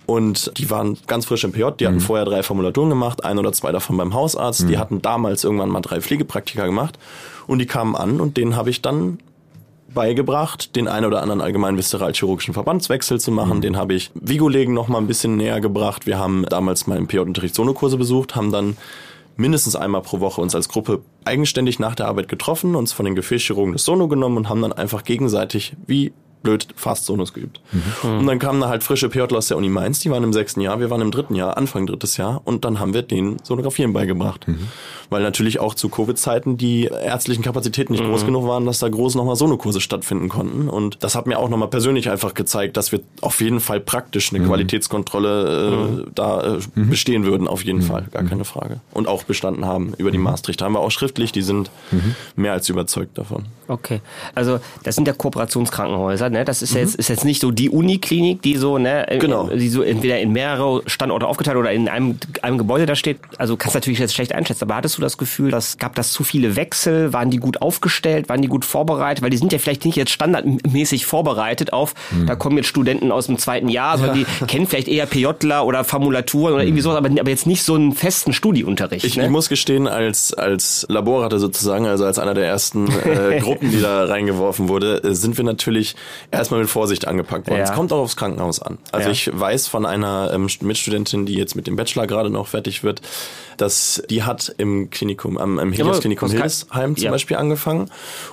Und 0.07 0.53
die 0.59 0.69
waren 0.69 0.99
ganz 1.07 1.27
frisch 1.27 1.45
im 1.45 1.53
PJ, 1.53 1.65
die 1.79 1.87
hatten 1.87 2.01
vorher 2.01 2.27
drei 2.27 2.43
Formulaturen 2.43 2.91
gemacht, 2.91 3.25
ein 3.25 3.39
oder 3.39 3.53
zwei 3.53 3.73
davon 3.73 3.97
beim 3.97 4.13
Hausarzt. 4.13 4.69
Die 4.69 4.77
hatten 4.77 5.01
damals 5.01 5.45
irgendwann 5.45 5.71
mal 5.71 5.81
drei 5.81 6.01
Pflegepraktika 6.01 6.67
gemacht. 6.67 6.99
Und 7.47 7.59
die 7.59 7.67
kamen 7.67 7.95
an 7.97 8.21
und 8.21 8.37
denen 8.37 8.57
habe 8.57 8.69
ich 8.71 8.83
dann 8.83 9.19
beigebracht, 9.95 10.77
den 10.77 10.89
einen 10.89 11.07
oder 11.07 11.23
anderen 11.23 11.41
allgemeinen 11.41 11.79
viszeralchirurgischen 11.79 12.55
Verbandswechsel 12.55 13.21
zu 13.21 13.31
machen. 13.31 13.61
Den 13.61 13.77
habe 13.77 13.95
ich 13.95 14.11
Vigolegen 14.15 14.75
noch 14.75 14.89
mal 14.89 14.99
ein 14.99 15.07
bisschen 15.07 15.37
näher 15.37 15.61
gebracht. 15.61 16.07
Wir 16.07 16.19
haben 16.19 16.45
damals 16.49 16.87
mal 16.87 16.99
im 16.99 17.07
PJ-Unterricht 17.07 17.55
Sonokurse 17.55 17.97
besucht, 17.97 18.37
haben 18.37 18.53
dann 18.53 18.77
mindestens 19.37 19.77
einmal 19.77 20.03
pro 20.03 20.21
Woche 20.21 20.41
uns 20.41 20.55
als 20.55 20.69
Gruppe 20.69 21.03
eigenständig 21.25 21.79
nach 21.79 21.95
der 21.95 22.07
Arbeit 22.07 22.29
getroffen, 22.29 22.77
uns 22.77 22.93
von 22.93 23.05
den 23.05 23.15
Gefäßchirurgen 23.15 23.73
das 23.73 23.85
Sono 23.85 24.09
genommen 24.09 24.37
und 24.37 24.49
haben 24.49 24.63
dann 24.63 24.73
einfach 24.73 25.05
gegenseitig 25.05 25.75
wie 25.87 26.13
blöd 26.45 26.69
fast 26.77 27.07
Sonos 27.07 27.33
geübt. 27.33 27.61
Mhm. 27.73 28.19
Und 28.19 28.27
dann 28.29 28.39
kamen 28.39 28.61
da 28.61 28.69
halt 28.69 28.85
frische 28.85 29.09
PJler 29.09 29.39
aus 29.39 29.49
der 29.49 29.57
Uni 29.57 29.69
Mainz, 29.69 29.99
die 29.99 30.11
waren 30.11 30.23
im 30.23 30.33
sechsten 30.33 30.61
Jahr, 30.61 30.79
wir 30.79 30.91
waren 30.91 31.01
im 31.01 31.11
dritten 31.11 31.35
Jahr, 31.35 31.57
Anfang 31.57 31.87
drittes 31.87 32.17
Jahr 32.17 32.43
und 32.45 32.65
dann 32.65 32.79
haben 32.79 32.95
wir 32.95 33.03
denen 33.03 33.39
Sonografieren 33.43 33.93
beigebracht. 33.93 34.47
Mhm. 34.47 34.69
Weil 35.11 35.23
natürlich 35.23 35.59
auch 35.59 35.75
zu 35.75 35.89
Covid-Zeiten 35.89 36.57
die 36.57 36.85
ärztlichen 36.85 37.43
Kapazitäten 37.43 37.93
nicht 37.93 38.05
mhm. 38.05 38.11
groß 38.11 38.27
genug 38.27 38.47
waren, 38.47 38.67
dass 38.67 38.79
da 38.79 38.89
groß 38.89 39.17
nochmal 39.17 39.37
Sonokurse 39.37 39.81
stattfinden 39.81 40.29
konnten. 40.29 40.69
Und 40.69 41.03
das 41.03 41.15
hat 41.15 41.27
mir 41.27 41.39
auch 41.39 41.49
nochmal 41.49 41.69
persönlich 41.69 42.11
einfach 42.11 42.35
gezeigt, 42.35 42.77
dass 42.77 42.93
wir 42.93 43.01
auf 43.21 43.41
jeden 43.41 43.61
Fall 43.61 43.81
praktisch 43.81 44.33
eine 44.33 44.43
mhm. 44.43 44.49
Qualitätskontrolle 44.49 45.49
äh, 45.49 45.71
mhm. 45.71 46.07
da 46.15 46.57
äh, 46.57 46.59
mhm. 46.75 46.91
bestehen 46.91 47.25
würden, 47.25 47.49
auf 47.49 47.65
jeden 47.65 47.83
Fall, 47.83 48.05
gar 48.13 48.25
keine 48.25 48.45
Frage. 48.45 48.81
Und 48.93 49.09
auch 49.09 49.25
bestanden 49.25 49.65
haben 49.65 49.95
über 49.97 50.11
die 50.11 50.19
Maastricht. 50.19 50.61
Da 50.61 50.67
haben 50.67 50.75
wir 50.75 50.81
auch 50.81 50.91
schriftlich, 50.91 51.33
die 51.33 51.43
sind 51.43 51.71
mehr 52.37 52.53
als 52.53 52.69
überzeugt 52.69 53.17
davon. 53.17 53.47
Okay, 53.67 54.01
also 54.35 54.61
das 54.83 54.95
sind 54.95 55.09
ja 55.09 55.15
Kooperationskrankenhäuser 55.15 56.29
ne? 56.35 56.45
Das 56.45 56.61
ist 56.61 56.75
mhm. 56.75 56.81
jetzt 56.81 56.95
ist 56.97 57.09
jetzt 57.09 57.25
nicht 57.25 57.41
so 57.41 57.51
die 57.51 57.71
Uniklinik, 57.71 58.43
die 58.43 58.57
so, 58.57 58.79
ne, 58.79 59.07
genau. 59.19 59.49
die 59.49 59.69
so 59.69 59.83
entweder 59.83 60.21
in 60.21 60.33
mehrere 60.33 60.83
Standorte 60.87 61.27
aufgeteilt 61.27 61.57
oder 61.57 61.73
in 61.73 61.89
einem, 61.89 62.19
einem 62.43 62.59
Gebäude 62.59 62.85
da 62.87 62.95
steht. 62.95 63.19
Also 63.39 63.57
kannst 63.57 63.75
natürlich 63.75 63.99
jetzt 63.99 64.15
schlecht 64.15 64.35
einschätzen, 64.35 64.65
aber 64.65 64.77
hattest 64.77 64.99
du 64.99 65.03
das 65.03 65.17
Gefühl, 65.17 65.51
dass 65.51 65.79
gab 65.79 65.95
das 65.95 66.13
zu 66.13 66.25
viele 66.25 66.57
Wechsel? 66.57 67.13
Waren 67.13 67.31
die 67.31 67.39
gut 67.39 67.63
aufgestellt? 67.63 68.29
Waren 68.29 68.43
die 68.43 68.49
gut 68.49 68.65
vorbereitet? 68.65 69.23
Weil 69.23 69.31
die 69.31 69.39
sind 69.39 69.53
ja 69.53 69.59
vielleicht 69.59 69.85
nicht 69.85 69.97
jetzt 69.97 70.11
standardmäßig 70.11 71.07
vorbereitet 71.07 71.73
auf, 71.73 71.95
mhm. 72.11 72.27
da 72.27 72.35
kommen 72.35 72.57
jetzt 72.57 72.67
Studenten 72.67 73.13
aus 73.13 73.27
dem 73.27 73.39
zweiten 73.39 73.69
Jahr, 73.69 73.99
sondern 73.99 74.19
ja. 74.19 74.27
die 74.41 74.47
kennen 74.47 74.67
vielleicht 74.67 74.89
eher 74.89 75.07
PJler 75.07 75.65
oder 75.65 75.85
Formulaturen 75.85 76.55
oder 76.55 76.63
irgendwie 76.63 76.81
mhm. 76.81 76.85
sowas, 76.85 76.97
aber, 76.97 77.09
aber 77.09 77.31
jetzt 77.31 77.47
nicht 77.47 77.63
so 77.63 77.75
einen 77.75 77.93
festen 77.93 78.33
Studieunterricht. 78.33 79.05
Ich, 79.05 79.17
ne? 79.17 79.25
ich 79.25 79.31
muss 79.31 79.49
gestehen, 79.49 79.87
als, 79.87 80.35
als 80.35 80.87
Laborratte 80.89 81.39
sozusagen, 81.39 81.87
also 81.87 82.05
als 82.05 82.19
einer 82.19 82.35
der 82.35 82.47
ersten 82.47 82.89
äh, 82.89 83.39
Gruppen, 83.43 83.71
die 83.71 83.81
da 83.81 84.05
reingeworfen 84.05 84.69
wurde, 84.69 85.03
äh, 85.05 85.15
sind 85.15 85.37
wir 85.37 85.45
natürlich 85.45 85.95
erstmal 86.31 86.61
mit 86.61 86.71
Vorsicht 86.71 87.07
angepackt 87.07 87.49
worden. 87.49 87.61
Es 87.61 87.73
kommt 87.73 87.93
auch 87.93 87.99
aufs 87.99 88.17
Krankenhaus 88.17 88.61
an. 88.61 88.79
Also 88.93 89.11
ich 89.11 89.31
weiß 89.33 89.69
von 89.69 89.87
einer 89.87 90.31
ähm, 90.33 90.49
Mitstudentin, 90.61 91.27
die 91.27 91.35
jetzt 91.35 91.55
mit 91.57 91.67
dem 91.67 91.77
Bachelor 91.77 92.07
gerade 92.07 92.31
noch 92.31 92.49
fertig 92.49 92.83
wird, 92.83 93.01
dass 93.57 94.03
die 94.11 94.23
hat 94.23 94.55
im 94.59 94.91
Klinikum, 94.91 95.39
am, 95.39 95.59
am 95.59 95.73
Helios-Klinikum 95.73 96.31
Hildesheim 96.31 96.97
zum. 96.97 97.11
Beispiel 97.11 97.37
angefangen 97.37 97.91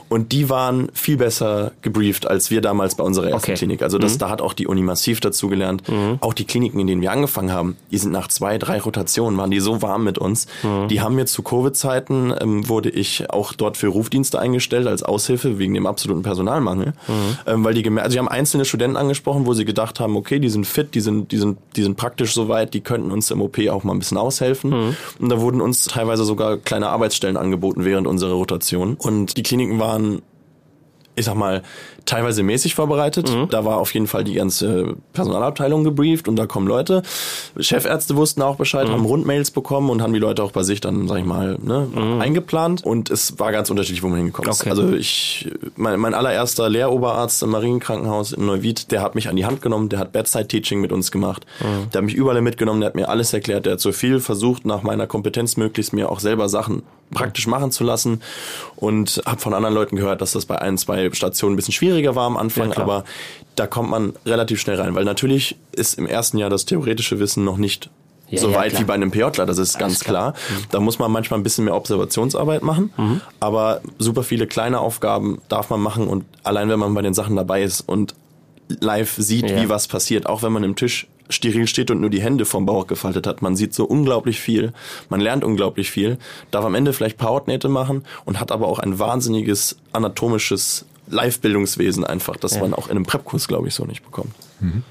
und 0.10 0.32
die 0.32 0.50
waren 0.50 0.90
viel 0.94 1.18
besser 1.18 1.72
gebrieft 1.82 2.28
als 2.28 2.50
wir 2.50 2.62
damals 2.62 2.96
bei 2.96 3.04
unserer 3.04 3.30
ersten 3.30 3.52
okay. 3.52 3.58
Klinik. 3.58 3.84
Also 3.84 3.98
das, 3.98 4.16
mhm. 4.16 4.20
da 4.20 4.30
hat 4.30 4.42
auch 4.42 4.54
die 4.54 4.68
Uni 4.68 4.82
massiv 4.82 5.20
dazu 5.20 5.48
gelernt. 5.48 5.88
Mhm. 5.88 6.18
Auch 6.22 6.34
die 6.34 6.46
Kliniken, 6.46 6.80
in 6.80 6.88
denen 6.88 7.02
wir 7.02 7.12
angefangen 7.12 7.52
haben, 7.52 7.78
die 7.92 7.98
sind 7.98 8.12
nach 8.12 8.28
zwei, 8.28 8.58
drei 8.58 8.80
Rotationen, 8.80 9.38
waren 9.38 9.52
die 9.52 9.60
so 9.60 9.82
warm 9.82 10.04
mit 10.04 10.18
uns. 10.18 10.48
Mhm. 10.64 10.88
Die 10.88 11.02
haben 11.02 11.16
mir 11.16 11.26
zu 11.26 11.44
Covid-Zeiten, 11.44 12.34
ähm, 12.40 12.68
wurde 12.68 12.90
ich 12.90 13.30
auch 13.30 13.54
dort 13.54 13.78
für 13.78 13.88
Rufdienste 13.88 14.40
eingestellt 14.40 14.88
als 14.88 15.04
Aushilfe 15.04 15.60
wegen 15.60 15.74
dem 15.74 15.86
absoluten 15.86 16.24
Personalmangel. 16.24 16.94
Mhm. 17.08 17.14
Ähm, 17.46 17.64
weil 17.72 17.76
die 17.76 17.84
gemerkt, 17.84 18.04
also 18.04 18.16
die 18.16 18.20
haben 18.20 18.28
einzelne 18.28 18.66
Studenten 18.66 18.98
angesprochen, 18.98 19.46
wo 19.46 19.54
sie 19.54 19.64
gedacht 19.64 20.02
haben, 20.02 20.18
okay, 20.18 20.40
die 20.40 20.50
sind 20.50 20.68
fit, 20.68 20.94
die 20.94 21.00
sind, 21.00 21.32
die 21.32 21.38
sind, 21.38 21.58
die 21.78 21.84
sind 21.84 21.96
praktisch 21.96 22.34
soweit, 22.34 22.74
die 22.74 22.82
könnten 22.82 23.12
uns 23.12 23.32
im 23.32 23.42
OP 23.42 23.58
auch 23.70 23.86
mal 23.86 23.94
ein 23.94 24.00
bisschen 24.00 24.18
aushelfen. 24.18 24.72
Mhm. 24.72 24.96
Und 25.20 25.30
da 25.30 25.40
wurden 25.40 25.62
uns 25.62 25.86
teilweise 25.86 26.26
sogar 26.26 26.58
kleine 26.58 26.90
Arbeitsstellen 26.90 27.38
angeboten 27.38 27.86
während 27.86 28.08
unserer 28.08 28.34
Rotation. 28.34 28.96
Und 28.96 29.38
die 29.38 29.44
Kliniken 29.44 29.80
waren 29.80 30.22
ich 31.16 31.26
sag 31.26 31.36
mal, 31.36 31.62
teilweise 32.06 32.44
mäßig 32.44 32.76
vorbereitet. 32.76 33.30
Mhm. 33.30 33.50
Da 33.50 33.66
war 33.66 33.78
auf 33.78 33.94
jeden 33.94 34.08
Fall 34.08 34.24
die 34.24 34.34
ganze 34.34 34.96
Personalabteilung 35.14 35.84
gebrieft 35.84 36.28
und 36.28 36.36
da 36.36 36.46
kommen 36.46 36.68
Leute. 36.68 37.04
Chefärzte 37.60 38.16
wussten 38.16 38.42
auch 38.42 38.56
Bescheid, 38.56 38.88
mhm. 38.88 38.94
haben 38.94 39.06
Rundmails 39.06 39.52
bekommen 39.52 39.90
und 39.90 40.02
haben 40.02 40.14
die 40.14 40.20
Leute 40.20 40.44
auch 40.44 40.52
bei 40.52 40.64
sich 40.64 40.82
dann, 40.82 41.08
sag 41.08 41.20
ich 41.20 41.26
mal, 41.26 41.58
ne, 41.62 41.88
mhm. 41.94 42.22
eingeplant. 42.22 42.84
Und 42.84 43.10
es 43.10 43.40
war 43.40 43.52
ganz 43.52 43.70
unterschiedlich, 43.70 44.04
wo 44.04 44.08
man 44.08 44.18
hingekommen 44.18 44.50
ist. 44.50 44.62
Okay. 44.62 44.70
Also 44.70 44.94
ich, 44.94 45.52
mein, 45.76 46.00
mein 46.00 46.14
allererster 46.14 46.70
Lehroberarzt 46.70 47.44
im 47.44 47.52
Marienkrankenhaus 47.52 48.32
in 48.32 48.46
Neuwied, 48.46 48.92
der 48.92 49.02
hat 49.02 49.16
mich 49.16 49.30
an 49.30 49.36
die 49.36 49.46
Hand 49.46 49.62
genommen, 49.62 49.90
der 49.90 50.00
hat 50.00 50.12
Bedside-Teaching 50.12 50.82
mit 50.82 50.92
uns 50.92 51.12
gemacht. 51.12 51.46
Mhm. 51.60 51.90
Der 51.92 52.00
hat 52.00 52.06
mich 52.06 52.16
überall 52.16 52.42
mitgenommen, 52.42 52.82
der 52.82 52.88
hat 52.88 52.96
mir 52.96 53.10
alles 53.10 53.34
erklärt, 53.34 53.66
der 53.66 53.74
hat 53.74 53.82
so 53.82 53.92
viel 53.92 54.20
versucht, 54.20 54.66
nach 54.66 54.84
meiner 54.84 55.08
Kompetenz 55.08 55.58
möglichst 55.58 55.94
mir 55.94 56.12
auch 56.12 56.20
selber 56.20 56.50
Sachen 56.50 56.84
praktisch 57.12 57.48
machen 57.48 57.72
zu 57.72 57.84
lassen 57.84 58.22
und 58.76 59.22
habe 59.26 59.40
von 59.40 59.54
anderen 59.54 59.76
Leuten 59.76 59.96
gehört, 59.96 60.22
dass 60.22 60.32
das 60.32 60.46
bei 60.46 60.60
ein, 60.60 60.78
zwei 60.78 61.12
Stationen 61.12 61.54
ein 61.54 61.56
bisschen 61.58 61.74
schwieriger 61.92 62.16
war 62.16 62.26
am 62.26 62.38
Anfang, 62.38 62.72
ja, 62.72 62.78
aber 62.78 63.04
da 63.56 63.68
kommt 63.68 63.90
man 63.90 64.14
relativ 64.26 64.60
schnell 64.60 64.80
rein, 64.80 64.96
weil 64.96 65.04
natürlich 65.04 65.58
ist 65.72 65.96
im 65.96 66.06
ersten 66.06 66.38
Jahr 66.38 66.50
das 66.50 66.66
theoretische 66.66 67.20
Wissen 67.20 67.44
noch 67.44 67.58
nicht 67.58 67.90
ja, 68.30 68.40
so 68.40 68.54
weit 68.54 68.80
wie 68.80 68.86
bei 68.86 68.94
einem 68.94 69.12
PJler, 69.12 69.46
das 69.46 69.58
ist 69.58 69.78
ganz 69.78 70.00
klar. 70.00 70.34
klar. 70.34 70.58
Mhm. 70.58 70.64
Da 70.72 70.80
muss 70.80 71.00
man 71.00 71.12
manchmal 71.12 71.40
ein 71.40 71.44
bisschen 71.44 71.66
mehr 71.66 71.76
Observationsarbeit 71.76 72.64
machen, 72.64 72.94
mhm. 72.96 73.22
aber 73.42 73.82
super 74.00 74.24
viele 74.24 74.48
kleine 74.48 74.80
Aufgaben 74.80 75.42
darf 75.50 75.70
man 75.70 75.82
machen 75.82 76.08
und 76.08 76.24
allein 76.44 76.70
wenn 76.70 76.80
man 76.80 76.94
bei 76.94 77.02
den 77.02 77.14
Sachen 77.14 77.36
dabei 77.36 77.62
ist 77.62 77.82
und 77.82 78.16
live 78.80 79.16
sieht, 79.18 79.54
wie 79.54 79.68
was 79.68 79.90
passiert, 79.90 80.28
auch 80.28 80.44
wenn 80.44 80.54
man 80.54 80.64
im 80.64 80.78
Tisch 80.78 81.08
steril 81.28 81.68
steht 81.68 81.92
und 81.92 82.02
nur 82.02 82.10
die 82.10 82.22
Hände 82.22 82.46
vom 82.46 82.66
Bauch 82.66 82.88
gefaltet 82.88 83.28
hat. 83.28 83.42
Man 83.42 83.56
sieht 83.56 83.74
so 83.74 83.86
unglaublich 83.86 84.40
viel, 84.40 84.74
man 85.10 85.20
lernt 85.20 85.44
unglaublich 85.44 85.92
viel, 85.92 86.18
darf 86.52 86.66
am 86.66 86.76
Ende 86.76 86.94
vielleicht 86.94 87.22
Hautnähte 87.22 87.70
machen 87.70 88.04
und 88.26 88.40
hat 88.40 88.52
aber 88.52 88.68
auch 88.68 88.80
ein 88.80 89.00
wahnsinniges 89.00 89.78
anatomisches 89.92 90.86
Live-Bildungswesen 91.12 92.04
einfach, 92.04 92.38
das 92.38 92.56
ja. 92.56 92.62
man 92.62 92.74
auch 92.74 92.88
in 92.88 92.92
einem 92.92 93.06
Prep-Kurs, 93.06 93.48
glaube 93.48 93.68
ich, 93.68 93.76
so 93.76 93.86
nicht 93.86 94.04
bekommt. 94.04 94.34
Mhm. 94.60 94.84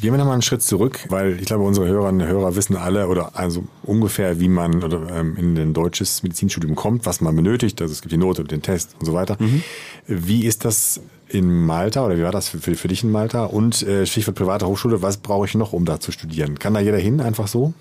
Gehen 0.00 0.14
wir 0.14 0.18
nochmal 0.18 0.34
einen 0.34 0.42
Schritt 0.42 0.62
zurück, 0.62 1.00
weil 1.10 1.38
ich 1.40 1.44
glaube, 1.44 1.62
unsere 1.62 1.86
Hörerinnen 1.86 2.22
und 2.22 2.26
Hörer 2.26 2.56
wissen 2.56 2.74
alle 2.74 3.08
oder 3.08 3.32
also 3.38 3.64
ungefähr, 3.82 4.40
wie 4.40 4.48
man 4.48 4.82
oder, 4.82 5.14
ähm, 5.14 5.36
in 5.36 5.58
ein 5.58 5.74
deutsches 5.74 6.22
Medizinstudium 6.22 6.74
kommt, 6.74 7.04
was 7.04 7.20
man 7.20 7.36
benötigt. 7.36 7.82
Also 7.82 7.92
es 7.92 8.00
gibt 8.00 8.12
die 8.12 8.16
Note 8.16 8.40
und 8.40 8.50
den 8.50 8.62
Test 8.62 8.96
und 8.98 9.04
so 9.04 9.12
weiter. 9.12 9.36
Mhm. 9.38 9.62
Wie 10.06 10.46
ist 10.46 10.64
das 10.64 11.02
in 11.28 11.66
Malta 11.66 12.04
oder 12.04 12.16
wie 12.16 12.22
war 12.22 12.32
das 12.32 12.48
für, 12.48 12.58
für, 12.58 12.74
für 12.76 12.88
dich 12.88 13.04
in 13.04 13.10
Malta? 13.10 13.44
Und 13.44 13.82
äh, 13.82 14.06
Stichwort 14.06 14.36
private 14.36 14.66
Hochschule, 14.66 15.02
was 15.02 15.18
brauche 15.18 15.44
ich 15.44 15.54
noch, 15.54 15.74
um 15.74 15.84
da 15.84 16.00
zu 16.00 16.12
studieren? 16.12 16.58
Kann 16.58 16.72
da 16.72 16.80
jeder 16.80 16.98
hin, 16.98 17.20
einfach 17.20 17.46
so? 17.46 17.74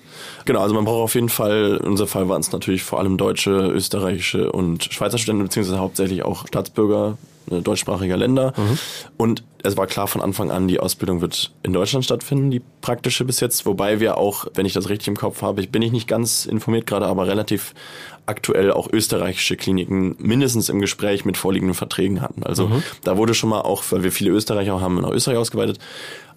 Genau, 0.43 0.59
also 0.59 0.75
man 0.75 0.83
braucht 0.83 1.01
auf 1.01 1.15
jeden 1.15 1.29
Fall, 1.29 1.79
in 1.81 1.87
unserem 1.87 2.09
Fall 2.09 2.27
waren 2.27 2.41
es 2.41 2.51
natürlich 2.51 2.83
vor 2.83 2.99
allem 2.99 3.17
deutsche, 3.17 3.51
österreichische 3.51 4.51
und 4.51 4.83
Schweizer 4.83 5.17
Studenten, 5.17 5.45
beziehungsweise 5.45 5.79
hauptsächlich 5.79 6.23
auch 6.23 6.47
Staatsbürger 6.47 7.17
deutschsprachiger 7.49 8.17
Länder. 8.17 8.53
Mhm. 8.55 8.77
Und 9.17 9.43
es 9.63 9.75
war 9.75 9.87
klar 9.87 10.07
von 10.07 10.21
Anfang 10.21 10.51
an, 10.51 10.67
die 10.67 10.79
Ausbildung 10.79 11.21
wird 11.21 11.51
in 11.63 11.73
Deutschland 11.73 12.05
stattfinden, 12.05 12.51
die 12.51 12.61
praktische 12.81 13.25
bis 13.25 13.39
jetzt. 13.39 13.65
Wobei 13.65 13.99
wir 13.99 14.17
auch, 14.17 14.47
wenn 14.53 14.65
ich 14.65 14.73
das 14.73 14.89
richtig 14.89 15.09
im 15.09 15.17
Kopf 15.17 15.41
habe, 15.41 15.61
ich 15.61 15.69
bin 15.69 15.81
ich 15.81 15.91
nicht 15.91 16.07
ganz 16.07 16.45
informiert 16.45 16.87
gerade, 16.87 17.07
aber 17.07 17.27
relativ 17.27 17.73
aktuell 18.25 18.71
auch 18.71 18.87
österreichische 18.91 19.57
Kliniken 19.57 20.15
mindestens 20.19 20.69
im 20.69 20.79
Gespräch 20.79 21.25
mit 21.25 21.35
vorliegenden 21.35 21.73
Verträgen 21.73 22.21
hatten. 22.21 22.43
Also 22.43 22.67
mhm. 22.67 22.83
da 23.03 23.17
wurde 23.17 23.33
schon 23.33 23.49
mal 23.49 23.61
auch, 23.61 23.83
weil 23.89 24.03
wir 24.03 24.11
viele 24.11 24.31
Österreicher 24.31 24.79
haben, 24.79 25.01
nach 25.01 25.09
Österreich 25.09 25.37
ausgeweitet. 25.37 25.79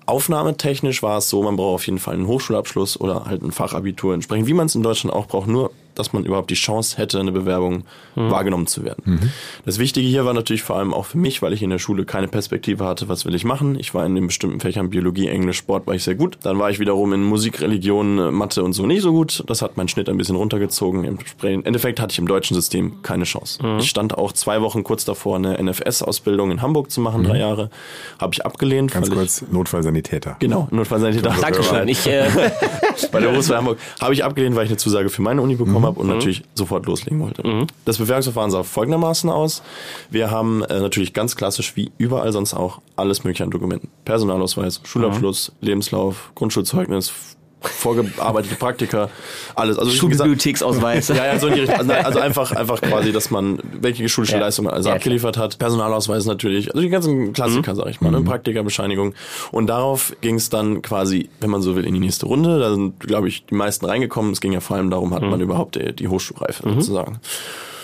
Aufnahmetechnisch 0.07 1.03
war 1.03 1.19
es 1.19 1.29
so, 1.29 1.43
man 1.43 1.57
braucht 1.57 1.75
auf 1.75 1.87
jeden 1.87 1.99
Fall 1.99 2.15
einen 2.15 2.27
Hochschulabschluss 2.27 2.99
oder 3.01 3.27
halt 3.27 3.43
ein 3.43 3.53
Fachabitur 3.53 4.15
entsprechend, 4.15 4.49
wie 4.49 4.55
man 4.55 4.67
es 4.67 4.75
in 4.75 4.83
Deutschland 4.83 5.15
auch 5.15 5.27
braucht. 5.27 5.47
Nur 5.47 5.71
dass 5.95 6.13
man 6.13 6.25
überhaupt 6.25 6.51
die 6.51 6.55
Chance 6.55 6.97
hätte, 6.97 7.21
eine 7.21 7.33
Bewerbung 7.33 7.85
mhm. 8.15 8.31
wahrgenommen 8.31 8.67
zu 8.67 8.85
werden. 8.85 9.03
Mhm. 9.05 9.31
Das 9.65 9.79
Wichtige 9.79 10.07
hier 10.07 10.25
war 10.25 10.35
natürlich 10.35 10.63
vor 10.63 10.77
allem 10.77 10.95
auch 10.95 11.07
für 11.07 11.19
mich, 11.19 11.43
weil 11.43 11.53
ich 11.53 11.63
in 11.63 11.71
der 11.71 11.79
Schule 11.79 12.05
keine 12.05 12.29
Perspektive 12.29 12.85
hatte, 12.85 13.09
was 13.09 13.25
will 13.25 13.35
ich 13.35 13.45
machen. 13.45 13.79
Ich 13.79 13.95
war 13.95 14.05
in 14.07 14.15
den 14.15 14.27
bestimmten 14.27 14.61
Fächern 14.61 14.91
Biologie, 14.91 15.29
Englisch, 15.29 15.59
Sport 15.59 15.87
war 15.87 15.95
ich 15.95 16.05
sehr 16.05 16.15
gut. 16.15 16.39
Dann 16.43 16.59
war 16.59 16.71
ich 16.71 16.79
wiederum 16.79 17.13
in 17.13 17.23
Musik, 17.23 17.61
Religion, 17.61 18.35
Mathe 18.35 18.63
und 18.63 18.73
so 18.73 18.87
nicht 18.87 19.03
so 19.03 19.13
gut. 19.13 19.45
Das 19.47 19.63
hat 19.63 19.77
meinen 19.77 19.89
Schnitt 19.89 20.09
ein 20.09 20.17
bisschen 20.17 20.37
runtergezogen. 20.37 21.05
Im 21.05 21.65
Endeffekt 21.65 22.01
hatte 22.01 22.13
ich 22.13 22.19
im 22.19 22.27
deutschen 22.27 22.55
System 22.55 23.03
keine 23.03 23.25
Chance. 23.25 23.65
Mhm. 23.65 23.79
Ich 23.79 23.89
stand 23.89 24.17
auch 24.17 24.33
zwei 24.33 24.61
Wochen 24.61 24.85
kurz 24.85 25.05
davor, 25.05 25.37
eine 25.37 25.63
NFS-Ausbildung 25.63 26.51
in 26.51 26.63
Hamburg 26.63 26.91
zu 26.91 27.01
machen, 27.01 27.25
drei 27.25 27.35
mhm. 27.35 27.41
Jahre. 27.41 27.71
Habe 28.19 28.35
ich 28.35 28.45
abgelehnt. 28.45 28.93
Ganz 28.93 29.11
kurz, 29.11 29.45
Notfallsanitäter. 29.51 30.37
Genau, 30.39 30.69
Notfallsanitäter. 30.71 31.35
Dankeschön. 31.41 31.89
Ich, 31.89 32.07
äh 32.07 32.29
Bei 33.11 33.21
der 33.21 33.29
Berufswahl 33.29 33.59
Hamburg 33.59 33.79
habe 34.01 34.15
ich 34.15 34.25
abgelehnt, 34.25 34.57
weil 34.57 34.65
ich 34.65 34.71
eine 34.71 34.79
Zusage 34.79 35.09
für 35.11 35.23
meine 35.23 35.43
Uni 35.43 35.57
bekommen 35.57 35.82
mhm. 35.83 35.87
habe 35.87 36.01
und 36.01 36.07
mhm. 36.07 36.15
natürlich 36.15 36.43
sofort 36.55 36.87
loslegen 36.87 37.21
wollte. 37.21 37.47
Mhm. 37.47 37.67
Das 37.85 37.99
Bewerbungsverfahren 37.99 38.51
sah 38.51 38.63
folgendermaßen 38.63 39.31
aus. 39.31 39.63
Wir 40.11 40.31
haben 40.31 40.63
äh, 40.65 40.81
natürlich 40.81 41.13
ganz 41.13 41.37
klassisch 41.37 41.77
wie 41.77 41.93
überall 41.99 42.33
sonst 42.33 42.55
auch 42.55 42.81
alles 42.97 43.25
mögliche 43.25 43.45
an 43.45 43.51
Dokumenten. 43.51 43.89
Personalausweis, 44.05 44.81
Schulabschluss, 44.85 45.53
mhm. 45.61 45.67
Lebenslauf, 45.67 46.33
Grundschulzeugnis, 46.35 47.13
vorgearbeitete 47.69 48.55
Praktika, 48.57 49.09
alles. 49.55 49.79
Also 49.79 49.91
Schulbibliotheksausweis. 49.91 51.09
ja, 51.09 51.27
ja, 51.27 51.39
so 51.39 51.49
in 51.49 51.55
die 51.55 51.61
Richtung. 51.61 51.79
Also, 51.79 51.93
also, 51.93 52.19
einfach, 52.21 52.53
einfach 52.57 52.81
quasi, 52.81 53.13
dass 53.13 53.31
man 53.31 53.59
welche 53.81 54.09
schulische 54.09 54.35
ja. 54.35 54.41
Leistung 54.41 54.67
man 54.67 54.75
also 54.75 54.89
ja, 54.89 54.95
abgeliefert 54.97 55.37
hat. 55.37 55.59
Personalausweis 55.59 56.27
natürlich. 56.27 56.69
Also 56.69 56.81
die 56.81 56.89
ganzen 56.89 57.33
Klassiker, 57.33 57.73
mhm. 57.73 57.77
sag 57.77 57.89
ich 57.89 58.01
mal, 58.01 58.11
ne? 58.11 58.21
Mhm. 58.21 58.25
Praktikabescheinigung. 58.25 59.15
Und 59.51 59.67
darauf 59.69 60.15
ging 60.21 60.37
es 60.37 60.51
dann 60.51 60.83
quasi, 60.83 61.29
wenn 61.41 61.51
man 61.51 61.63
so 61.63 61.77
will, 61.77 61.85
in 61.85 61.95
die 61.95 62.01
nächste 62.01 62.27
Runde. 62.27 62.59
Da 62.59 62.71
sind, 62.71 63.01
glaube 63.01 63.29
ich, 63.29 63.47
die 63.47 63.55
meisten 63.55 63.87
reingekommen. 63.87 64.33
Es 64.33 64.41
ging 64.41 64.53
ja 64.53 64.61
vor 64.61 64.77
allem 64.77 64.91
darum, 64.91 65.15
hat 65.15 65.23
mhm. 65.23 65.31
man 65.31 65.41
überhaupt 65.41 65.77
die, 65.77 65.93
die 65.93 66.09
Hochschulreife 66.09 66.69
mhm. 66.69 66.75
sozusagen 66.75 67.21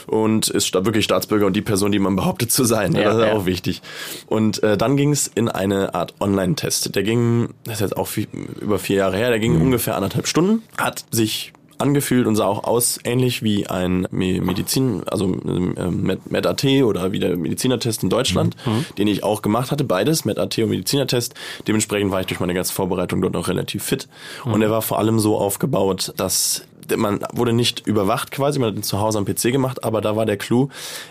und 0.09 0.49
ist 0.49 0.75
wirklich 0.75 1.05
Staatsbürger 1.05 1.47
und 1.47 1.55
die 1.55 1.63
Person, 1.63 1.93
die 1.93 1.99
man 1.99 2.17
behauptet 2.17 2.51
zu 2.51 2.65
sein. 2.65 2.95
Ja, 2.95 3.05
das 3.05 3.17
ist 3.17 3.23
ja. 3.23 3.33
auch 3.33 3.47
wichtig. 3.47 3.83
Und 4.27 4.63
äh, 4.63 4.77
dann 4.77 4.97
ging 4.97 5.13
es 5.13 5.27
in 5.27 5.49
eine 5.49 5.95
Art 5.95 6.15
Online-Test. 6.21 6.95
Der 6.95 7.03
ging, 7.03 7.51
das 7.65 7.75
ist 7.75 7.81
jetzt 7.81 7.97
auch 7.97 8.09
viel, 8.09 8.29
über 8.61 8.79
vier 8.79 8.97
Jahre 8.97 9.17
her, 9.17 9.31
der 9.31 9.39
ging 9.39 9.57
mhm. 9.57 9.63
ungefähr 9.63 9.97
anderthalb 9.97 10.27
Stunden, 10.27 10.63
hat 10.77 11.05
sich 11.11 11.53
angefühlt 11.79 12.27
und 12.27 12.37
sah 12.37 12.47
auch 12.47 12.65
aus 12.65 12.99
ähnlich 13.05 13.43
wie 13.43 13.67
ein 13.67 14.07
Me- 14.11 14.41
Medizin, 14.41 15.03
also 15.07 15.27
ähm, 15.27 16.03
Med- 16.03 16.31
Med-AT 16.31 16.65
oder 16.85 17.13
wie 17.13 17.19
der 17.19 17.37
Medizinertest 17.37 18.03
in 18.03 18.11
Deutschland, 18.11 18.57
den 18.99 19.09
ich 19.09 19.23
auch 19.25 19.43
gemacht 19.43 19.71
hatte, 19.71 19.85
beides, 19.85 20.25
Med-AT 20.25 20.59
und 20.59 20.71
Medizinertest. 20.71 21.35
Dementsprechend 21.67 22.11
war 22.11 22.21
ich 22.21 22.27
durch 22.27 22.41
meine 22.41 22.55
ganze 22.55 22.73
Vorbereitung 22.73 23.23
dort 23.23 23.37
auch 23.37 23.49
relativ 23.49 23.83
fit. 23.85 24.09
Und 24.45 24.63
er 24.63 24.71
war 24.71 24.83
vor 24.83 24.99
allem 24.99 25.19
so 25.19 25.37
aufgebaut, 25.39 26.13
dass 26.17 26.63
man 26.97 27.21
wurde 27.33 27.53
nicht 27.53 27.87
überwacht 27.87 28.31
quasi, 28.31 28.59
man 28.59 28.71
hat 28.71 28.77
ihn 28.77 28.83
zu 28.83 28.99
Hause 29.01 29.19
am 29.19 29.27
PC 29.27 29.53
gemacht, 29.53 29.85
aber 29.85 30.01
da 30.01 30.17
war 30.17 30.25
der 30.25 30.39
Clou, 30.39 30.69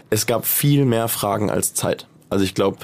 es 0.09 0.25
gab 0.25 0.45
viel 0.47 0.85
mehr 0.85 1.07
Fragen 1.07 1.51
als 1.51 1.75
Zeit. 1.75 2.07
Also 2.29 2.43
ich 2.43 2.55
glaube, 2.55 2.77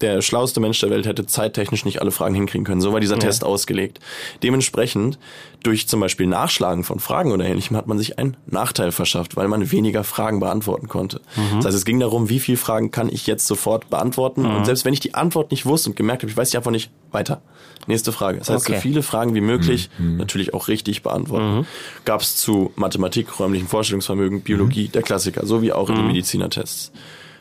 der 0.00 0.22
schlauste 0.22 0.60
Mensch 0.60 0.80
der 0.80 0.90
Welt 0.90 1.06
hätte 1.06 1.26
zeittechnisch 1.26 1.84
nicht 1.84 2.00
alle 2.00 2.10
Fragen 2.10 2.34
hinkriegen 2.34 2.64
können. 2.64 2.80
So 2.80 2.92
war 2.92 3.00
dieser 3.00 3.18
Test 3.18 3.44
ausgelegt. 3.44 3.98
Dementsprechend, 4.42 5.18
durch 5.62 5.88
zum 5.88 6.00
Beispiel 6.00 6.26
Nachschlagen 6.26 6.84
von 6.84 7.00
Fragen 7.00 7.32
oder 7.32 7.44
ähnlichem, 7.44 7.76
hat 7.76 7.86
man 7.88 7.98
sich 7.98 8.18
einen 8.18 8.36
Nachteil 8.46 8.92
verschafft, 8.92 9.36
weil 9.36 9.48
man 9.48 9.72
weniger 9.72 10.04
Fragen 10.04 10.40
beantworten 10.40 10.88
konnte. 10.88 11.20
Das 11.56 11.66
heißt, 11.66 11.76
es 11.76 11.84
ging 11.84 11.98
darum, 12.00 12.28
wie 12.28 12.38
viele 12.40 12.58
Fragen 12.58 12.90
kann 12.90 13.08
ich 13.08 13.26
jetzt 13.26 13.46
sofort 13.46 13.90
beantworten. 13.90 14.46
Und 14.46 14.64
selbst 14.64 14.84
wenn 14.84 14.92
ich 14.92 15.00
die 15.00 15.14
Antwort 15.14 15.50
nicht 15.50 15.66
wusste 15.66 15.90
und 15.90 15.96
gemerkt 15.96 16.22
habe, 16.22 16.30
ich 16.30 16.36
weiß 16.36 16.50
die 16.50 16.56
einfach 16.56 16.70
nicht, 16.70 16.90
weiter. 17.10 17.40
Nächste 17.86 18.12
Frage. 18.12 18.38
Das 18.38 18.50
heißt, 18.50 18.66
Okay. 18.66 18.74
so 18.74 18.80
viele 18.82 19.02
Fragen 19.02 19.34
wie 19.34 19.40
möglich, 19.40 19.88
natürlich 19.98 20.52
auch 20.52 20.68
richtig 20.68 21.02
beantworten. 21.02 21.66
Gab 22.04 22.20
es 22.20 22.36
zu 22.36 22.70
Mathematik, 22.76 23.40
räumlichen 23.40 23.66
Vorstellungsvermögen, 23.66 24.42
Biologie, 24.42 24.88
der 24.88 25.02
Klassiker, 25.02 25.46
sowie 25.46 25.72
auch 25.72 25.88
in 25.88 25.96
den 25.96 26.06
Medizinertests. 26.06 26.92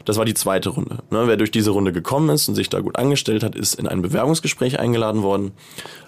Das 0.08 0.16
war 0.18 0.24
die 0.24 0.34
zweite 0.34 0.70
Runde. 0.70 1.00
Ne, 1.10 1.24
wer 1.26 1.36
durch 1.36 1.52
diese 1.52 1.72
Runde 1.72 1.92
gekommen 1.92 2.30
ist 2.30 2.48
und 2.48 2.56
sich 2.56 2.70
da 2.70 2.80
gut 2.80 2.96
angestellt 2.98 3.44
hat, 3.44 3.56
ist 3.56 3.74
in 3.76 3.88
ein 3.88 4.02
Bewerbungsgespräch 4.02 4.80
eingeladen 4.80 5.22
worden. 5.22 5.52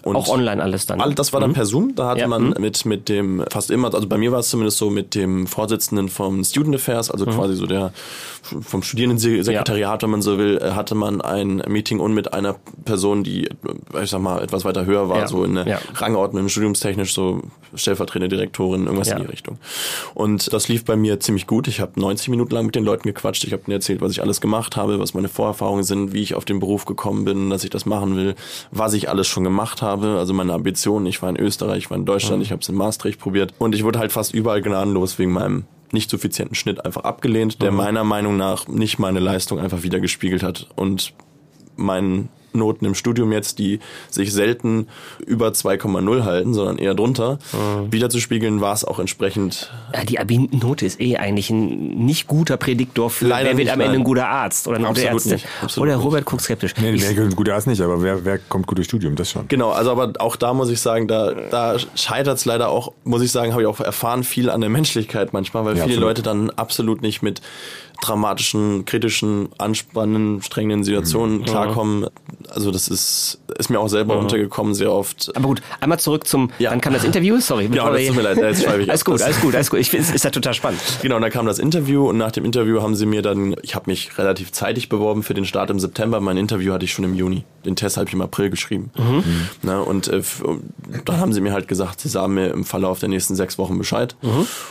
Und 0.02 0.16
Auch 0.16 0.28
online 0.30 0.62
alles 0.62 0.86
dann. 0.86 1.02
All, 1.02 1.12
das 1.12 1.34
war 1.34 1.40
dann 1.40 1.52
per 1.52 1.66
Zoom. 1.66 1.94
Da 1.94 2.08
hatte 2.08 2.20
Ja. 2.22 2.26
man 2.28 2.44
Mhm. 2.48 2.54
mit, 2.60 2.86
mit 2.86 3.08
dem, 3.10 3.44
fast 3.50 3.70
immer, 3.70 3.92
also 3.94 4.08
bei 4.08 4.16
mir 4.16 4.32
war 4.32 4.38
es 4.38 4.48
zumindest 4.48 4.78
so, 4.78 4.88
mit 4.88 5.14
dem 5.14 5.46
Vorsitzenden 5.46 6.08
vom 6.08 6.42
Student 6.44 6.76
Affairs, 6.76 7.10
also 7.10 7.26
quasi 7.26 7.54
so 7.56 7.66
der 7.66 7.92
vom 8.42 8.82
Studierendensekretariat, 8.82 10.02
wenn 10.02 10.10
man 10.10 10.22
so 10.22 10.38
will, 10.38 10.56
äh, 10.62 10.70
hatte 10.70 10.94
man 10.94 11.20
ein 11.20 11.62
Meeting 11.68 12.00
und 12.00 12.14
mit 12.14 12.32
einer 12.32 12.56
Person, 12.86 13.22
die, 13.22 13.48
äh, 13.48 14.02
ich 14.02 14.08
sag 14.10 14.22
mal, 14.22 14.42
etwas 14.42 14.64
weiter 14.64 14.86
höher 14.86 15.10
war, 15.10 15.18
Ja. 15.18 15.28
so 15.28 15.44
in 15.44 15.56
der 15.56 15.66
Ja. 15.68 15.78
Rangordnung, 15.96 16.48
studiumstechnisch, 16.48 17.12
so 17.12 17.42
stellvertretende 17.74 18.28
Direktorin, 18.34 18.84
irgendwas 18.86 19.08
Ja. 19.08 19.16
in 19.16 19.24
die 19.24 19.28
Richtung. 19.28 19.58
Und 20.14 20.52
das 20.54 20.68
lief 20.68 20.84
bei 20.86 20.96
mir 20.96 21.20
ziemlich 21.20 21.46
gut. 21.46 21.68
Ich 21.68 21.80
habe 21.80 22.00
90 22.00 22.28
Minuten 22.30 22.54
lang 22.54 22.64
mit 22.66 22.74
den 22.74 22.84
Leuten 22.84 23.06
gequatscht. 23.08 23.44
Ich 23.44 23.52
habe 23.52 23.70
erzählt, 23.70 23.89
was 23.98 24.12
ich 24.12 24.22
alles 24.22 24.40
gemacht 24.40 24.76
habe, 24.76 24.98
was 24.98 25.14
meine 25.14 25.28
Vorerfahrungen 25.28 25.84
sind, 25.84 26.12
wie 26.12 26.22
ich 26.22 26.34
auf 26.34 26.44
den 26.44 26.60
Beruf 26.60 26.84
gekommen 26.84 27.24
bin, 27.24 27.50
dass 27.50 27.64
ich 27.64 27.70
das 27.70 27.86
machen 27.86 28.16
will, 28.16 28.34
was 28.70 28.94
ich 28.94 29.08
alles 29.08 29.26
schon 29.26 29.44
gemacht 29.44 29.82
habe, 29.82 30.18
also 30.18 30.32
meine 30.34 30.52
Ambitionen. 30.52 31.06
Ich 31.06 31.22
war 31.22 31.30
in 31.30 31.36
Österreich, 31.36 31.78
ich 31.78 31.90
war 31.90 31.96
in 31.96 32.04
Deutschland, 32.04 32.42
ich 32.42 32.52
habe 32.52 32.62
es 32.62 32.68
in 32.68 32.74
Maastricht 32.74 33.18
probiert 33.18 33.54
und 33.58 33.74
ich 33.74 33.84
wurde 33.84 33.98
halt 33.98 34.12
fast 34.12 34.34
überall 34.34 34.62
gnadenlos 34.62 35.18
wegen 35.18 35.32
meinem 35.32 35.64
nicht 35.92 36.10
suffizienten 36.10 36.54
Schnitt 36.54 36.84
einfach 36.84 37.04
abgelehnt, 37.04 37.62
der 37.62 37.72
meiner 37.72 38.04
Meinung 38.04 38.36
nach 38.36 38.68
nicht 38.68 38.98
meine 38.98 39.18
Leistung 39.18 39.58
einfach 39.58 39.82
wieder 39.82 39.98
gespiegelt 40.00 40.42
hat 40.42 40.68
und 40.76 41.12
meinen 41.76 42.28
Noten 42.54 42.84
im 42.84 42.94
Studium 42.94 43.32
jetzt, 43.32 43.58
die 43.58 43.80
sich 44.10 44.32
selten 44.32 44.88
über 45.26 45.48
2,0 45.48 46.24
halten, 46.24 46.54
sondern 46.54 46.78
eher 46.78 46.94
drunter, 46.94 47.38
wiederzuspiegeln, 47.90 48.60
war 48.60 48.72
es 48.74 48.84
auch 48.84 48.98
entsprechend 48.98 49.70
Ja, 49.94 50.04
die 50.04 50.18
Abi-Note 50.18 50.86
ist 50.86 51.00
eh 51.00 51.16
eigentlich 51.16 51.50
ein 51.50 52.04
nicht 52.04 52.26
guter 52.26 52.56
Prädiktor 52.56 53.10
für 53.10 53.26
Leider 53.26 53.50
wer 53.50 53.56
wird 53.56 53.64
nicht, 53.66 53.72
am 53.72 53.80
Ende 53.80 53.92
nein. 53.92 54.00
ein 54.02 54.04
guter 54.04 54.28
Arzt 54.28 54.68
oder 54.68 54.76
eine 54.78 54.86
gute 54.88 55.04
Ärztin. 55.04 55.32
nicht, 55.32 55.78
Oder. 55.78 55.96
Robert 55.96 56.24
guckt 56.24 56.42
skeptisch. 56.42 56.74
Nee, 56.80 56.90
Ich- 56.92 57.16
wer 57.16 57.28
gut 57.28 57.48
Arzt 57.48 57.66
nicht, 57.66 57.80
aber 57.80 58.02
wer, 58.02 58.24
wer 58.24 58.38
kommt 58.38 58.66
gut 58.66 58.78
durchs 58.78 58.88
Studium? 58.88 59.16
Das 59.16 59.30
schon. 59.30 59.48
Genau, 59.48 59.70
also 59.70 59.90
aber 59.90 60.12
auch 60.18 60.36
da 60.36 60.54
muss 60.54 60.70
ich 60.70 60.80
sagen, 60.80 61.08
da, 61.08 61.32
da 61.50 61.76
scheitert 61.94 62.38
es 62.38 62.44
leider 62.44 62.68
auch, 62.68 62.92
muss 63.04 63.22
ich 63.22 63.32
sagen, 63.32 63.52
habe 63.52 63.62
ich 63.62 63.68
auch 63.68 63.80
erfahren, 63.80 64.24
viel 64.24 64.50
an 64.50 64.60
der 64.60 64.70
Menschlichkeit 64.70 65.32
manchmal, 65.32 65.64
weil 65.64 65.76
Ja, 65.76 65.84
viele 65.84 65.96
absolut. 65.96 66.08
Leute 66.10 66.22
dann 66.22 66.50
absolut 66.50 67.02
nicht 67.02 67.22
mit 67.22 67.40
dramatischen, 68.00 68.84
kritischen, 68.84 69.48
anspannenden, 69.58 70.42
strengenden 70.42 70.80
Mhm. 70.80 70.84
Situationen 70.84 71.44
klarkommen. 71.44 72.06
Also 72.48 72.70
das 72.70 72.88
ist, 72.88 73.40
ist 73.58 73.70
mir 73.70 73.78
auch 73.80 73.88
selber 73.88 74.18
untergekommen 74.18 74.74
sehr 74.74 74.92
oft. 74.92 75.30
aber 75.36 75.46
gut, 75.48 75.62
einmal 75.80 75.98
zurück 76.00 76.26
zum, 76.26 76.50
Ja. 76.58 76.70
dann 76.70 76.80
kam 76.80 76.92
das 76.92 77.04
Interview, 77.04 77.38
sorry. 77.40 77.68
bevor 77.68 77.92
das 77.92 78.06
tut 78.06 78.16
mir 78.16 78.22
leid, 78.22 78.38
jetzt 78.38 78.62
schreibe 78.64 78.82
ich 78.82 78.88
Alles 78.90 79.04
gut, 79.04 79.14
Das- 79.16 79.22
alles 79.22 79.40
gut, 79.40 79.54
alles 79.54 79.70
gut. 79.70 79.78
Ich 79.80 79.92
es 79.94 80.10
ist 80.10 80.24
ja 80.24 80.30
total 80.30 80.54
spannend. 80.54 80.80
Genau, 81.02 81.16
und 81.16 81.22
dann 81.22 81.30
kam 81.30 81.46
das 81.46 81.58
Interview 81.58 82.08
und 82.08 82.16
nach 82.18 82.32
dem 82.32 82.44
Interview 82.44 82.82
haben 82.82 82.94
sie 82.94 83.06
mir 83.06 83.22
dann, 83.22 83.54
ich 83.62 83.74
habe 83.74 83.90
mich 83.90 84.16
relativ 84.18 84.52
zeitig 84.52 84.88
beworben 84.88 85.22
für 85.22 85.34
den 85.34 85.44
Start 85.44 85.70
im 85.70 85.78
September. 85.78 86.20
Mein 86.20 86.36
Interview 86.36 86.72
hatte 86.72 86.84
ich 86.84 86.92
schon 86.92 87.04
im 87.04 87.14
Juni. 87.14 87.44
Den 87.64 87.76
Test 87.76 87.96
habe 87.96 88.08
ich 88.08 88.14
im 88.14 88.22
April 88.22 88.50
geschrieben. 88.50 88.90
Na, 89.62 89.80
und 89.80 90.08
äh, 90.08 90.22
dann 91.04 91.18
haben 91.18 91.32
sie 91.32 91.40
mir 91.40 91.52
halt 91.52 91.68
gesagt, 91.68 92.00
sie 92.00 92.08
sagen 92.08 92.34
mir 92.34 92.48
im 92.50 92.64
Verlauf 92.64 92.98
der 93.00 93.08
nächsten 93.10 93.34
sechs 93.36 93.58
Wochen 93.58 93.76
Bescheid. 93.78 94.16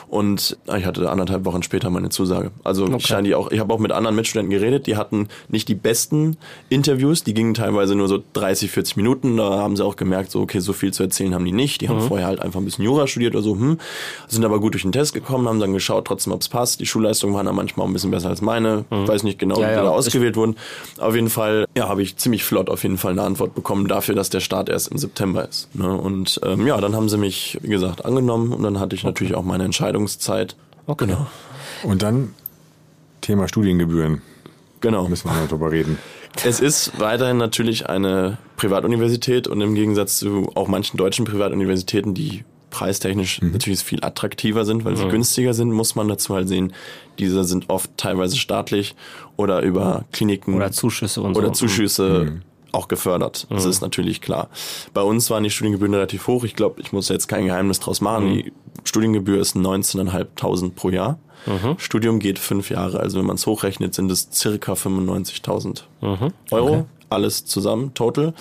Und 0.08 0.58
äh, 0.68 0.80
ich 0.80 0.86
hatte 0.86 1.10
anderthalb 1.10 1.46
Wochen 1.46 1.64
später 1.64 1.90
meine 1.90 2.10
Zusage. 2.10 2.52
Also 2.64 2.88
ich 2.88 3.08
scheine 3.20 3.28
die 3.28 3.36
auch, 3.36 3.52
ich 3.52 3.60
habe 3.60 3.74
auch 3.74 3.80
mit 3.80 3.92
anderen 3.92 4.16
Mitstudenten 4.16 4.52
geredet, 4.52 4.88
die 4.88 4.96
hatten 4.96 5.28
nicht 5.50 5.68
die 5.68 5.76
besten 5.76 6.38
Interviews, 6.70 7.24
die 7.24 7.34
gingen 7.34 7.54
teilweise 7.54 7.96
nur 7.96 8.08
so 8.08 8.20
30, 8.34 8.72
40 8.72 8.98
Minuten. 8.98 9.38
Da 9.38 9.58
haben 9.60 9.76
sie 9.76 9.86
auch 9.86 9.96
gemerkt, 9.96 10.32
so 10.32 10.42
okay, 10.42 10.60
so 10.60 10.74
viel 10.74 10.94
zu 10.94 11.04
erzählen 11.04 11.34
haben 11.34 11.46
die 11.46 11.52
nicht. 11.52 11.82
Die 11.82 11.90
haben 11.90 12.02
vorher 12.02 12.28
halt 12.28 12.42
einfach 12.42 12.60
ein 12.60 12.66
bisschen 12.66 12.86
Jura 12.86 13.08
studiert 13.08 13.36
oder 13.36 13.44
so, 13.44 13.54
hm, 13.54 13.78
sind 14.28 14.46
aber 14.46 14.60
gut 14.60 14.74
durch 14.74 14.84
den 14.84 14.92
Test 14.92 15.14
gekommen, 15.14 15.48
haben 15.48 15.60
dann 15.60 15.74
geschaut, 15.74 16.06
trotzdem, 16.06 16.34
ob 16.34 16.42
es 16.42 16.50
passt. 16.50 16.80
Die 16.80 16.86
Schulleistungen 16.86 17.34
waren 17.34 17.46
dann 17.46 17.56
manchmal 17.56 17.86
auch 17.86 17.90
ein 17.90 17.94
bisschen 17.94 18.12
besser 18.12 18.30
als 18.30 18.42
meine. 18.42 18.86
Ich 18.90 19.08
weiß 19.08 19.24
nicht 19.24 19.40
genau, 19.40 19.60
Ja, 19.60 19.68
wie 19.68 19.72
die 19.72 19.76
ja. 19.78 19.84
da 19.84 19.90
ausgewählt 19.90 20.36
wurden. 20.36 20.56
Auf 21.00 21.16
jeden 21.16 21.30
Fall, 21.30 21.66
ja, 21.76 21.88
habe 21.88 22.02
ich 22.02 22.18
ziemlich 22.18 22.44
flott 22.44 22.70
auf 22.70 22.84
jeden 22.84 22.98
Fall 22.98 23.12
eine 23.12 23.24
Antwort 23.24 23.56
bekommen 23.56 23.88
dafür, 23.88 24.16
dass 24.16 24.30
der 24.30 24.40
Start 24.40 24.70
erst 24.70 24.90
im 24.90 24.98
September 24.98 25.48
ist. 25.48 25.74
Ne? 25.76 25.90
Und 25.90 26.40
ähm, 26.44 26.66
ja, 26.66 26.80
dann 26.80 26.96
haben 26.96 27.10
sie 27.10 27.18
mich, 27.18 27.58
wie 27.62 27.70
gesagt, 27.70 28.06
angenommen 28.06 28.54
und 28.54 28.64
dann 28.64 28.80
hatte 28.80 28.96
ich 28.96 29.04
natürlich 29.04 29.36
auch 29.36 29.44
meine 29.44 29.64
Entscheidungszeit. 29.66 30.56
Okay. 30.88 31.06
Genau. 31.06 31.28
Und 31.84 32.02
dann 32.02 32.34
Thema 33.22 33.48
Studiengebühren. 33.48 34.22
Genau. 34.82 35.08
Müssen 35.08 35.30
wir 35.30 35.40
noch 35.40 35.48
drüber 35.48 35.72
reden. 35.72 35.98
Es 36.44 36.60
ist 36.60 37.00
weiterhin 37.00 37.38
natürlich 37.38 37.90
eine 37.90 38.38
Privatuniversität 38.56 39.48
und 39.48 39.60
im 39.62 39.76
Gegensatz 39.76 40.20
zu 40.20 40.52
auch 40.56 40.68
manchen 40.68 40.98
deutschen 40.98 41.26
Privatuniversitäten, 41.26 42.14
die 42.14 42.44
preistechnisch 42.70 43.42
natürlich 43.42 43.80
viel 43.80 44.04
attraktiver 44.04 44.64
sind, 44.64 44.86
weil 44.86 44.96
sie 44.96 45.08
günstiger 45.08 45.56
sind, 45.56 45.72
muss 45.72 45.96
man 45.96 46.08
dazu 46.08 46.36
halt 46.36 46.48
sehen, 46.48 46.74
diese 47.18 47.44
sind 47.44 47.70
oft 47.70 47.90
teilweise 47.98 48.38
staatlich 48.38 48.96
oder 49.38 49.62
über 49.62 50.06
Kliniken 50.12 50.54
Oder 50.54 50.72
Zuschüsse 50.72 51.22
und 51.22 51.36
oder 51.36 51.48
so. 51.48 51.54
Zuschüsse 51.54 52.42
auch 52.72 52.88
gefördert. 52.88 53.48
Das 53.50 53.66
ist 53.66 53.82
natürlich 53.82 54.22
klar. 54.22 54.50
Bei 54.94 55.02
uns 55.02 55.30
waren 55.30 55.44
die 55.44 55.50
Studiengebühren 55.50 55.94
relativ 55.94 56.28
hoch. 56.28 56.44
Ich 56.44 56.56
glaube, 56.56 56.82
ich 56.82 56.92
muss 56.94 57.10
jetzt 57.10 57.28
kein 57.28 57.46
Geheimnis 57.46 57.80
draus 57.80 58.02
machen. 58.02 58.26
Die 58.34 58.54
Studiengebühr 58.84 59.40
ist 59.40 59.56
19.500 59.56 60.72
pro 60.72 60.90
Jahr. 60.90 61.20
Studium 61.78 62.20
geht 62.20 62.38
fünf 62.38 62.70
Jahre. 62.70 63.00
Also 63.00 63.18
wenn 63.20 63.26
man 63.26 63.36
es 63.36 63.46
hochrechnet, 63.48 63.94
sind 63.96 64.12
es 64.12 64.30
circa 64.32 64.74
95.000 64.74 65.84
Euro. 66.52 66.86
Alles 67.10 67.46
zusammen, 67.46 67.94
total. 67.96 68.34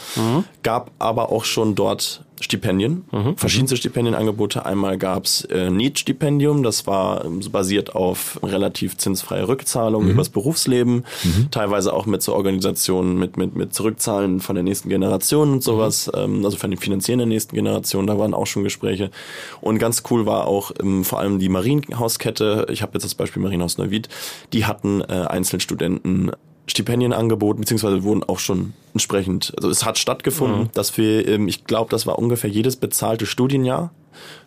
Gab 0.63 0.91
aber 0.99 1.31
auch 1.33 1.45
schon 1.45 1.75
dort 1.75 2.25
Stipendien, 2.41 3.05
verschiedenste 3.37 3.77
Stipendienangebote. 3.77 4.65
Einmal 4.65 4.99
gab's 4.99 5.45
äh, 5.45 5.71
NEET-Stipendium, 5.71 6.63
das 6.63 6.87
war 6.87 7.25
ähm, 7.25 7.41
basiert 7.51 7.95
auf 7.95 8.39
relativ 8.43 8.97
zinsfreie 8.97 9.49
Rückzahlung 9.49 10.09
übers 10.09 10.29
Berufsleben, 10.29 11.05
teilweise 11.51 11.93
auch 11.93 12.07
mit 12.07 12.23
so 12.23 12.35
Organisationen 12.35 13.19
mit, 13.19 13.37
mit, 13.37 13.57
mit 13.57 13.75
Zurückzahlen 13.75 14.41
von 14.41 14.55
der 14.55 14.65
nächsten 14.65 14.89
Generation 14.89 15.53
und 15.53 15.63
sowas, 15.63 16.11
ähm, 16.15 16.45
also 16.45 16.57
von 16.57 16.71
den 16.71 16.79
Finanzieren 16.79 17.19
der 17.19 17.27
nächsten 17.27 17.55
Generation, 17.55 18.07
da 18.07 18.19
waren 18.19 18.35
auch 18.35 18.47
schon 18.47 18.65
Gespräche. 18.65 19.11
Und 19.61 19.79
ganz 19.79 20.03
cool 20.11 20.27
war 20.27 20.47
auch 20.47 20.73
ähm, 20.81 21.05
vor 21.05 21.21
allem 21.21 21.39
die 21.39 21.49
Marienhauskette, 21.49 22.67
ich 22.71 22.83
habe 22.83 22.93
jetzt 22.95 23.05
das 23.05 23.15
Beispiel 23.15 23.43
Marienhaus 23.43 23.79
Neuwied, 23.79 24.09
die 24.53 24.65
hatten 24.65 25.01
äh, 25.01 25.27
Einzelstudenten 25.29 26.33
Stipendien 26.69 27.13
angeboten, 27.13 27.61
beziehungsweise 27.61 28.03
wurden 28.03 28.23
auch 28.25 28.39
schon 28.39 28.75
entsprechend, 28.93 29.53
also 29.57 29.69
es 29.71 29.85
hat 29.85 29.99
stattgefunden, 29.99 30.71
dass 30.75 30.97
wir, 30.97 31.27
ähm, 31.27 31.49
ich 31.49 31.65
glaube, 31.65 31.91
das 31.91 32.07
war 32.07 32.19
ungefähr 32.19 32.51
jedes 32.51 32.77
bezahlte 32.77 33.27
Studienjahr, 33.27 33.93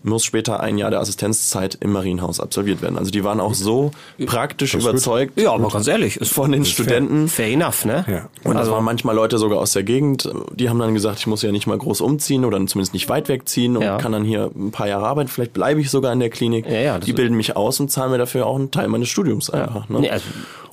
muss 0.04 0.24
später 0.26 0.60
ein 0.60 0.78
Jahr 0.78 0.90
der 0.90 1.00
Assistenzzeit 1.00 1.78
im 1.80 1.92
Marienhaus 1.92 2.40
absolviert 2.40 2.82
werden. 2.82 2.98
Also 2.98 3.12
die 3.12 3.24
waren 3.24 3.40
auch 3.40 3.54
so 3.54 3.92
praktisch 4.26 4.72
Das 4.72 4.82
überzeugt 4.84 5.40
Ja, 5.40 5.52
aber 5.54 5.70
ganz 5.70 5.88
ehrlich, 5.88 6.18
ist 6.18 6.32
von 6.34 6.52
den 6.52 6.64
ist 6.64 6.74
fair. 6.74 6.86
Studenten. 6.86 7.28
fair 7.28 7.48
enough, 7.48 7.86
ne? 7.86 8.06
Ja. 8.08 8.30
Und 8.44 8.54
das 8.56 8.62
Also- 8.62 8.72
waren 8.74 8.84
manchmal 8.84 9.16
Leute 9.16 9.38
sogar 9.38 9.60
aus 9.60 9.74
der 9.74 9.84
Gegend, 9.84 10.30
die 10.56 10.70
haben 10.70 10.80
dann 10.80 10.94
gesagt, 10.94 11.20
ich 11.20 11.28
muss 11.28 11.42
ja 11.44 11.52
nicht 11.52 11.68
mal 11.68 11.78
groß 11.78 12.02
umziehen 12.02 12.46
oder 12.46 12.58
zumindest 12.68 12.94
nicht 12.94 13.10
weit 13.10 13.28
wegziehen 13.30 13.78
und 13.78 13.84
Ja. 13.84 13.98
kann 13.98 14.12
dann 14.12 14.24
hier 14.24 14.50
ein 14.56 14.72
paar 14.72 14.88
Jahre 14.88 15.06
arbeiten, 15.08 15.30
vielleicht 15.30 15.54
bleibe 15.54 15.82
ich 15.82 15.90
sogar 15.92 16.12
in 16.14 16.20
der 16.20 16.30
Klinik. 16.30 16.66
Ja, 16.66 16.80
ja, 16.80 17.00
die 17.00 17.14
bilden 17.14 17.36
mich 17.38 17.56
aus 17.56 17.80
und 17.80 17.92
zahlen 17.92 18.12
mir 18.12 18.18
dafür 18.18 18.48
auch 18.48 18.56
einen 18.58 18.72
Teil 18.72 18.88
meines 18.88 19.10
Studiums 19.10 19.50
einfach. 19.50 19.88
Ne? 19.90 20.00
Nee, 20.02 20.10
also- 20.10 20.26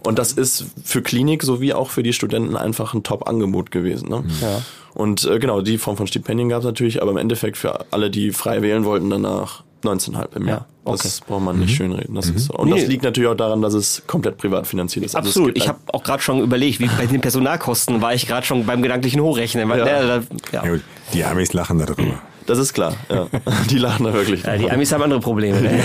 und 0.07 0.19
das 0.19 0.33
ist 0.33 0.65
für 0.85 1.03
Klinik 1.03 1.43
sowie 1.43 1.73
auch 1.75 1.91
für 1.91 2.03
die 2.05 2.13
Studenten 2.13 2.57
einfach 2.57 2.95
ein 2.95 3.03
Top-Angebot 3.03 3.71
gewesen. 3.73 4.09
Ne? 4.09 4.25
Ja. 4.41 4.63
Und 4.95 5.25
äh, 5.25 5.39
genau, 5.39 5.61
die 5.63 5.79
Form 5.79 5.97
von 5.97 6.07
Stipendien 6.07 6.49
gab 6.49 6.61
es 6.61 6.65
natürlich, 6.65 7.01
aber 7.03 7.11
im 7.13 7.17
Endeffekt 7.19 7.57
für 7.57 7.87
alle, 7.93 8.11
die 8.11 8.31
frei 8.33 8.63
wählen 8.63 8.85
wollten, 8.85 9.11
danach 9.11 9.63
19,5 9.85 10.37
im 10.37 10.49
Jahr. 10.49 10.67
Ja, 10.87 10.93
Das 10.93 11.21
braucht 11.21 11.43
man 11.43 11.59
nicht 11.61 11.77
schönreden. 11.77 12.15
Das 12.17 12.29
ist 12.31 12.47
so. 12.47 12.55
Und 12.55 12.71
Nee. 12.71 12.81
das 12.81 12.89
liegt 12.89 13.05
natürlich 13.05 13.29
auch 13.31 13.37
daran, 13.37 13.63
dass 13.63 13.75
es 13.75 14.03
komplett 14.09 14.37
privat 14.39 14.67
finanziert 14.67 15.05
ist. 15.05 15.15
Also 15.15 15.29
Absolut. 15.29 15.57
Ich 15.57 15.69
habe 15.69 15.79
auch 15.93 16.03
gerade 16.03 16.21
schon 16.23 16.41
überlegt, 16.41 16.81
wie 16.81 16.87
bei 16.89 17.07
den 17.07 17.21
Personalkosten 17.21 18.01
war 18.03 18.13
ich 18.13 18.27
gerade 18.27 18.45
schon 18.45 18.67
beim 18.67 18.83
gedanklichen 18.83 19.21
Hochrechnen. 19.21 19.69
Weil, 19.69 19.79
Ja. 19.81 20.19
da- 20.19 20.23
ja. 20.53 20.63
Die 21.13 21.25
Amis 21.25 21.53
lachen 21.53 21.79
darüber. 21.79 22.21
Das 22.49 22.59
ist 22.59 22.73
klar, 22.73 22.95
ja. 23.11 23.27
Die 23.71 23.79
lachen 23.79 24.05
da 24.07 24.13
wirklich. 24.15 24.43
Ja, 24.43 24.57
die 24.57 24.71
Amis 24.71 24.91
haben 24.91 25.03
andere 25.03 25.21
Probleme. 25.21 25.61
Ne? 25.61 25.81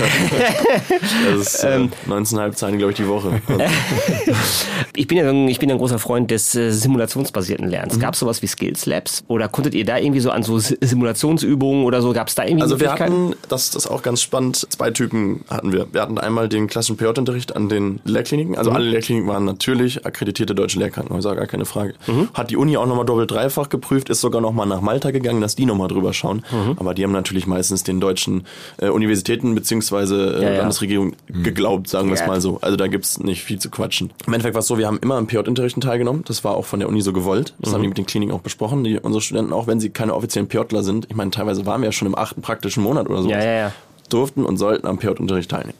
Das 1.30 1.54
ist 1.54 1.64
äh, 1.64 1.88
19,5 2.08 2.52
Zeilen, 2.52 2.78
glaube 2.78 2.92
ich, 2.92 2.96
die 2.96 3.06
Woche. 3.08 3.40
ich, 4.96 5.06
bin 5.06 5.18
ja, 5.18 5.28
ein- 5.28 5.48
ich 5.48 5.58
bin 5.58 5.68
ja 5.68 5.74
ein 5.74 5.78
großer 5.78 5.98
Freund 5.98 6.30
des 6.30 6.54
äh, 6.54 6.70
simulationsbasierten 6.70 7.68
Lernens. 7.68 7.98
Gab 7.98 8.14
es 8.14 8.20
sowas 8.20 8.42
wie 8.42 8.46
Skills 8.46 8.86
Labs? 8.86 9.24
Oder 9.28 9.48
konntet 9.48 9.74
ihr 9.74 9.84
da 9.84 9.98
irgendwie 9.98 10.20
so 10.20 10.30
an 10.30 10.42
so 10.42 10.58
Si- 10.58 10.78
Simulationsübungen 10.80 11.84
oder 11.84 12.02
so, 12.02 12.12
gab 12.12 12.28
es 12.28 12.34
da 12.34 12.44
irgendwie 12.44 12.62
Also 12.62 12.80
wir 12.80 12.92
hatten, 12.92 13.34
das, 13.48 13.70
das 13.70 13.84
ist 13.84 13.90
auch 13.90 14.02
ganz 14.02 14.22
spannend, 14.22 14.66
zwei 14.70 14.90
Typen 14.90 15.44
hatten 15.50 15.72
wir. 15.72 15.86
Wir 15.92 16.02
hatten 16.02 16.18
einmal 16.18 16.48
den 16.48 16.66
klassischen 16.66 16.96
PJ-Unterricht 16.96 17.54
an 17.56 17.68
den 17.68 18.00
Lehrkliniken. 18.04 18.56
Also 18.56 18.70
alle 18.70 18.84
Lehrkliniken 18.84 19.28
waren 19.28 19.44
natürlich 19.44 20.06
akkreditierte 20.06 20.54
deutsche 20.54 20.78
Lehrkrankenhäuser, 20.78 21.34
gar 21.36 21.46
keine 21.46 21.64
Frage. 21.64 21.94
Hat 22.32 22.50
die 22.50 22.56
Uni 22.56 22.76
auch 22.76 22.86
nochmal 22.86 23.04
doppelt 23.06 23.30
dreifach 23.30 23.68
geprüft, 23.68 24.08
ist 24.10 24.20
sogar 24.20 24.40
nochmal 24.40 24.66
nach 24.66 24.80
Malta 24.80 25.10
gegangen, 25.10 25.40
dass 25.40 25.56
die 25.56 25.66
nochmal 25.66 25.88
drüber 25.88 26.12
schauen. 26.12 26.44
Aber 26.76 26.94
die 26.94 27.04
haben 27.04 27.12
natürlich 27.12 27.46
meistens 27.46 27.82
den 27.82 28.00
deutschen 28.00 28.46
äh, 28.78 28.88
Universitäten 28.88 29.54
beziehungsweise 29.54 30.36
äh, 30.38 30.42
Ja, 30.42 30.50
ja. 30.52 30.58
Landesregierung 30.58 31.14
geglaubt, 31.28 31.88
sagen 31.88 32.08
wir 32.08 32.14
es 32.14 32.20
Ja. 32.20 32.26
mal 32.26 32.40
so. 32.40 32.58
Also 32.60 32.76
da 32.76 32.86
gibt's 32.86 33.18
nicht 33.18 33.42
viel 33.42 33.58
zu 33.58 33.70
quatschen. 33.70 34.10
Im 34.26 34.32
Endeffekt 34.32 34.54
war 34.54 34.60
es 34.60 34.66
so, 34.66 34.78
wir 34.78 34.86
haben 34.86 34.98
immer 35.00 35.16
am 35.16 35.26
PJ-Unterrichten 35.26 35.80
teilgenommen. 35.80 36.22
Das 36.26 36.44
war 36.44 36.54
auch 36.56 36.64
von 36.66 36.78
der 36.80 36.88
Uni 36.88 37.00
so 37.02 37.12
gewollt. 37.12 37.54
Das 37.60 37.72
haben 37.72 37.82
die 37.82 37.88
mit 37.88 37.98
den 37.98 38.06
Kliniken 38.06 38.34
auch 38.34 38.40
besprochen. 38.40 38.84
Die, 38.84 38.98
unsere 38.98 39.20
Studenten, 39.22 39.52
auch 39.52 39.66
wenn 39.66 39.80
sie 39.80 39.90
keine 39.90 40.14
offiziellen 40.14 40.48
PJler 40.48 40.82
sind, 40.82 41.06
ich 41.10 41.16
meine, 41.16 41.30
teilweise 41.30 41.66
waren 41.66 41.80
wir 41.80 41.86
ja 41.88 41.92
schon 41.92 42.06
im 42.08 42.16
achten 42.16 42.42
praktischen 42.42 42.82
Monat 42.82 43.08
oder 43.08 43.22
so 43.22 43.28
Ja, 43.30 43.38
ja, 43.42 43.52
ja. 43.52 43.72
durften 44.08 44.44
und 44.44 44.56
sollten 44.56 44.86
am 44.86 44.98
PJ-Unterricht 44.98 45.50
teilnehmen. 45.50 45.78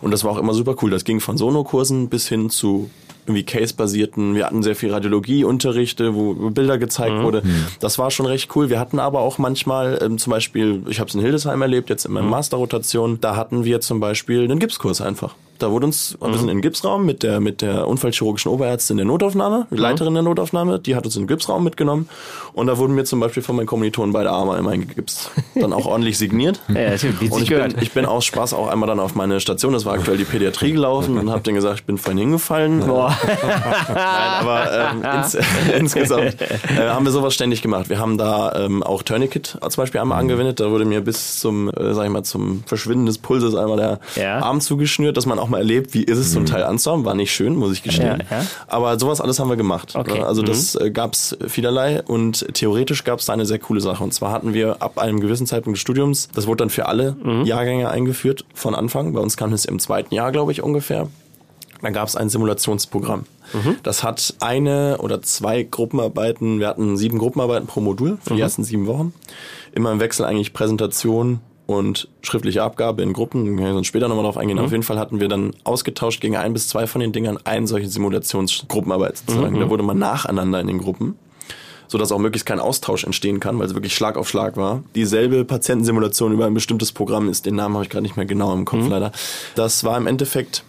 Und 0.00 0.10
das 0.10 0.22
war 0.24 0.30
auch 0.32 0.38
immer 0.38 0.54
super 0.54 0.76
cool. 0.82 0.90
Das 0.90 1.04
ging 1.04 1.20
von 1.20 1.36
Sono-Kursen 1.36 2.08
bis 2.08 2.28
hin 2.28 2.48
zu 2.50 2.90
irgendwie 3.26 3.44
Case-basierten. 3.44 4.34
Wir 4.34 4.46
hatten 4.46 4.62
sehr 4.62 4.76
viel 4.76 4.92
Radiologie-Unterrichte, 4.92 6.14
wo 6.14 6.34
Bilder 6.50 6.78
gezeigt 6.78 7.22
wurde. 7.22 7.42
Das 7.80 7.98
war 7.98 8.10
schon 8.10 8.26
recht 8.26 8.54
cool. 8.54 8.70
Wir 8.70 8.78
hatten 8.78 8.98
aber 8.98 9.20
auch 9.20 9.38
manchmal, 9.38 9.98
ähm, 10.02 10.18
zum 10.18 10.30
Beispiel, 10.30 10.82
ich 10.88 11.00
habe 11.00 11.08
es 11.08 11.14
in 11.14 11.20
Hildesheim 11.20 11.60
erlebt, 11.62 11.90
jetzt 11.90 12.04
in 12.04 12.12
meiner 12.12 12.26
Masterrotation, 12.30 13.20
da 13.20 13.36
hatten 13.36 13.64
wir 13.64 13.80
zum 13.80 14.00
Beispiel 14.00 14.44
einen 14.44 14.58
Gipskurs 14.58 15.00
einfach. 15.00 15.34
Da 15.58 15.70
wurde 15.70 15.86
uns, 15.86 16.16
wir 16.20 16.32
sind 16.38 16.48
in 16.48 16.56
den 16.56 16.60
Gipsraum 16.62 17.06
mit 17.06 17.22
der, 17.22 17.40
mit 17.40 17.62
der 17.62 17.86
unfallchirurgischen 17.86 18.50
Oberärztin 18.50 18.96
der 18.96 19.06
Notaufnahme, 19.06 19.66
die 19.70 19.76
Leiterin 19.76 20.14
der 20.14 20.22
Notaufnahme, 20.22 20.78
die 20.78 20.96
hat 20.96 21.04
uns 21.04 21.16
in 21.16 21.22
den 21.22 21.28
Gipsraum 21.28 21.64
mitgenommen 21.64 22.08
und 22.52 22.66
da 22.66 22.78
wurden 22.78 22.94
mir 22.94 23.04
zum 23.04 23.20
Beispiel 23.20 23.42
von 23.42 23.56
meinen 23.56 23.66
Kommilitonen 23.66 24.12
beide 24.12 24.30
Arme 24.30 24.54
einmal 24.54 24.74
eingegipst. 24.74 25.30
Dann 25.54 25.72
auch 25.72 25.86
ordentlich 25.94 26.18
signiert. 26.18 26.60
Ja, 26.68 26.74
es 26.80 27.04
Und 27.04 27.42
ich 27.42 27.48
bin, 27.48 27.74
ich 27.80 27.92
bin 27.92 28.04
aus 28.06 28.24
Spaß 28.24 28.54
auch 28.54 28.68
einmal 28.68 28.88
dann 28.88 29.00
auf 29.00 29.14
meine 29.14 29.40
Station, 29.40 29.72
das 29.72 29.84
war 29.84 29.94
aktuell 29.94 30.16
die 30.16 30.24
Pädiatrie 30.24 30.72
gelaufen 30.72 31.18
und 31.18 31.30
habe 31.30 31.42
denen 31.42 31.56
gesagt, 31.56 31.80
ich 31.80 31.84
bin 31.84 31.98
vorhin 31.98 32.18
hingefallen. 32.18 32.80
Boah. 32.86 33.16
Nein, 33.88 33.96
aber 33.96 34.90
ähm, 34.92 35.02
ins, 35.16 35.36
insgesamt 35.78 36.36
äh, 36.40 36.88
haben 36.88 37.04
wir 37.04 37.12
sowas 37.12 37.34
ständig 37.34 37.62
gemacht. 37.62 37.88
Wir 37.88 37.98
haben 37.98 38.18
da 38.18 38.52
ähm, 38.64 38.82
auch 38.82 39.02
Tourniquet 39.02 39.58
zum 39.60 39.82
Beispiel 39.82 40.00
einmal 40.00 40.18
angewendet. 40.18 40.60
Da 40.60 40.70
wurde 40.70 40.84
mir 40.84 41.00
bis 41.00 41.40
zum, 41.40 41.68
äh, 41.70 41.94
sag 41.94 42.04
ich 42.06 42.10
mal, 42.10 42.22
zum 42.22 42.64
Verschwinden 42.66 43.06
des 43.06 43.18
Pulses 43.18 43.54
einmal 43.54 43.76
der 43.76 44.00
Ja. 44.16 44.40
Arm 44.40 44.60
zugeschnürt, 44.60 45.16
dass 45.16 45.26
man 45.26 45.38
auch 45.38 45.43
mal 45.48 45.58
erlebt, 45.58 45.94
wie 45.94 46.02
ist 46.02 46.18
es, 46.18 46.36
ein 46.36 46.46
Teil 46.46 46.64
anzuhaben. 46.64 47.04
War 47.04 47.14
nicht 47.14 47.32
schön, 47.32 47.56
muss 47.56 47.72
ich 47.72 47.82
gestehen. 47.82 48.22
Ja, 48.30 48.38
ja. 48.38 48.46
Aber 48.66 48.98
sowas 48.98 49.20
alles 49.20 49.38
haben 49.38 49.48
wir 49.48 49.56
gemacht. 49.56 49.94
Okay. 49.94 50.20
Also 50.20 50.42
das 50.42 50.74
äh, 50.74 50.90
gab's 50.90 51.36
vielerlei 51.46 52.02
und 52.02 52.46
theoretisch 52.54 53.04
gab's 53.04 53.26
da 53.26 53.32
eine 53.32 53.46
sehr 53.46 53.58
coole 53.58 53.80
Sache. 53.80 54.02
Und 54.02 54.12
zwar 54.12 54.32
hatten 54.32 54.54
wir 54.54 54.82
ab 54.82 54.98
einem 54.98 55.20
gewissen 55.20 55.46
Zeitpunkt 55.46 55.76
des 55.76 55.80
Studiums, 55.82 56.28
das 56.34 56.46
wurde 56.46 56.58
dann 56.58 56.70
für 56.70 56.86
alle 56.86 57.16
Jahrgänge 57.44 57.88
eingeführt 57.90 58.44
von 58.54 58.74
Anfang. 58.74 59.12
Bei 59.12 59.20
uns 59.20 59.36
kam 59.36 59.52
es 59.52 59.64
im 59.64 59.78
zweiten 59.78 60.14
Jahr, 60.14 60.32
glaube 60.32 60.52
ich, 60.52 60.62
ungefähr. 60.62 61.08
Dann 61.82 61.92
gab 61.92 62.08
es 62.08 62.16
ein 62.16 62.28
Simulationsprogramm. 62.30 63.24
Das 63.82 64.02
hat 64.02 64.34
eine 64.40 64.98
oder 64.98 65.20
zwei 65.22 65.62
Gruppenarbeiten, 65.62 66.58
wir 66.58 66.68
hatten 66.68 66.96
sieben 66.96 67.18
Gruppenarbeiten 67.18 67.66
pro 67.66 67.80
Modul 67.80 68.18
für 68.22 68.34
die 68.34 68.40
ersten 68.40 68.64
sieben 68.64 68.86
Wochen. 68.86 69.12
Immer 69.72 69.92
im 69.92 70.00
Wechsel 70.00 70.24
eigentlich 70.24 70.52
Präsentation 70.54 71.40
und 71.66 72.08
schriftliche 72.22 72.62
Abgabe 72.62 73.02
in 73.02 73.12
Gruppen, 73.12 73.56
wir 73.56 73.64
können 73.64 73.84
später 73.84 74.08
nochmal 74.08 74.24
drauf 74.24 74.36
eingehen. 74.36 74.58
Auf 74.58 74.70
jeden 74.70 74.82
Fall 74.82 74.98
hatten 74.98 75.20
wir 75.20 75.28
dann 75.28 75.52
ausgetauscht 75.64 76.20
gegen 76.20 76.36
ein 76.36 76.52
bis 76.52 76.68
zwei 76.68 76.86
von 76.86 77.00
den 77.00 77.12
Dingern 77.12 77.38
eine 77.44 77.66
solche 77.66 77.88
Simulationsgruppenarbeit 77.88 79.18
sozusagen. 79.18 79.58
Da 79.58 79.70
wurde 79.70 79.82
man 79.82 79.98
nacheinander 79.98 80.60
in 80.60 80.66
den 80.66 80.78
Gruppen 80.78 81.16
so 81.86 81.98
dass 81.98 82.12
auch 82.12 82.18
möglichst 82.18 82.46
kein 82.46 82.60
Austausch 82.60 83.04
entstehen 83.04 83.40
kann, 83.40 83.58
weil 83.58 83.66
es 83.66 83.74
wirklich 83.74 83.94
Schlag 83.94 84.16
auf 84.16 84.28
Schlag 84.28 84.56
war. 84.56 84.82
Dieselbe 84.94 85.44
Patientensimulation 85.44 86.32
über 86.32 86.46
ein 86.46 86.54
bestimmtes 86.54 86.92
Programm 86.92 87.28
ist, 87.28 87.46
den 87.46 87.54
Namen 87.54 87.74
habe 87.74 87.84
ich 87.84 87.90
gerade 87.90 88.02
nicht 88.02 88.16
mehr 88.16 88.26
genau 88.26 88.52
im 88.52 88.64
Kopf 88.64 88.88
leider. 88.88 89.12
Das 89.54 89.84
war 89.84 89.96
im 89.96 90.06
Endeffekt 90.06 90.64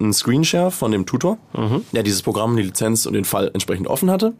ein 0.00 0.12
Screenshare 0.12 0.70
von 0.70 0.90
dem 0.90 1.06
Tutor, 1.06 1.38
der 1.92 2.02
dieses 2.02 2.22
Programm, 2.22 2.56
die 2.56 2.64
Lizenz 2.64 3.06
und 3.06 3.14
den 3.14 3.24
Fall 3.24 3.50
entsprechend 3.54 3.86
offen 3.86 4.10
hatte. 4.10 4.34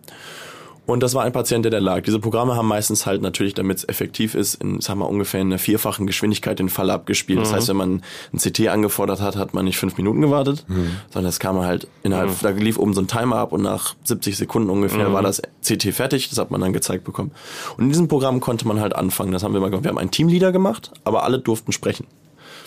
Und 0.93 1.03
das 1.03 1.15
war 1.15 1.25
ein 1.25 1.33
Patient, 1.33 1.65
der 1.65 1.73
da 1.73 1.79
lag. 1.79 2.03
Diese 2.03 2.19
Programme 2.19 2.55
haben 2.55 2.69
meistens 2.69 3.07
halt 3.07 3.23
natürlich, 3.23 3.55
damit 3.55 3.79
es 3.79 3.89
effektiv 3.89 4.35
ist, 4.35 4.57
in, 4.57 4.83
sagen 4.83 5.01
wir 5.01 5.09
ungefähr 5.09 5.41
in 5.41 5.47
einer 5.47 5.59
vierfachen 5.59 6.07
Geschwindigkeit 6.07 6.59
den 6.59 6.69
Fall 6.69 6.91
abgespielt. 6.91 7.41
Das 7.41 7.53
heißt, 7.53 7.69
wenn 7.69 7.77
man 7.77 8.03
ein 8.33 8.39
CT 8.39 8.69
angefordert 8.69 9.23
hat, 9.23 9.37
hat 9.37 9.55
man 9.55 9.65
nicht 9.65 9.79
fünf 9.79 9.97
Minuten 9.97 10.21
gewartet, 10.21 10.67
sondern 11.11 11.29
das 11.29 11.41
kam 11.41 11.59
halt 11.61 11.89
innerhalb, 12.03 12.39
da 12.41 12.51
lief 12.51 12.79
oben 12.79 12.93
so 12.93 13.01
ein 13.01 13.07
Timer 13.09 13.37
ab 13.37 13.53
und 13.53 13.63
nach 13.63 13.95
70 14.05 14.37
Sekunden 14.37 14.69
ungefähr 14.69 15.13
war 15.15 15.23
das 15.23 15.41
CT 15.63 15.95
fertig. 15.95 16.29
Das 16.29 16.39
hat 16.39 16.51
man 16.51 16.61
dann 16.61 16.75
gezeigt 16.75 17.05
bekommen. 17.05 17.31
Und 17.79 17.85
in 17.85 17.89
diesem 17.89 18.09
Programm 18.09 18.41
konnte 18.41 18.69
man 18.69 18.79
halt 18.79 18.95
anfangen. 18.95 19.33
Das 19.33 19.43
haben 19.43 19.55
wir 19.55 19.61
mal 19.61 19.71
gemacht. 19.71 19.85
Wir 19.85 19.91
haben 19.91 19.99
einen 19.99 20.11
Teamleader 20.11 20.53
gemacht, 20.53 20.91
aber 21.05 21.25
alle 21.25 21.39
durften 21.39 21.73
sprechen 21.73 22.07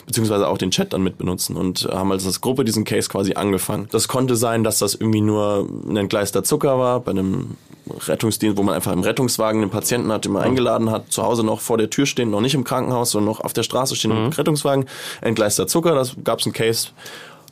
beziehungsweise 0.06 0.46
auch 0.46 0.56
den 0.56 0.70
Chat 0.70 0.92
dann 0.92 1.02
mit 1.02 1.18
benutzen 1.18 1.56
und 1.56 1.88
haben 1.90 2.12
als 2.12 2.22
das 2.22 2.40
Gruppe 2.40 2.64
diesen 2.64 2.84
Case 2.84 3.08
quasi 3.08 3.34
angefangen. 3.34 3.88
Das 3.90 4.06
konnte 4.06 4.36
sein, 4.36 4.62
dass 4.62 4.78
das 4.78 4.94
irgendwie 4.94 5.20
nur 5.20 5.68
ein 5.88 5.96
entgleister 5.96 6.44
Zucker 6.44 6.78
war 6.78 7.00
bei 7.00 7.10
einem 7.10 7.56
Rettungsdienst, 8.06 8.56
wo 8.56 8.62
man 8.62 8.74
einfach 8.74 8.92
im 8.92 9.00
Rettungswagen 9.00 9.60
den 9.60 9.70
Patienten 9.70 10.12
hat, 10.12 10.24
den 10.24 10.32
man 10.32 10.42
eingeladen 10.42 10.90
hat, 10.90 11.12
zu 11.12 11.22
Hause 11.22 11.44
noch 11.44 11.60
vor 11.60 11.78
der 11.78 11.90
Tür 11.90 12.06
stehen, 12.06 12.30
noch 12.30 12.40
nicht 12.40 12.54
im 12.54 12.64
Krankenhaus, 12.64 13.10
sondern 13.10 13.30
noch 13.30 13.40
auf 13.40 13.52
der 13.52 13.62
Straße 13.62 13.96
stehen 13.96 14.10
im 14.10 14.28
Rettungswagen, 14.28 14.86
entgleister 15.20 15.66
Zucker, 15.66 15.94
das 15.94 16.16
gab's 16.24 16.46
einen 16.46 16.52
Case, 16.52 16.88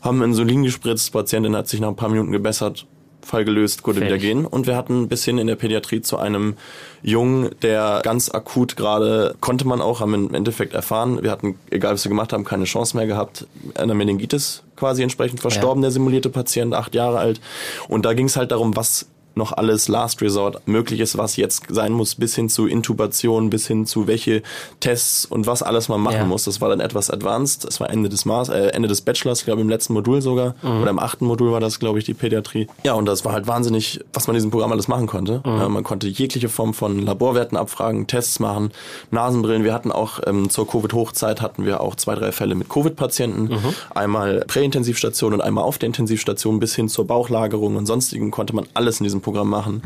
haben 0.00 0.22
Insulin 0.22 0.62
gespritzt, 0.62 1.12
Patientin 1.12 1.56
hat 1.56 1.68
sich 1.68 1.80
nach 1.80 1.88
ein 1.88 1.96
paar 1.96 2.08
Minuten 2.08 2.32
gebessert, 2.32 2.86
Fall 3.24 3.44
gelöst, 3.44 3.82
konnte 3.82 4.02
wieder 4.02 4.18
gehen. 4.18 4.44
Und 4.46 4.66
wir 4.66 4.76
hatten 4.76 5.08
bis 5.08 5.24
hin 5.24 5.38
in 5.38 5.46
der 5.46 5.56
Pädiatrie 5.56 6.02
zu 6.02 6.18
einem 6.18 6.56
Jungen, 7.02 7.50
der 7.62 8.00
ganz 8.04 8.30
akut 8.30 8.76
gerade, 8.76 9.34
konnte 9.40 9.66
man 9.66 9.80
auch, 9.80 10.00
haben 10.00 10.14
im 10.14 10.34
Endeffekt 10.34 10.74
erfahren, 10.74 11.22
wir 11.22 11.30
hatten, 11.30 11.58
egal 11.70 11.94
was 11.94 12.04
wir 12.04 12.10
gemacht 12.10 12.32
haben, 12.32 12.44
keine 12.44 12.64
Chance 12.64 12.96
mehr 12.96 13.06
gehabt, 13.06 13.46
einer 13.74 13.94
Meningitis 13.94 14.62
quasi 14.76 15.02
entsprechend 15.02 15.40
verstorben, 15.40 15.82
der 15.82 15.90
simulierte 15.90 16.30
Patient, 16.30 16.74
acht 16.74 16.94
Jahre 16.94 17.18
alt. 17.18 17.40
Und 17.88 18.04
da 18.04 18.12
ging 18.12 18.26
es 18.26 18.36
halt 18.36 18.50
darum, 18.50 18.76
was 18.76 19.06
noch 19.36 19.52
alles 19.52 19.88
Last 19.88 20.22
Resort 20.22 20.66
möglich 20.66 21.00
ist, 21.00 21.18
was 21.18 21.36
jetzt 21.36 21.64
sein 21.68 21.92
muss, 21.92 22.14
bis 22.14 22.34
hin 22.34 22.48
zu 22.48 22.66
Intubation, 22.66 23.50
bis 23.50 23.66
hin 23.66 23.86
zu 23.86 24.06
welche 24.06 24.42
Tests 24.80 25.24
und 25.26 25.46
was 25.46 25.62
alles 25.62 25.88
man 25.88 26.00
machen 26.00 26.16
Ja. 26.16 26.24
muss. 26.24 26.44
Das 26.44 26.60
war 26.60 26.68
dann 26.68 26.80
etwas 26.80 27.10
advanced. 27.10 27.64
Das 27.64 27.80
war 27.80 27.90
Ende 27.90 28.08
des 28.08 28.24
Mas 28.24 28.48
äh, 28.48 28.68
Ende 28.68 28.88
des 28.88 29.00
Bachelors, 29.00 29.44
glaube 29.44 29.60
ich, 29.60 29.64
im 29.64 29.68
letzten 29.68 29.92
Modul 29.94 30.22
sogar. 30.22 30.54
Oder 30.62 30.90
im 30.90 30.98
achten 30.98 31.26
Modul 31.26 31.52
war 31.52 31.60
das, 31.60 31.78
glaube 31.78 31.98
ich, 31.98 32.04
die 32.04 32.14
Pädiatrie. 32.14 32.66
Ja, 32.84 32.94
und 32.94 33.06
das 33.06 33.24
war 33.24 33.32
halt 33.32 33.46
wahnsinnig, 33.46 34.00
was 34.12 34.26
man 34.26 34.34
in 34.34 34.38
diesem 34.38 34.50
Programm 34.50 34.72
alles 34.72 34.88
machen 34.88 35.06
konnte. 35.06 35.42
Ja, 35.44 35.68
man 35.68 35.84
konnte 35.84 36.06
jegliche 36.08 36.48
Form 36.48 36.74
von 36.74 36.98
Laborwerten 37.00 37.56
abfragen, 37.58 38.06
Tests 38.06 38.40
machen, 38.40 38.70
Nasenbrillen. 39.10 39.64
Wir 39.64 39.74
hatten 39.74 39.92
auch 39.92 40.20
ähm, 40.26 40.50
zur 40.50 40.66
Covid-Hochzeit 40.68 41.40
hatten 41.40 41.64
wir 41.64 41.80
auch 41.80 41.94
zwei, 41.96 42.14
drei 42.14 42.32
Fälle 42.32 42.54
mit 42.54 42.68
Covid-Patienten. 42.68 43.50
Einmal 43.94 44.44
Präintensivstation 44.46 45.32
und 45.34 45.40
einmal 45.40 45.64
auf 45.64 45.78
der 45.78 45.86
Intensivstation 45.88 46.58
bis 46.60 46.74
hin 46.74 46.88
zur 46.88 47.06
Bauchlagerung 47.06 47.76
und 47.76 47.86
sonstigen 47.86 48.30
konnte 48.30 48.54
man 48.54 48.66
alles 48.74 49.00
in 49.00 49.04
diesem 49.04 49.20
Programm 49.24 49.50
machen. 49.50 49.82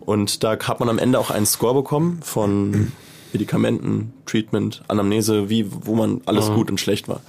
Und 0.00 0.44
da 0.44 0.58
hat 0.58 0.80
man 0.80 0.88
am 0.88 0.98
Ende 0.98 1.18
auch 1.18 1.30
einen 1.30 1.46
Score 1.46 1.74
bekommen 1.74 2.20
von 2.22 2.92
Medikamenten, 3.32 4.12
Treatment, 4.26 4.82
Anamnese, 4.88 5.48
wie, 5.48 5.66
wo 5.70 5.94
man 5.94 6.20
alles 6.26 6.50
gut 6.50 6.70
und 6.70 6.78
schlecht 6.78 7.08
war. 7.08 7.20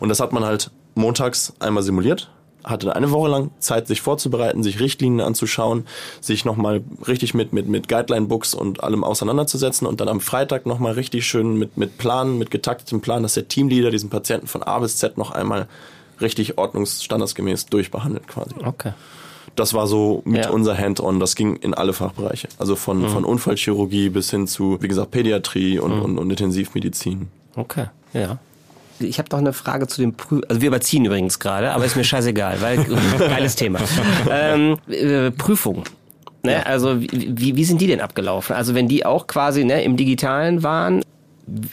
Und 0.00 0.08
das 0.08 0.20
hat 0.20 0.32
man 0.32 0.44
halt 0.44 0.70
montags 0.94 1.52
einmal 1.58 1.82
simuliert, 1.82 2.30
hatte 2.64 2.94
eine 2.94 3.10
Woche 3.10 3.28
lang 3.28 3.50
Zeit, 3.58 3.86
sich 3.86 4.00
vorzubereiten, 4.00 4.62
sich 4.62 4.80
Richtlinien 4.80 5.20
anzuschauen, 5.20 5.86
sich 6.20 6.44
nochmal 6.44 6.82
richtig 7.06 7.34
mit, 7.34 7.52
mit, 7.52 7.68
mit 7.68 7.88
Guideline-Books 7.88 8.54
und 8.54 8.82
allem 8.82 9.04
auseinanderzusetzen 9.04 9.86
und 9.86 10.00
dann 10.00 10.08
am 10.08 10.20
Freitag 10.20 10.66
nochmal 10.66 10.92
richtig 10.92 11.26
schön 11.26 11.56
mit, 11.56 11.76
mit 11.76 11.98
Plan, 11.98 12.38
mit 12.38 12.50
getaktetem 12.50 13.00
Plan, 13.00 13.22
dass 13.22 13.34
der 13.34 13.48
Teamleader 13.48 13.90
diesen 13.90 14.10
Patienten 14.10 14.46
von 14.46 14.62
A 14.62 14.78
bis 14.78 14.96
Z 14.96 15.18
noch 15.18 15.30
einmal 15.30 15.68
richtig 16.20 16.58
ordnungsstandardsgemäß 16.58 17.66
durchbehandelt 17.66 18.26
quasi. 18.26 18.54
Okay. 18.64 18.92
Das 19.58 19.74
war 19.74 19.86
so 19.86 20.22
mit 20.24 20.44
Ja. 20.44 20.50
unser 20.50 20.76
Hand-on. 20.78 21.20
Das 21.20 21.34
ging 21.34 21.56
in 21.56 21.74
alle 21.74 21.92
Fachbereiche. 21.92 22.48
Also 22.58 22.76
von, 22.76 23.08
von 23.08 23.24
Unfallchirurgie 23.24 24.08
bis 24.10 24.30
hin 24.30 24.46
zu, 24.46 24.78
wie 24.80 24.88
gesagt, 24.88 25.10
Pädiatrie 25.10 25.78
und, 25.78 25.92
und, 26.00 26.18
und 26.18 26.30
Intensivmedizin. 26.30 27.28
Okay, 27.56 27.86
ja. 28.12 28.38
Ich 29.00 29.18
habe 29.18 29.28
noch 29.30 29.38
eine 29.38 29.52
Frage 29.52 29.86
zu 29.86 30.00
dem 30.00 30.14
Prü 30.14 30.40
Also 30.48 30.60
wir 30.60 30.68
überziehen 30.68 31.04
übrigens 31.04 31.38
gerade, 31.38 31.70
aber 31.72 31.84
ist 31.84 31.96
mir 31.96 32.02
scheißegal, 32.04 32.60
weil 32.60 32.84
geiles 33.18 33.54
Thema. 33.54 33.78
Ähm, 34.30 34.76
äh, 34.88 35.30
Prüfungen. 35.30 35.84
Ne? 36.42 36.64
Also 36.66 37.00
wie, 37.00 37.32
wie, 37.36 37.56
wie 37.56 37.64
sind 37.64 37.80
die 37.80 37.86
denn 37.86 38.00
abgelaufen? 38.00 38.54
Also 38.56 38.74
wenn 38.74 38.88
die 38.88 39.04
auch 39.06 39.26
quasi 39.26 39.64
ne, 39.64 39.82
im 39.84 39.96
Digitalen 39.96 40.62
waren, 40.62 41.04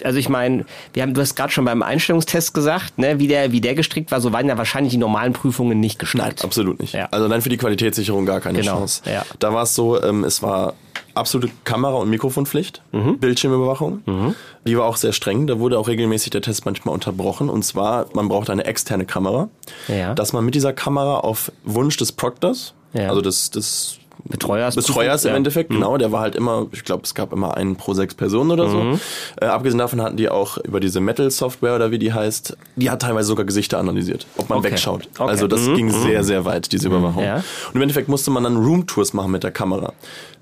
also 0.03 0.17
ich 0.19 0.30
meine, 0.30 0.65
wir 0.93 1.03
haben, 1.03 1.13
du 1.13 1.21
hast 1.21 1.36
gerade 1.36 1.51
schon 1.51 1.65
beim 1.65 1.82
Einstellungstest 1.84 2.53
gesagt, 2.53 2.97
ne, 2.97 3.19
wie 3.19 3.28
der, 3.28 3.51
wie 3.51 3.61
der 3.61 3.76
gestrickt 3.76 4.11
war, 4.11 4.21
so 4.21 4.32
waren 4.34 4.47
ja 4.47 4.57
wahrscheinlich 4.57 4.91
die 4.91 4.97
normalen 4.99 5.34
Prüfungen 5.34 5.80
nicht 5.80 5.99
gestrickt. 5.99 6.43
Absolut 6.43 6.80
nicht. 6.80 6.93
Ja. 6.93 7.07
Also 7.11 7.26
allein 7.26 7.41
für 7.41 7.49
die 7.49 7.57
Qualitätssicherung 7.57 8.26
gar 8.26 8.39
keine 8.41 8.59
Genau, 8.59 8.78
Chance. 8.78 9.01
ja. 9.05 9.26
Da 9.39 9.53
war 9.53 9.63
es 9.63 9.76
so, 9.76 10.01
ähm, 10.01 10.23
es 10.23 10.41
war 10.41 10.73
absolute 11.13 11.49
Kamera- 11.63 11.95
und 11.95 12.09
Mikrofonpflicht, 12.09 12.82
Mhm. 12.91 13.19
Bildschirmüberwachung. 13.19 14.36
Die 14.67 14.78
war 14.78 14.86
auch 14.86 14.97
sehr 14.97 15.13
streng. 15.13 15.47
Da 15.47 15.59
wurde 15.59 15.80
auch 15.80 15.88
regelmäßig 15.88 16.32
der 16.32 16.41
Test 16.41 16.65
manchmal 16.65 16.93
unterbrochen. 16.93 17.49
Und 17.49 17.63
zwar, 17.63 18.07
man 18.13 18.28
braucht 18.28 18.49
eine 18.49 18.65
externe 18.65 19.05
Kamera, 19.05 19.47
Ja. 19.88 20.13
dass 20.13 20.34
man 20.34 20.43
mit 20.43 20.55
dieser 20.55 20.73
Kamera 20.73 21.19
auf 21.19 21.51
Wunsch 21.63 21.95
des 21.97 22.11
Proctors, 22.11 22.73
also 22.93 23.21
des, 23.21 23.49
des 23.49 23.97
Betreuers. 24.28 24.76
Betreuers 24.76 25.23
im 25.23 25.30
Ja. 25.30 25.34
Mhm. 25.34 25.38
Endeffekt, 25.38 25.69
genau. 25.69 25.97
Der 25.97 26.11
war 26.11 26.21
halt 26.21 26.36
immer, 26.36 26.65
ich 26.71 26.84
glaube, 26.84 27.03
es 27.03 27.13
gab 27.13 27.32
immer 27.32 27.55
einen 27.57 27.76
pro 27.76 27.93
sechs 27.93 28.15
Personen 28.15 28.51
oder 28.51 28.67
so. 28.69 28.78
Mhm. 28.78 28.99
Äh, 29.39 29.45
abgesehen 29.45 29.78
davon 29.78 30.01
hatten 30.01 30.17
die 30.17 30.30
auch 30.30 30.57
über 30.57 30.80
diese 30.80 30.99
Metal-Software 30.99 31.76
oder 31.76 31.91
wie 31.91 31.99
die 31.99 32.11
heißt, 32.11 32.57
die 32.76 32.89
hat 32.89 33.01
teilweise 33.03 33.28
sogar 33.28 33.45
Gesichter 33.45 33.78
analysiert, 33.78 34.26
ob 34.38 34.49
man 34.49 34.59
Okay. 34.59 34.71
wegschaut. 34.71 35.07
Okay. 35.17 35.30
Also 35.30 35.47
das 35.47 35.65
ging 35.65 35.91
sehr, 35.91 36.23
sehr 36.23 36.43
weit, 36.43 36.71
diese 36.71 36.88
Überwachung. 36.88 37.23
Ja. 37.23 37.36
Und 37.36 37.76
im 37.76 37.82
Endeffekt 37.82 38.07
musste 38.09 38.32
man 38.32 38.43
dann 38.43 38.57
Roomtours 38.57 39.13
machen 39.13 39.32
mit 39.32 39.43
der 39.43 39.51
Kamera. 39.51 39.93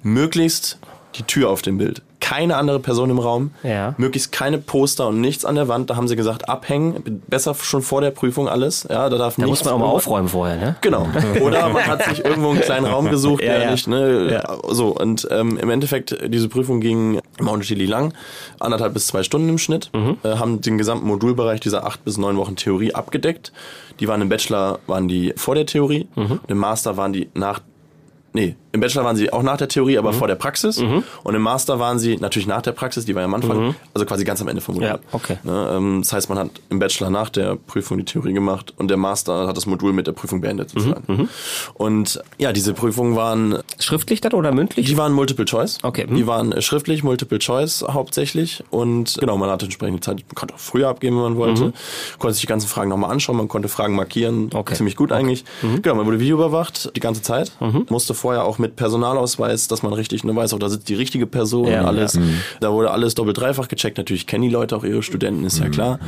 Möglichst 0.01 0.77
die 1.15 1.23
Tür 1.23 1.49
auf 1.49 1.61
dem 1.61 1.77
Bild. 1.77 2.01
Keine 2.25 2.55
andere 2.55 2.79
Person 2.79 3.09
im 3.09 3.19
Raum. 3.19 3.51
Ja. 3.63 3.95
Möglichst 3.97 4.31
keine 4.31 4.57
Poster 4.57 5.09
und 5.09 5.19
nichts 5.19 5.43
an 5.43 5.55
der 5.55 5.67
Wand. 5.67 5.89
Da 5.89 5.97
haben 5.97 6.07
sie 6.07 6.15
gesagt, 6.15 6.47
abhängen. 6.47 7.21
Besser 7.27 7.53
schon 7.53 7.81
vor 7.81 7.99
der 7.99 8.11
Prüfung 8.11 8.47
alles. 8.47 8.87
Ja, 8.89 9.09
da 9.09 9.17
darf 9.17 9.35
Da 9.37 9.45
muss 9.45 9.63
man 9.65 9.73
auch 9.73 9.79
mal 9.79 9.85
aufräumen 9.87 10.29
vorher, 10.29 10.55
ne? 10.55 10.75
Genau. 10.79 11.05
Oder 11.41 11.67
man 11.67 11.85
hat 11.85 12.03
sich 12.05 12.23
irgendwo 12.23 12.51
einen 12.51 12.61
kleinen 12.61 12.85
Raum 12.85 13.09
gesucht, 13.09 13.43
Ja, 13.43 13.53
der 13.55 13.63
ja. 13.65 13.71
nicht, 13.71 13.87
ne, 13.89 14.31
Ja. 14.31 14.57
so. 14.69 14.87
Und 14.95 15.27
ähm, 15.31 15.57
im 15.57 15.69
Endeffekt, 15.69 16.17
diese 16.33 16.47
Prüfung 16.47 16.79
ging 16.79 17.19
immer 17.39 17.51
unterschiedlich 17.51 17.89
lang, 17.89 18.13
anderthalb 18.59 18.93
bis 18.93 19.07
zwei 19.07 19.21
Stunden 19.23 19.49
im 19.49 19.57
Schnitt, 19.57 19.89
Mhm. 19.93 20.17
äh, 20.23 20.37
haben 20.37 20.61
den 20.61 20.77
gesamten 20.77 21.05
Modulbereich 21.07 21.59
dieser 21.59 21.85
acht 21.85 22.05
bis 22.05 22.17
neun 22.17 22.37
Wochen 22.37 22.55
Theorie 22.55 22.93
abgedeckt. 22.95 23.51
Die 23.99 24.07
waren 24.07 24.21
im 24.21 24.29
Bachelor, 24.29 24.79
waren 24.87 25.09
die 25.09 25.33
vor 25.35 25.55
der 25.55 25.65
Theorie, 25.65 26.07
Mhm. 26.15 26.39
im 26.47 26.57
Master 26.57 26.95
waren 26.95 27.11
die 27.11 27.29
nach 27.33 27.59
Nee, 28.35 28.55
im 28.73 28.81
Bachelor 28.81 29.05
waren 29.05 29.15
sie 29.15 29.31
auch 29.31 29.43
nach 29.43 29.55
der 29.57 29.69
Theorie, 29.69 29.93
Mhm. 29.93 29.99
aber 29.99 30.13
vor 30.13 30.27
der 30.27 30.35
Praxis. 30.35 30.77
Und 30.79 31.35
im 31.35 31.41
Master 31.41 31.79
waren 31.79 31.99
sie 31.99 32.17
natürlich 32.17 32.47
nach 32.47 32.61
der 32.61 32.73
Praxis, 32.73 33.05
die 33.05 33.15
war 33.15 33.21
ja 33.21 33.27
am 33.27 33.33
Anfang, 33.33 33.75
also 33.93 34.05
quasi 34.05 34.25
ganz 34.25 34.41
am 34.41 34.47
Ende 34.49 34.61
vom 34.61 34.75
Modul. 34.75 34.89
Mhm. 34.89 34.95
Ja, 34.95 34.99
okay. 35.13 35.37
Ne, 35.43 35.69
ähm, 35.77 36.01
das 36.01 36.11
heißt, 36.11 36.27
man 36.29 36.37
hat 36.39 36.49
im 36.69 36.79
Bachelor 36.79 37.09
nach 37.09 37.29
der 37.29 37.55
Prüfung 37.55 37.97
die 37.99 38.03
Theorie 38.05 38.33
gemacht 38.33 38.73
und 38.77 38.89
der 38.89 38.97
Master 38.97 39.47
hat 39.47 39.55
das 39.55 39.65
Modul 39.65 39.93
mit 39.93 40.07
der 40.07 40.11
Prüfung 40.11 40.41
beendet 40.41 40.73
Mhm, 40.75 40.79
sozusagen. 40.79 41.29
Und 41.75 42.21
ja, 42.37 42.51
diese 42.51 42.73
Prüfungen 42.73 43.15
waren, 43.15 43.59
Schriftlich 43.79 44.21
dann 44.21 44.33
oder 44.33 44.51
mündlich? 44.51 44.87
die 44.87 44.97
waren 44.97 45.13
Multiple 45.13 45.45
Choice. 45.45 45.77
Okay. 45.83 46.07
Die 46.09 46.27
waren 46.27 46.51
äh, 46.51 46.61
schriftlich, 46.61 47.03
Multiple 47.03 47.39
Choice 47.39 47.85
hauptsächlich. 47.87 48.63
Und 48.69 49.17
genau, 49.19 49.37
man 49.37 49.49
hatte 49.49 49.65
entsprechende 49.65 50.01
Zeit, 50.01 50.17
man 50.17 50.35
konnte 50.35 50.55
auch 50.55 50.59
früher 50.59 50.87
abgeben, 50.89 51.15
wenn 51.17 51.23
man 51.23 51.35
wollte. 51.37 51.73
Konnte 52.19 52.33
sich 52.33 52.41
die 52.41 52.47
ganzen 52.47 52.67
Fragen 52.67 52.89
nochmal 52.89 53.11
anschauen, 53.11 53.37
man 53.37 53.47
konnte 53.47 53.67
Fragen 53.69 53.95
markieren. 53.95 54.45
Mhm. 54.45 54.49
Okay. 54.53 54.73
Ziemlich 54.75 54.95
gut 54.95 55.11
eigentlich. 55.11 55.45
Genau, 55.81 55.95
man 55.95 56.05
wurde 56.05 56.19
Video 56.19 56.37
überwacht 56.37 56.91
die 56.95 56.99
ganze 56.99 57.21
Zeit. 57.21 57.51
Mhm. 57.59 57.85
Musste 57.89 58.13
vorher 58.13 58.45
auch 58.45 58.57
mit 58.63 58.75
Personalausweis, 58.75 59.67
dass 59.67 59.83
man 59.83 59.93
richtig 59.93 60.23
ne, 60.23 60.35
weiß, 60.35 60.53
auch 60.53 60.59
da 60.59 60.69
sitzt 60.69 60.89
die 60.89 60.95
richtige 60.95 61.27
Person 61.27 61.67
Ja, 61.67 61.81
und 61.81 61.85
alles. 61.87 62.13
ja. 62.13 62.21
Da 62.59 62.71
wurde 62.71 62.89
alles 62.91 63.13
doppelt 63.13 63.37
dreifach 63.37 63.67
gecheckt. 63.67 63.97
Natürlich 63.97 64.25
kennen 64.25 64.43
die 64.43 64.49
Leute 64.49 64.75
auch 64.75 64.83
ihre 64.83 65.03
Studenten, 65.03 65.45
ist 65.45 65.59
ja 65.59 65.69
klar. 65.69 65.99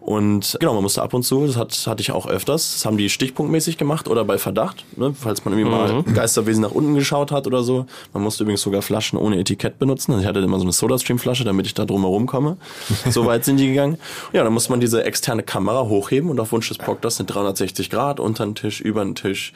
Und 0.00 0.56
genau, 0.60 0.72
man 0.74 0.84
musste 0.84 1.02
ab 1.02 1.14
und 1.14 1.24
zu, 1.24 1.48
das 1.48 1.56
hat, 1.56 1.76
hatte 1.88 2.00
ich 2.00 2.12
auch 2.12 2.28
öfters, 2.28 2.74
das 2.74 2.86
haben 2.86 2.96
die 2.96 3.10
stichpunktmäßig 3.10 3.76
gemacht 3.76 4.06
oder 4.06 4.24
bei 4.24 4.38
Verdacht, 4.38 4.84
ne, 4.96 5.12
falls 5.20 5.44
man 5.44 5.52
irgendwie 5.58 5.68
mal 5.68 6.04
Geisterwesen 6.14 6.62
nach 6.62 6.70
unten 6.70 6.94
geschaut 6.94 7.32
hat 7.32 7.48
oder 7.48 7.64
so. 7.64 7.86
Man 8.12 8.22
musste 8.22 8.44
übrigens 8.44 8.62
sogar 8.62 8.82
Flaschen 8.82 9.18
ohne 9.18 9.36
Etikett 9.40 9.80
benutzen. 9.80 10.12
Also 10.12 10.22
ich 10.22 10.28
hatte 10.28 10.38
immer 10.38 10.58
so 10.58 10.62
eine 10.62 10.70
Sodastream-Flasche, 10.72 11.42
damit 11.42 11.66
ich 11.66 11.74
da 11.74 11.84
drum 11.84 12.02
herum 12.02 12.26
komme. 12.26 12.56
so 13.10 13.26
weit 13.26 13.44
sind 13.44 13.56
die 13.58 13.66
gegangen. 13.66 13.98
Ja, 14.32 14.44
dann 14.44 14.52
musste 14.52 14.70
man 14.70 14.78
diese 14.78 15.02
externe 15.02 15.42
Kamera 15.42 15.82
hochheben 15.88 16.30
und 16.30 16.38
auf 16.38 16.52
Wunsch 16.52 16.68
des 16.68 16.78
Proctors 16.78 17.18
eine 17.18 17.26
360 17.26 17.90
Grad 17.90 18.20
unter 18.20 18.44
den 18.46 18.54
Tisch, 18.54 18.80
über 18.80 19.02
den 19.04 19.16
Tisch, 19.16 19.52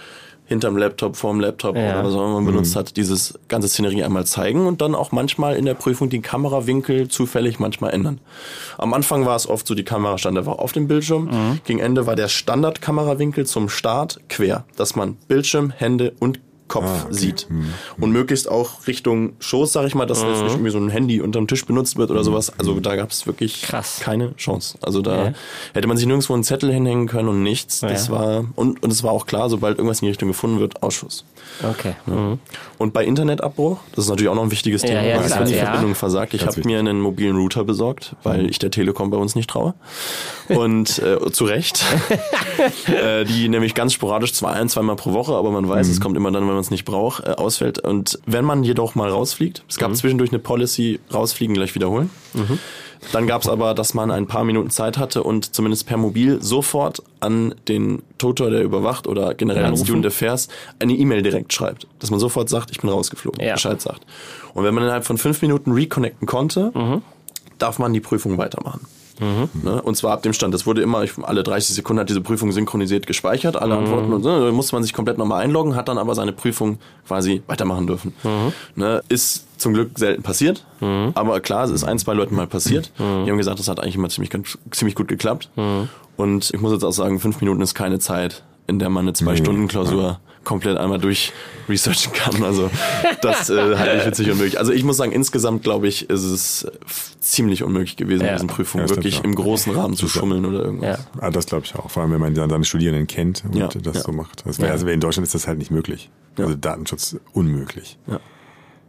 hinterm 0.51 0.77
Laptop, 0.77 1.17
vorm 1.17 1.41
Laptop 1.41 1.77
Ja. 1.77 2.01
oder 2.01 2.05
was 2.09 2.15
auch 2.15 2.25
immer 2.27 2.35
man 2.41 2.45
benutzt 2.45 2.75
hat, 2.77 2.97
dieses 2.97 3.39
ganze 3.49 3.69
Szenerie 3.69 4.03
einmal 4.03 4.27
zeigen 4.27 4.67
und 4.67 4.83
dann 4.83 4.95
auch 4.95 5.13
manchmal 5.13 5.55
in 5.57 5.65
der 5.65 5.75
Prüfung 5.75 6.11
die 6.11 6.21
Kamerawinkel 6.21 7.09
zufällig 7.09 7.59
manchmal 7.61 7.93
ändern. 7.95 8.21
Am 8.77 8.93
Anfang 8.93 9.25
war 9.25 9.37
es 9.37 9.49
oft 9.49 9.67
so, 9.67 9.75
die 9.75 9.85
Kamera 9.85 10.19
stand 10.19 10.37
einfach 10.37 10.59
auf 10.59 10.73
dem 10.73 10.89
Bildschirm. 10.89 11.61
Gegen 11.65 11.79
Ende 11.79 12.07
war 12.07 12.17
der 12.17 12.27
Standardkamerawinkel 12.29 13.47
zum 13.47 13.69
Start 13.69 14.21
quer, 14.29 14.65
dass 14.77 14.97
man 14.97 15.15
Bildschirm, 15.29 15.71
Hände 15.71 16.13
und 16.19 16.41
Kopf 16.71 16.85
Ah, 16.87 17.03
okay. 17.07 17.13
sieht. 17.15 17.49
Und 17.99 18.13
möglichst 18.13 18.49
auch 18.49 18.87
Richtung 18.87 19.33
Schoß, 19.41 19.73
sag 19.73 19.87
ich 19.87 19.95
mal, 19.95 20.07
dass 20.07 20.23
jetzt 20.23 20.43
nicht 20.43 20.53
irgendwie 20.53 20.71
so 20.71 20.79
ein 20.79 20.89
Handy 20.89 21.21
unterm 21.21 21.47
Tisch 21.49 21.67
benutzt 21.67 21.97
wird 21.99 22.11
oder 22.11 22.25
sowas. 22.25 22.53
Also 22.59 22.79
da 22.81 22.97
gab 22.97 23.11
es 23.11 23.27
wirklich 23.27 23.63
Krass. 23.63 23.99
keine 24.01 24.35
Chance. 24.37 24.79
Also 24.81 25.03
da 25.03 25.25
Ja. 25.27 25.33
hätte 25.75 25.89
man 25.89 25.97
sich 25.97 26.07
nirgendwo 26.07 26.33
einen 26.33 26.45
Zettel 26.45 26.73
hinhängen 26.73 27.09
können 27.09 27.29
und 27.29 27.43
nichts. 27.43 27.81
Das 27.81 28.07
Ja. 28.07 28.13
war 28.15 28.45
und, 28.55 28.83
und 28.83 28.91
es 28.93 29.03
war 29.03 29.11
auch 29.13 29.27
klar, 29.27 29.51
sobald 29.51 29.77
irgendwas 29.79 30.01
in 30.01 30.07
die 30.07 30.11
Richtung 30.11 30.29
gefunden 30.29 30.61
wird, 30.61 30.83
Ausschuss. 30.83 31.25
Okay. 31.69 31.95
Mhm. 32.07 32.39
Und 32.79 32.93
bei 32.93 33.05
Internetabbruch, 33.05 33.79
das 33.95 34.05
ist 34.05 34.11
natürlich 34.11 34.31
auch 34.31 34.35
noch 34.37 34.45
ein 34.45 34.51
wichtiges 34.53 34.83
Thema, 34.83 35.03
ja, 35.03 35.19
klar, 35.21 35.41
wenn 35.41 35.49
die 35.49 35.55
ja. 35.57 35.65
Verbindung 35.65 35.95
versagt. 35.97 36.33
Ich 36.35 36.47
habe 36.47 36.61
mir 36.65 36.79
einen 36.79 37.01
mobilen 37.01 37.37
Router 37.37 37.65
besorgt, 37.65 38.15
weil 38.23 38.49
ich 38.49 38.59
der 38.61 38.71
Telekom 38.71 39.11
bei 39.11 39.17
uns 39.19 39.35
nicht 39.35 39.51
traue. 39.51 39.75
Und 40.49 40.99
äh, 41.03 41.31
zu 41.33 41.45
Recht. 41.45 41.85
äh, 42.87 43.25
die 43.25 43.49
nämlich 43.49 43.75
ganz 43.75 43.93
sporadisch 43.93 44.33
zwar 44.33 44.53
ein, 44.55 44.69
zweimal 44.69 44.97
pro 44.97 45.13
Woche, 45.13 45.35
aber 45.35 45.51
man 45.51 45.69
weiß, 45.69 45.89
es 45.89 46.01
kommt 46.01 46.17
immer 46.17 46.31
dann, 46.31 46.47
wenn 46.47 46.55
man 46.55 46.60
es 46.61 46.71
nicht 46.71 46.85
braucht, 46.85 47.25
äh, 47.27 47.31
ausfällt. 47.33 47.79
Und 47.79 48.19
wenn 48.27 48.45
man 48.45 48.63
jedoch 48.65 48.95
mal 48.95 49.09
rausfliegt, 49.11 49.65
es 49.69 49.77
gab 49.79 49.95
zwischendurch 49.97 50.31
eine 50.31 50.39
Policy, 50.39 51.01
rausfliegen, 51.13 51.55
gleich 51.55 51.75
wiederholen. 51.75 52.11
Dann 53.13 53.27
gab 53.27 53.41
es 53.41 53.49
aber, 53.49 53.73
dass 53.75 53.95
man 53.95 54.11
ein 54.11 54.27
paar 54.27 54.45
Minuten 54.45 54.69
Zeit 54.69 54.99
hatte 54.99 55.23
und 55.23 55.55
zumindest 55.55 55.87
per 55.87 55.97
Mobil 55.97 56.43
sofort 56.43 57.03
an 57.21 57.55
den 57.67 58.03
Tutor, 58.19 58.51
der 58.51 58.63
überwacht 58.63 59.07
oder 59.07 59.33
generell 59.33 59.65
an. 59.65 59.77
Student 59.77 60.05
Affairs 60.07 60.49
eine 60.81 60.93
E-Mail 60.93 61.23
direkt 61.23 61.53
schreibt. 61.55 61.87
Dass 61.99 62.11
man 62.11 62.21
sofort 62.21 62.51
sagt, 62.51 62.71
ich 62.71 62.81
bin 62.81 62.91
rausgeflogen, 62.91 63.43
Ja. 63.43 63.55
Bescheid 63.55 63.81
sagt. 63.81 64.05
Und 64.53 64.65
wenn 64.65 64.75
man 64.75 64.85
innerhalb 64.85 65.07
von 65.07 65.17
fünf 65.17 65.41
Minuten 65.41 65.73
reconnecten 65.73 66.27
konnte, 66.27 66.73
darf 67.59 67.79
man 67.79 67.95
die 67.95 68.01
Prüfung 68.01 68.37
weitermachen. 68.37 68.87
Ne? 69.63 69.83
Und 69.83 69.97
zwar 69.97 70.13
ab 70.13 70.23
dem 70.23 70.33
Stand. 70.33 70.55
Das 70.55 70.67
wurde 70.67 70.83
immer, 70.83 71.03
ich, 71.05 71.13
alle 71.23 71.43
30 71.43 71.75
Sekunden 71.75 72.01
hat 72.01 72.09
diese 72.09 72.21
Prüfung 72.21 72.53
synchronisiert 72.53 73.07
gespeichert, 73.07 73.57
alle 73.57 73.77
Antworten. 73.77 74.13
Und 74.13 74.23
so, 74.23 74.31
dann 74.47 74.55
musste 74.55 74.75
man 74.75 74.83
sich 74.83 74.93
komplett 74.93 75.19
nochmal 75.19 75.43
einloggen, 75.43 75.77
hat 75.77 75.89
dann 75.89 75.99
aber 75.99 76.15
seine 76.15 76.33
Prüfung 76.33 76.79
quasi 77.07 77.43
weitermachen 77.47 77.87
dürfen. 77.87 78.15
Ne? 78.77 79.03
Ist 79.09 79.47
zum 79.59 79.75
Glück 79.75 79.99
selten 79.99 80.23
passiert. 80.23 80.65
Aber 81.15 81.41
klar, 81.41 81.65
es 81.65 81.71
ist 81.71 81.85
ein, 81.85 81.99
zwei 81.99 82.15
Leuten 82.15 82.35
mal 82.35 82.47
passiert. 82.47 82.93
Die 82.99 83.03
haben 83.31 83.37
gesagt, 83.39 83.59
das 83.59 83.69
hat 83.69 83.81
eigentlich 83.81 83.97
immer 83.97 84.09
ziemlich, 84.09 84.31
ganz- 84.31 84.57
ziemlich 84.71 84.95
gut 84.95 85.09
geklappt. 85.09 85.51
Und 86.17 86.51
ich 86.53 86.61
muss 86.61 86.73
jetzt 86.73 86.85
auch 86.85 86.93
sagen, 86.93 87.21
fünf 87.21 87.41
Minuten 87.41 87.61
ist 87.61 87.75
keine 87.75 87.99
Zeit, 87.99 88.43
in 88.67 88.79
der 88.79 88.89
man 88.91 89.05
eine 89.05 89.13
Zwei-Stunden-Klausur 89.13 90.21
komplett 90.45 90.79
einmal 90.79 90.99
durch 90.99 91.33
researchen 91.69 92.13
kann. 92.13 92.43
Also 92.43 92.71
das 93.23 93.51
äh, 93.51 93.77
halte 93.77 93.97
ich 93.97 94.03
für 94.03 94.13
ziemlich 94.13 94.33
unmöglich. 94.33 94.59
Also 94.59 94.73
ich 94.73 94.83
muss 94.85 94.97
sagen, 94.97 95.13
insgesamt 95.13 95.63
glaube 95.63 95.87
ich, 95.89 96.09
ist 96.11 96.23
es 96.23 96.67
ziemlich 97.21 97.63
unmöglich 97.63 97.97
gewesen, 97.97 98.23
Ja. 98.25 98.31
in 98.31 98.35
diesen 98.37 98.49
Prüfungen 98.49 98.87
Ja, 98.87 98.91
wirklich 98.95 99.23
im 99.23 99.35
großen 99.35 99.73
Rahmen 99.75 99.95
zu 99.95 100.09
schummeln 100.09 100.45
oder 100.47 100.65
irgendwas. 100.65 100.99
Ja. 101.15 101.21
Ah, 101.21 101.31
das 101.31 101.47
glaube 101.47 101.65
ich 101.67 101.75
auch. 101.75 101.91
Vor 101.91 102.03
allem, 102.03 102.13
wenn 102.13 102.21
man 102.21 102.35
dann 102.35 102.51
seine 102.51 102.65
Studierenden 102.65 103.07
kennt 103.07 103.45
und 103.45 103.55
Ja, 103.55 103.69
das 103.69 103.97
ja. 103.97 104.03
so 104.03 104.13
macht. 104.13 104.47
Das 104.47 104.59
wär, 104.59 104.71
Also 104.73 104.87
in 104.89 105.01
Deutschland 105.01 105.27
ist 105.27 105.35
das 105.35 105.47
halt 105.47 105.59
nicht 105.59 105.71
möglich. 105.71 106.11
Ja. 106.39 106.45
Also 106.45 106.57
Datenschutz 106.57 107.17
unmöglich, 107.33 107.99
Ja. 108.07 108.19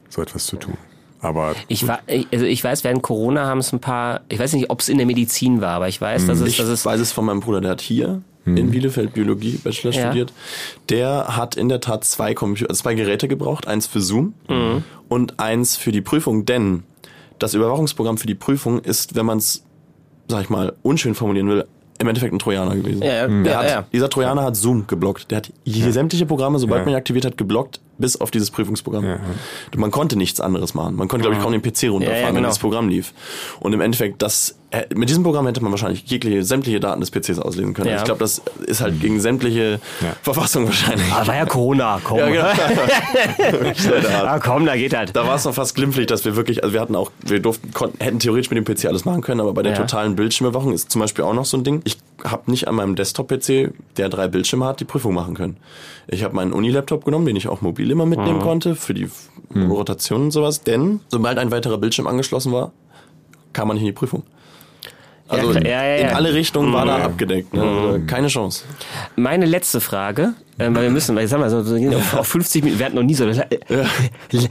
so 0.10 0.22
etwas 0.22 0.46
zu 0.46 0.56
tun. 0.58 0.78
Aber 1.24 1.54
Ich 1.68 1.88
war, 1.88 2.00
also 2.32 2.46
ich 2.46 2.64
weiß, 2.64 2.84
während 2.84 3.04
Corona 3.04 3.46
haben 3.46 3.60
es 3.60 3.72
ein 3.74 3.80
paar, 3.80 4.22
ich 4.30 4.40
weiß 4.40 4.54
nicht, 4.54 4.72
ob 4.72 4.80
es 4.80 4.90
in 4.90 4.98
der 4.98 5.06
Medizin 5.06 5.62
war, 5.62 5.74
aber 5.76 5.88
ich 5.88 6.02
weiß, 6.02 6.26
dass 6.26 6.40
es, 6.40 6.48
Ich 6.48 6.58
dass 6.58 6.68
es 6.68 6.84
weiß 6.84 7.00
es 7.00 7.12
von 7.12 7.26
meinem 7.26 7.42
Bruder, 7.42 7.62
der 7.62 7.70
hat 7.72 7.82
hier 7.82 8.24
in 8.46 8.72
Bielefeld 8.72 9.14
Biologie 9.14 9.60
Bachelor 9.64 9.94
Ja. 9.94 10.02
studiert. 10.08 10.34
Der 10.90 11.38
hat 11.38 11.56
in 11.56 11.70
der 11.70 11.80
Tat 11.80 12.04
zwei, 12.04 12.34
Computer, 12.34 12.74
zwei 12.74 12.94
Geräte 12.96 13.28
gebraucht, 13.28 13.68
eins 13.68 13.88
für 13.88 14.02
Zoom 14.02 14.34
und 15.10 15.40
eins 15.40 15.78
für 15.78 15.92
die 15.92 16.02
Prüfung, 16.02 16.46
denn 16.46 16.84
das 17.40 17.54
Überwachungsprogramm 17.54 18.18
für 18.18 18.28
die 18.28 18.36
Prüfung 18.36 18.80
ist, 18.80 19.16
wenn 19.16 19.26
man 19.26 19.38
es, 19.40 19.64
sag 20.28 20.44
ich 20.44 20.50
mal, 20.50 20.74
unschön 20.84 21.16
formulieren 21.16 21.50
will, 21.50 21.66
im 22.00 22.08
Endeffekt 22.08 22.34
ein 22.34 22.40
Trojaner 22.40 22.76
gewesen. 22.76 23.04
Ja, 23.04 23.14
ja, 23.14 23.28
der 23.28 23.52
ja, 23.52 23.58
hat, 23.60 23.70
ja. 23.70 23.86
Dieser 23.94 24.10
Trojaner 24.10 24.42
hat 24.42 24.56
Zoom 24.56 24.88
geblockt. 24.88 25.30
Der 25.30 25.38
hat 25.38 25.54
hier 25.64 25.92
sämtliche 25.94 26.26
Programme, 26.26 26.58
sobald 26.58 26.80
Ja. 26.80 26.86
man 26.86 26.94
ihn 26.96 26.98
aktiviert 26.98 27.26
hat, 27.26 27.38
geblockt, 27.38 27.80
bis 28.00 28.20
auf 28.20 28.32
dieses 28.32 28.50
Prüfungsprogramm. 28.50 29.20
Man 29.76 29.92
konnte 29.92 30.16
nichts 30.18 30.40
anderes 30.42 30.74
machen. 30.74 30.96
Man 30.96 31.08
konnte, 31.08 31.22
glaube 31.24 31.36
ich, 31.38 31.44
kaum 31.44 31.52
den 31.52 31.62
PC 31.62 31.90
runterfahren, 31.90 32.02
Ja, 32.16 32.22
ja, 32.22 32.28
wenn 32.30 32.36
genau. 32.38 32.48
das 32.48 32.58
Programm 32.58 32.90
lief. 32.90 33.14
Und 33.60 33.74
im 33.74 33.82
Endeffekt, 33.82 34.20
das, 34.24 34.58
mit 34.96 35.10
diesem 35.10 35.24
Programm 35.24 35.46
hätte 35.48 35.62
man 35.62 35.72
wahrscheinlich 35.72 36.04
jegliche, 36.06 36.44
sämtliche 36.44 36.80
Daten 36.80 37.02
des 37.02 37.12
PCs 37.12 37.40
auslesen 37.40 37.74
können. 37.74 37.90
Ja. 37.90 37.98
Ich 37.98 38.04
glaube, 38.06 38.20
das 38.20 38.42
ist 38.66 38.80
halt 38.82 39.02
gegen 39.02 39.20
sämtliche 39.20 39.80
Ja. 40.02 40.16
Verfassung 40.22 40.66
wahrscheinlich. 40.66 41.06
Ah, 41.12 41.28
war 41.28 41.36
ja 41.36 41.46
Corona, 41.46 42.00
komm. 42.04 42.20
Ja, 42.20 42.28
genau. 42.30 42.46
Ah, 44.26 44.40
komm, 44.40 44.66
da 44.66 44.76
geht 44.76 44.96
halt. 44.96 45.16
Da 45.16 45.28
war 45.28 45.36
es 45.36 45.46
noch 45.46 45.54
fast 45.54 45.76
glimpflich, 45.76 46.08
dass 46.08 46.24
wir 46.26 46.36
wirklich, 46.36 46.64
also 46.64 46.74
wir 46.74 46.80
hatten 46.82 46.96
auch, 46.96 47.12
wir 47.26 47.40
durften, 47.42 47.74
konnten, 47.74 48.02
hätten 48.04 48.20
theoretisch 48.20 48.50
mit 48.52 48.58
dem 48.58 48.66
PC 48.76 48.86
alles 48.86 49.06
machen 49.06 49.22
können, 49.22 49.42
aber 49.42 49.54
bei 49.54 49.64
der 49.64 49.74
Ja. 49.74 49.78
totalen 49.80 50.16
Bildschirmüberwachung 50.16 50.74
ist 50.74 50.92
zum 50.92 51.02
Beispiel 51.02 51.26
auch 51.26 51.34
noch 51.34 51.46
so 51.46 51.58
ein 51.58 51.64
Ding. 51.64 51.82
Ich 51.84 51.98
habe 52.24 52.50
nicht 52.50 52.68
an 52.68 52.76
meinem 52.76 52.96
Desktop-PC, 52.96 53.74
der 53.98 54.10
drei 54.10 54.28
Bildschirme 54.28 54.66
hat, 54.66 54.80
die 54.80 54.86
Prüfung 54.86 55.14
machen 55.14 55.34
können. 55.36 55.58
Ich 56.08 56.24
habe 56.24 56.36
meinen 56.36 56.54
Uni-Laptop 56.54 57.04
genommen, 57.06 57.26
den 57.26 57.36
ich 57.36 57.48
auch 57.48 57.62
mobil 57.62 57.90
immer 57.92 58.06
mitnehmen 58.06 58.38
Mhm. 58.40 58.44
konnte, 58.44 58.76
für 58.76 58.94
die 58.94 59.10
Rotation 59.56 60.22
und 60.24 60.32
sowas, 60.32 60.62
denn 60.64 61.02
sobald 61.10 61.38
ein 61.38 61.52
weiterer 61.52 61.78
Bildschirm 61.78 62.08
angeschlossen 62.08 62.52
war, 62.54 62.72
kam 63.54 63.68
man 63.68 63.76
nicht 63.76 63.82
in 63.84 63.88
die 63.88 63.92
Prüfung. 63.94 64.24
Also 65.32 65.54
Ja, 65.54 65.84
ja, 65.84 65.84
ja, 65.84 66.10
in 66.10 66.16
alle 66.16 66.34
Richtungen 66.34 66.74
war 66.74 66.86
da 66.86 66.98
Mhm. 66.98 67.04
abgedeckt. 67.04 67.54
Ne? 67.54 67.62
Also 67.62 68.00
Keine 68.08 68.28
Chance. 68.28 68.66
Meine 69.16 69.46
letzte 69.46 69.80
Frage. 69.82 70.34
Ähm, 70.68 70.76
weil 70.76 70.84
wir 70.84 70.90
müssen, 70.92 71.16
weil 71.16 71.24
jetzt 71.24 71.34
haben 71.34 71.42
wir 71.42 71.50
so, 71.50 71.64
so 71.64 71.76
auf, 71.98 72.14
auf 72.16 72.28
50 72.28 72.64
Minuten, 72.64 72.80
wir 72.80 72.86
hatten 72.86 72.96
noch 72.96 73.04
nie 73.04 73.14
so 73.16 73.24
eine 73.24 73.34
la- 73.34 73.86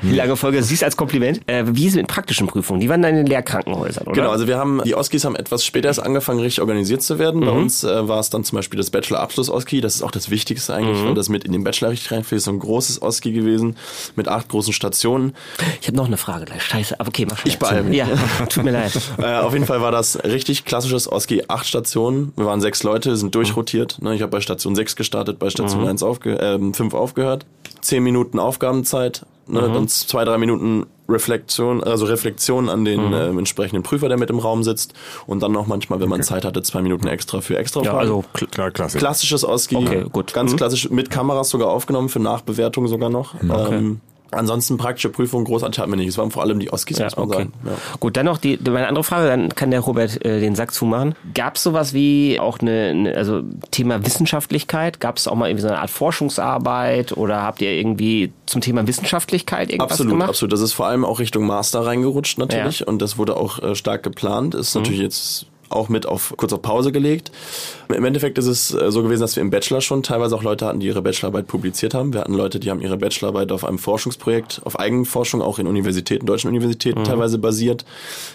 lange 0.02 0.36
Folge, 0.36 0.62
siehst 0.62 0.82
du 0.82 0.86
als 0.86 0.96
Kompliment. 0.96 1.40
Äh, 1.46 1.64
wie 1.68 1.86
ist 1.86 1.92
es 1.92 1.96
mit 1.96 2.06
praktischen 2.06 2.46
Prüfungen? 2.46 2.80
Die 2.80 2.88
waren 2.88 3.02
dann 3.02 3.10
in 3.12 3.16
den 3.18 3.26
Lehrkrankenhäusern, 3.26 4.06
oder? 4.06 4.14
Genau, 4.14 4.30
also 4.30 4.46
wir 4.46 4.58
haben, 4.58 4.80
die 4.84 4.94
Oskis 4.94 5.24
haben 5.24 5.36
etwas 5.36 5.64
später 5.64 5.88
erst 5.88 6.02
angefangen, 6.02 6.40
richtig 6.40 6.60
organisiert 6.60 7.02
zu 7.02 7.18
werden. 7.18 7.40
Mhm. 7.40 7.46
Bei 7.46 7.52
uns 7.52 7.84
äh, 7.84 8.08
war 8.08 8.20
es 8.20 8.30
dann 8.30 8.44
zum 8.44 8.56
Beispiel 8.56 8.78
das 8.78 8.90
Bachelor-Abschluss-Oski, 8.90 9.80
das 9.80 9.96
ist 9.96 10.02
auch 10.02 10.10
das 10.10 10.30
Wichtigste 10.30 10.74
eigentlich, 10.74 10.98
Mhm. 11.02 11.06
weil 11.08 11.14
das 11.14 11.28
mit 11.28 11.44
in 11.44 11.52
den 11.52 11.64
Bachelor 11.64 11.90
richtig 11.90 12.10
reinfällt. 12.12 12.42
So 12.42 12.50
ein 12.50 12.58
großes 12.58 13.02
Oski 13.02 13.32
gewesen 13.32 13.76
mit 14.16 14.28
acht 14.28 14.48
großen 14.48 14.72
Stationen. 14.72 15.34
Ich 15.80 15.86
habe 15.88 15.96
noch 15.96 16.06
eine 16.06 16.16
Frage 16.16 16.44
gleich. 16.46 16.62
Scheiße, 16.62 16.98
aber 16.98 17.08
okay, 17.08 17.26
mach 17.28 17.38
schnell. 17.38 17.52
Ich 17.52 17.58
beeile 17.58 17.82
mich. 17.82 17.96
Ja, 17.96 18.06
tut 18.48 18.64
mir 18.64 18.70
leid. 18.72 18.92
Äh, 19.20 19.38
auf 19.40 19.52
jeden 19.52 19.66
Fall 19.66 19.80
war 19.82 19.90
das 19.92 20.22
richtig 20.24 20.64
klassisches 20.64 21.10
Oski, 21.10 21.42
acht 21.48 21.66
Stationen. 21.66 22.32
Wir 22.36 22.46
waren 22.46 22.60
sechs 22.60 22.82
Leute, 22.82 23.16
sind 23.16 23.34
durchrotiert. 23.34 24.00
Ne? 24.00 24.14
Ich 24.14 24.22
habe 24.22 24.30
bei 24.30 24.40
Station 24.40 24.74
6 24.74 24.96
gestartet, 24.96 25.38
bei 25.38 25.50
Station 25.50 25.86
1 25.86 25.99
aufge 26.02 26.38
äh, 26.38 26.58
5 26.72 26.94
aufgehört. 26.94 27.46
Zehn 27.80 28.02
Minuten 28.02 28.38
Aufgabenzeit, 28.38 29.24
ne? 29.46 29.60
dann 29.72 29.88
zwei, 29.88 30.24
drei 30.24 30.36
Minuten 30.38 30.86
Reflexion, 31.08 31.82
also 31.82 32.04
Reflexion 32.06 32.68
an 32.68 32.84
den 32.84 33.12
ähm, 33.12 33.38
entsprechenden 33.38 33.82
Prüfer, 33.82 34.08
der 34.08 34.16
mit 34.18 34.30
im 34.30 34.38
Raum 34.38 34.62
sitzt. 34.62 34.94
Und 35.26 35.42
dann 35.42 35.50
noch 35.52 35.66
manchmal, 35.66 35.98
wenn 36.00 36.08
man 36.08 36.22
Zeit 36.22 36.44
hatte, 36.44 36.62
zwei 36.62 36.82
Minuten 36.82 37.08
extra 37.08 37.40
für 37.40 37.56
extra 37.58 37.80
Ja, 37.82 37.90
Fragen. 37.92 38.00
also 38.00 38.24
kl- 38.34 38.50
Klar, 38.50 38.70
klasse. 38.70 38.98
Klassisches 38.98 39.44
Oski. 39.44 39.76
Okay, 39.76 40.04
gut. 40.12 40.32
Ganz 40.34 40.52
Mhm. 40.52 40.56
klassisch, 40.56 40.90
mit 40.90 41.10
Kameras 41.10 41.48
sogar 41.48 41.68
aufgenommen, 41.68 42.08
für 42.10 42.20
Nachbewertung 42.20 42.86
sogar 42.86 43.08
noch. 43.10 43.34
Ähm, 43.42 44.00
ansonsten 44.32 44.76
praktische 44.76 45.08
Prüfung 45.08 45.44
großartig 45.44 45.78
hatten 45.80 45.90
wir 45.90 45.96
nicht. 45.96 46.08
Es 46.08 46.18
waren 46.18 46.30
vor 46.30 46.42
allem 46.42 46.60
die 46.60 46.72
Oskis, 46.72 46.98
Ja, 46.98 47.04
muss 47.06 47.16
man 47.16 47.26
okay. 47.26 47.36
sagen. 47.38 47.52
Ja. 47.64 47.72
Gut, 48.00 48.16
dann 48.16 48.26
noch 48.26 48.38
die, 48.38 48.58
meine 48.64 48.88
andere 48.88 49.04
Frage, 49.04 49.26
dann 49.28 49.48
kann 49.54 49.70
der 49.70 49.80
Robert 49.80 50.24
äh, 50.24 50.40
den 50.40 50.54
Sack 50.54 50.72
zumachen. 50.72 51.14
Gab 51.34 51.56
es 51.56 51.62
sowas 51.62 51.92
wie 51.94 52.38
auch 52.40 52.58
eine, 52.60 52.88
eine 52.90 53.14
also 53.16 53.42
Thema 53.70 54.04
Wissenschaftlichkeit? 54.06 55.00
Gab 55.00 55.16
es 55.16 55.26
auch 55.28 55.34
mal 55.34 55.48
irgendwie 55.48 55.62
so 55.62 55.68
eine 55.68 55.78
Art 55.80 55.90
Forschungsarbeit 55.90 57.12
oder 57.16 57.42
habt 57.42 57.60
ihr 57.62 57.70
irgendwie 57.72 58.32
zum 58.46 58.60
Thema 58.60 58.86
Wissenschaftlichkeit 58.86 59.70
irgendwas 59.70 59.92
Absolut, 59.92 60.12
gemacht? 60.12 60.28
absolut. 60.30 60.52
Das 60.52 60.60
ist 60.60 60.72
vor 60.72 60.86
allem 60.86 61.04
auch 61.04 61.18
Richtung 61.18 61.46
Master 61.46 61.84
reingerutscht 61.86 62.38
natürlich 62.38 62.80
Ja. 62.80 62.86
und 62.86 63.00
das 63.02 63.18
wurde 63.18 63.36
auch 63.36 63.60
äh, 63.62 63.74
stark 63.74 64.02
geplant. 64.02 64.54
Ist 64.54 64.74
Mhm. 64.74 64.82
natürlich 64.82 65.00
jetzt 65.00 65.46
auch 65.70 65.88
mit 65.88 66.06
auf 66.06 66.34
kurz 66.36 66.52
auf 66.52 66.62
Pause 66.62 66.92
gelegt. 66.92 67.30
Im 67.88 68.04
Endeffekt 68.04 68.38
ist 68.38 68.46
es 68.46 68.74
äh, 68.74 68.90
so 68.90 69.02
gewesen, 69.02 69.22
dass 69.22 69.36
wir 69.36 69.42
im 69.42 69.50
Bachelor 69.50 69.80
schon 69.80 70.02
teilweise 70.02 70.36
auch 70.36 70.42
Leute 70.42 70.66
hatten, 70.66 70.80
die 70.80 70.86
ihre 70.86 71.02
Bachelorarbeit 71.02 71.46
publiziert 71.46 71.94
haben. 71.94 72.12
Wir 72.12 72.20
hatten 72.20 72.34
Leute, 72.34 72.60
die 72.60 72.70
haben 72.70 72.80
ihre 72.80 72.96
Bachelorarbeit 72.96 73.52
auf 73.52 73.64
einem 73.64 73.78
Forschungsprojekt, 73.78 74.60
auf 74.64 74.78
Eigenforschung, 74.78 75.42
auch 75.42 75.58
in 75.58 75.66
Universitäten, 75.66 76.26
deutschen 76.26 76.50
Mhm. 76.50 76.56
Universitäten 76.56 77.04
teilweise 77.04 77.38
basiert, 77.38 77.84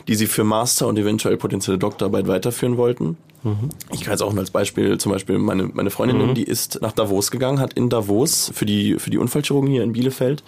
die 0.08 0.16
sie 0.16 0.28
für 0.28 0.44
Master 0.44 0.88
und 0.88 0.98
eventuell 0.98 1.38
potenzielle 1.38 1.78
Doktorarbeit 1.78 2.28
weiterführen 2.28 2.78
wollten. 2.78 3.18
Mhm. 3.46 3.70
Ich 3.94 4.02
kann 4.02 4.12
jetzt 4.12 4.22
auch 4.24 4.36
als 4.36 4.50
Beispiel 4.52 4.98
zum 4.98 5.12
Beispiel 5.12 5.38
meine, 5.38 5.70
meine 5.72 5.92
Freundin 5.92 6.18
nehmen, 6.18 6.34
die 6.34 6.44
ist 6.44 6.82
nach 6.82 6.92
Davos 6.92 7.30
gegangen, 7.32 7.60
hat 7.60 7.74
in 7.74 7.90
Davos 7.90 8.52
für 8.54 8.66
die, 8.66 8.96
für 8.96 9.12
die 9.12 9.18
Unfallchirurgen 9.20 9.70
hier 9.70 9.84
in 9.84 9.94
Bielefeld 9.94 10.44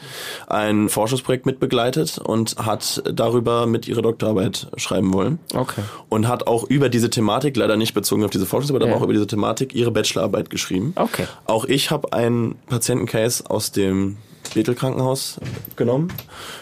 ein 0.47 0.89
Forschungsprojekt 0.89 1.45
mitbegleitet 1.45 2.17
und 2.17 2.55
hat 2.57 3.03
darüber 3.13 3.67
mit 3.67 3.87
ihrer 3.87 4.01
Doktorarbeit 4.01 4.67
schreiben 4.77 5.13
wollen. 5.13 5.37
Okay. 5.53 5.81
Und 6.09 6.27
hat 6.27 6.47
auch 6.47 6.63
über 6.63 6.89
diese 6.89 7.09
Thematik, 7.09 7.55
leider 7.55 7.77
nicht 7.77 7.93
bezogen 7.93 8.23
auf 8.23 8.31
diese 8.31 8.45
Forschungsarbeit, 8.47 8.81
Ja. 8.87 8.87
aber 8.93 8.99
auch 8.99 9.03
über 9.03 9.13
diese 9.13 9.27
Thematik 9.27 9.75
ihre 9.75 9.91
Bachelorarbeit 9.91 10.49
geschrieben. 10.49 10.93
Okay. 10.95 11.25
Auch 11.45 11.65
ich 11.65 11.91
habe 11.91 12.13
einen 12.13 12.55
Patientencase 12.67 13.49
aus 13.49 13.71
dem 13.71 14.17
Bethel 14.53 14.75
Krankenhaus 14.75 15.39
genommen 15.75 16.11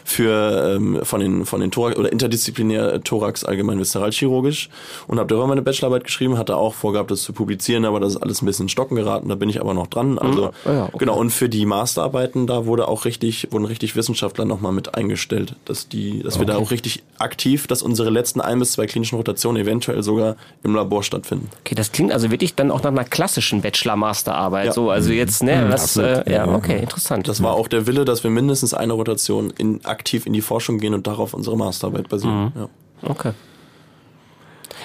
für 0.03 0.75
ähm, 0.75 0.99
von 1.03 1.19
den 1.19 1.45
von 1.45 1.59
den 1.59 1.71
Thorax 1.71 1.97
oder 1.97 2.11
interdisziplinär 2.11 3.03
Thorax 3.03 3.43
allgemein 3.43 3.79
viszeralchirurgisch 3.79 4.69
und 5.07 5.19
habe 5.19 5.27
darüber 5.27 5.47
meine 5.47 5.61
Bachelorarbeit 5.61 6.05
geschrieben, 6.05 6.37
hatte 6.37 6.55
auch 6.55 6.73
vorgehabt, 6.73 7.11
das 7.11 7.23
zu 7.23 7.33
publizieren, 7.33 7.85
aber 7.85 7.99
das 7.99 8.15
ist 8.15 8.21
alles 8.21 8.41
ein 8.41 8.45
bisschen 8.45 8.65
in 8.65 8.69
Stocken 8.69 8.95
geraten, 8.95 9.29
da 9.29 9.35
bin 9.35 9.49
ich 9.49 9.59
aber 9.59 9.73
noch 9.73 9.87
dran. 9.87 10.17
Also 10.17 10.51
Ja, 10.65 10.85
okay. 10.85 10.97
genau 10.97 11.17
und 11.17 11.31
für 11.31 11.49
die 11.49 11.65
Masterarbeiten 11.65 12.47
da 12.47 12.65
wurde 12.65 12.87
auch 12.87 13.05
richtig 13.05 13.49
wurden 13.51 13.65
richtig 13.65 13.95
Wissenschaftler 13.95 14.45
nochmal 14.45 14.71
mit 14.71 14.95
eingestellt, 14.95 15.55
dass 15.65 15.89
die 15.89 16.23
dass 16.23 16.39
wir 16.39 16.45
da 16.45 16.57
auch 16.57 16.71
richtig 16.71 17.03
aktiv, 17.19 17.67
dass 17.67 17.81
unsere 17.81 18.09
letzten 18.09 18.41
ein 18.41 18.59
bis 18.59 18.73
zwei 18.73 18.85
klinischen 18.85 19.15
Rotationen 19.17 19.61
eventuell 19.61 20.03
sogar 20.03 20.35
im 20.63 20.75
Labor 20.75 21.03
stattfinden. 21.03 21.49
Okay, 21.61 21.75
das 21.75 21.91
klingt 21.91 22.11
also 22.11 22.31
wirklich 22.31 22.55
dann 22.55 22.71
auch 22.71 22.83
nach 22.83 22.91
einer 22.91 23.03
klassischen 23.03 23.61
Bachelor-Masterarbeit. 23.61 24.67
Ja. 24.67 24.73
So, 24.73 24.89
also 24.89 25.11
jetzt, 25.11 25.43
ne, 25.43 25.67
was, 25.69 25.97
absolut. 25.97 26.27
äh, 26.27 26.33
ja, 26.33 26.45
Ja, 26.45 26.55
okay, 26.55 26.79
interessant. 26.79 27.27
Das 27.27 27.41
war 27.41 27.53
auch 27.53 27.67
der 27.75 27.87
Wille, 27.87 28.05
dass 28.05 28.23
wir 28.23 28.31
mindestens 28.31 28.73
eine 28.73 28.93
Rotation 28.93 29.51
in, 29.57 29.83
aktiv 29.85 30.25
in 30.25 30.33
die 30.33 30.41
Forschung 30.41 30.79
gehen 30.79 30.93
und 30.93 31.05
darauf 31.05 31.33
unsere 31.33 31.57
Masterarbeit 31.57 32.09
basieren. 32.09 32.53
Ja. 32.55 32.69
Okay. 33.03 33.33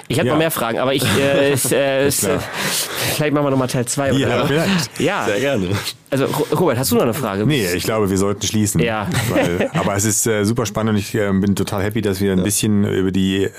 Ich 0.07 0.17
habe 0.17 0.27
Ja. 0.27 0.33
noch 0.33 0.39
mehr 0.39 0.51
Fragen, 0.51 0.79
aber 0.79 0.93
ich, 0.93 1.03
äh, 1.17 1.51
es, 1.53 1.71
äh, 1.71 2.05
es, 2.05 2.23
äh, 2.23 2.37
vielleicht 3.15 3.33
machen 3.33 3.45
wir 3.45 3.51
nochmal 3.51 3.67
Teil 3.67 3.85
2. 3.85 4.11
Ja, 4.13 4.45
vielleicht. 4.45 4.99
ja. 4.99 5.25
Sehr 5.25 5.39
gerne. 5.39 5.69
Also 6.09 6.25
Ro- 6.25 6.47
Robert, 6.59 6.77
hast 6.77 6.91
du 6.91 6.95
noch 6.95 7.03
eine 7.03 7.13
Frage? 7.13 7.45
Nee, 7.45 7.65
ich 7.73 7.83
glaube, 7.83 8.09
wir 8.09 8.17
sollten 8.17 8.45
schließen. 8.45 8.81
Ja. 8.81 9.07
Weil, 9.29 9.69
aber 9.73 9.95
es 9.95 10.03
ist 10.03 10.27
äh, 10.27 10.43
super 10.43 10.65
spannend 10.65 10.91
und 10.93 10.97
ich 10.97 11.15
äh, 11.15 11.31
bin 11.31 11.55
total 11.55 11.83
happy, 11.83 12.01
dass 12.01 12.19
wir 12.19 12.33
ein 12.33 12.43
bisschen 12.43 12.83
über 12.85 13.11
die 13.11 13.49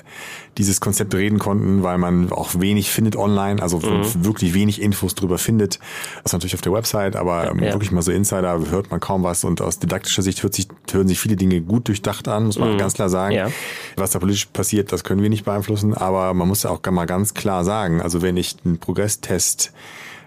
dieses 0.58 0.82
Konzept 0.82 1.14
reden 1.14 1.38
konnten, 1.38 1.82
weil 1.82 1.96
man 1.96 2.30
auch 2.30 2.50
wenig 2.60 2.90
findet 2.90 3.16
online, 3.16 3.62
also 3.62 3.78
Mhm. 3.78 4.02
wirklich 4.26 4.52
wenig 4.52 4.82
Infos 4.82 5.14
drüber 5.14 5.38
findet. 5.38 5.78
Das 6.16 6.26
ist 6.26 6.32
natürlich 6.34 6.54
auf 6.54 6.60
der 6.60 6.74
Website, 6.74 7.16
aber 7.16 7.50
ähm, 7.50 7.60
Ja. 7.62 7.72
wirklich 7.72 7.90
mal 7.90 8.02
so 8.02 8.12
Insider 8.12 8.60
hört 8.70 8.90
man 8.90 9.00
kaum 9.00 9.22
was 9.22 9.44
und 9.44 9.62
aus 9.62 9.78
didaktischer 9.78 10.20
Sicht 10.20 10.42
hört 10.42 10.52
sich, 10.52 10.68
hören 10.92 11.08
sich 11.08 11.18
viele 11.18 11.36
Dinge 11.36 11.62
gut 11.62 11.88
durchdacht 11.88 12.28
an, 12.28 12.44
muss 12.44 12.58
man 12.58 12.76
ganz 12.76 12.92
klar 12.92 13.08
sagen. 13.08 13.32
Mhm. 13.32 13.38
Ja. 13.38 13.48
Was 13.96 14.10
da 14.10 14.18
politisch 14.18 14.44
passiert, 14.52 14.92
das 14.92 15.04
können 15.04 15.22
wir 15.22 15.30
nicht 15.30 15.46
beeinflussen, 15.46 15.94
aber 15.94 16.21
man 16.34 16.48
muss 16.48 16.62
ja 16.62 16.70
auch 16.70 16.80
mal 16.90 17.06
ganz 17.06 17.34
klar 17.34 17.64
sagen, 17.64 18.00
also 18.00 18.22
wenn 18.22 18.36
ich 18.36 18.56
einen 18.64 18.78
Progresstest 18.78 19.72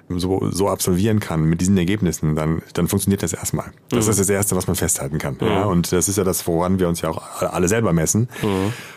so, 0.10 0.50
so 0.52 0.70
absolvieren 0.70 1.20
kann 1.20 1.44
mit 1.44 1.62
diesen 1.62 1.78
Ergebnissen, 1.78 2.36
dann, 2.36 2.62
dann 2.74 2.88
funktioniert 2.88 3.24
das 3.24 3.34
erstmal. 3.34 3.72
Das 3.90 4.08
ist 4.08 4.20
das 4.20 4.30
Erste, 4.30 4.56
was 4.56 4.68
man 4.68 4.76
festhalten 4.76 5.18
kann. 5.18 5.38
Ja, 5.42 5.66
und 5.66 5.92
das 5.92 6.08
ist 6.08 6.18
ja 6.18 6.24
das, 6.24 6.46
woran 6.48 6.80
wir 6.80 6.88
uns 6.88 7.02
ja 7.02 7.10
auch 7.10 7.42
alle 7.42 7.68
selber 7.68 7.92
messen. 7.92 8.30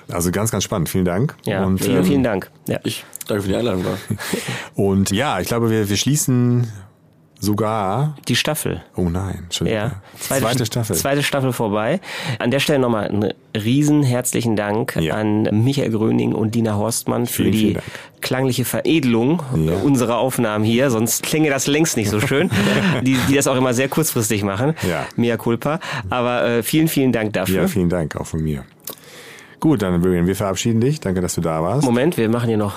Also 0.08 0.30
ganz, 0.30 0.50
ganz 0.50 0.64
spannend. 0.64 0.88
Vielen 0.88 1.06
Dank. 1.06 1.34
Ja, 1.44 1.64
und, 1.64 1.78
vielen, 1.78 1.98
ähm, 1.98 2.04
vielen 2.04 2.22
Dank. 2.22 2.50
Ja. 2.66 2.78
Ich 2.84 3.04
danke 3.26 3.42
für 3.42 3.48
die 3.48 3.56
Einladung. 3.56 3.84
Und 4.74 5.10
ja, 5.10 5.40
ich 5.40 5.48
glaube, 5.48 5.70
wir, 5.70 5.88
wir 5.88 5.96
schließen 5.96 6.70
sogar. 7.40 8.16
Die 8.26 8.36
Staffel. 8.36 8.82
Oh 8.96 9.08
nein, 9.08 9.46
schon 9.50 9.66
Ja, 9.66 9.92
zweite, 10.18 10.66
Staffel. 10.66 10.96
Zweite 10.96 11.22
Staffel 11.22 11.52
vorbei. 11.52 12.00
An 12.38 12.50
der 12.50 12.58
Stelle 12.60 12.78
nochmal 12.78 13.08
einen 13.08 13.32
riesen 13.54 14.02
herzlichen 14.02 14.56
Dank 14.56 14.96
Ja. 14.96 15.14
an 15.14 15.42
Michael 15.64 15.90
Gröning 15.90 16.32
und 16.34 16.54
Dina 16.54 16.74
Horstmann 16.76 17.26
für 17.26 17.42
Vielen, 17.44 17.52
die 17.52 17.58
vielen 17.58 17.82
klangliche 18.20 18.64
Veredelung 18.64 19.42
Ja. 19.54 19.74
unserer 19.84 20.18
Aufnahmen 20.18 20.64
hier. 20.64 20.90
Sonst 20.90 21.22
klänge 21.22 21.50
das 21.50 21.66
längst 21.66 21.96
nicht 21.96 22.10
so 22.10 22.20
schön. 22.20 22.50
die, 23.02 23.16
die 23.28 23.34
das 23.34 23.46
auch 23.46 23.56
immer 23.56 23.72
sehr 23.74 23.88
kurzfristig 23.88 24.42
machen. 24.42 24.74
Ja. 24.88 25.06
Mea 25.16 25.36
culpa. 25.36 25.78
Aber 26.10 26.44
äh, 26.44 26.62
vielen, 26.62 26.88
vielen 26.88 27.12
Dank 27.12 27.32
dafür. 27.34 27.62
Ja, 27.62 27.68
vielen 27.68 27.88
Dank 27.88 28.16
auch 28.16 28.26
von 28.26 28.42
mir. 28.42 28.64
Gut, 29.60 29.82
dann 29.82 30.04
Vivian, 30.04 30.26
wir 30.26 30.36
verabschieden 30.36 30.80
dich. 30.80 31.00
Danke, 31.00 31.20
dass 31.20 31.34
du 31.34 31.40
da 31.40 31.62
warst. 31.62 31.84
Moment, 31.84 32.16
wir 32.16 32.28
machen 32.28 32.48
hier 32.48 32.58
noch. 32.58 32.74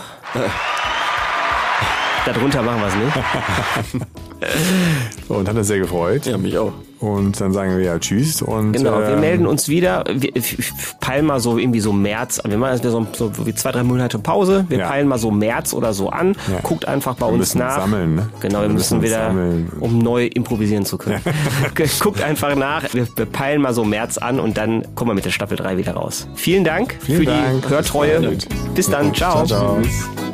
Darunter 2.25 2.61
machen 2.61 2.81
wir 2.81 2.87
es 2.87 2.95
nicht. 2.95 4.07
Und 5.29 5.47
hat 5.47 5.55
uns 5.55 5.67
sehr 5.67 5.79
gefreut. 5.79 6.25
Ja, 6.25 6.37
mich 6.37 6.57
auch. 6.57 6.73
Und 6.99 7.39
dann 7.41 7.51
sagen 7.51 7.77
wir 7.77 7.83
ja 7.83 7.97
Tschüss. 7.97 8.41
Und, 8.43 8.73
Genau, 8.73 8.99
wir 8.99 9.09
ähm, 9.09 9.19
melden 9.21 9.47
uns 9.47 9.67
wieder. 9.69 10.03
Wir 10.13 10.31
peilen 10.99 11.25
mal 11.25 11.39
so 11.39 11.57
irgendwie 11.57 11.79
so 11.79 11.91
März. 11.93 12.39
Wir 12.45 12.57
machen 12.59 12.73
jetzt 12.73 12.83
so, 12.83 13.07
so 13.13 13.31
wie 13.45 13.55
zwei, 13.55 13.71
drei 13.71 13.81
Monate 13.83 14.19
Pause. 14.19 14.65
Wir 14.69 14.79
Ja. 14.79 14.87
peilen 14.87 15.07
mal 15.07 15.17
so 15.17 15.31
März 15.31 15.73
oder 15.73 15.93
so 15.93 16.09
an. 16.09 16.35
Ja. 16.51 16.59
Guckt 16.61 16.87
einfach 16.87 17.15
bei 17.15 17.25
Wir 17.25 17.33
uns 17.33 17.39
müssen 17.39 17.57
nach. 17.59 17.77
sammeln, 17.81 18.15
ne? 18.15 18.29
Genau, 18.39 18.59
wir, 18.59 18.67
Wir 18.67 18.69
müssen, 18.73 18.97
müssen 18.99 19.09
wieder, 19.11 19.27
sammeln. 19.27 19.71
um 19.79 19.97
neu 19.97 20.27
improvisieren 20.27 20.85
zu 20.85 20.97
können. 20.99 21.21
Guckt 22.01 22.21
einfach 22.21 22.55
nach. 22.55 22.83
Wir, 22.93 23.07
wir 23.15 23.25
peilen 23.25 23.61
mal 23.61 23.73
so 23.73 23.83
März 23.83 24.19
an 24.19 24.39
und 24.39 24.57
dann 24.57 24.85
kommen 24.93 25.09
wir 25.09 25.15
mit 25.15 25.25
der 25.25 25.31
Staffel 25.31 25.57
3 25.57 25.77
wieder 25.77 25.93
raus. 25.93 26.27
Vielen 26.35 26.63
Dank 26.63 26.95
Vielen 27.01 27.19
für 27.19 27.25
Dank. 27.25 27.61
die 27.63 27.69
Hörtreue. 27.69 28.37
Bis 28.75 28.87
dann. 28.89 29.11
Ciao. 29.15 29.43
Ciao, 29.45 29.79
ciao. 29.81 30.30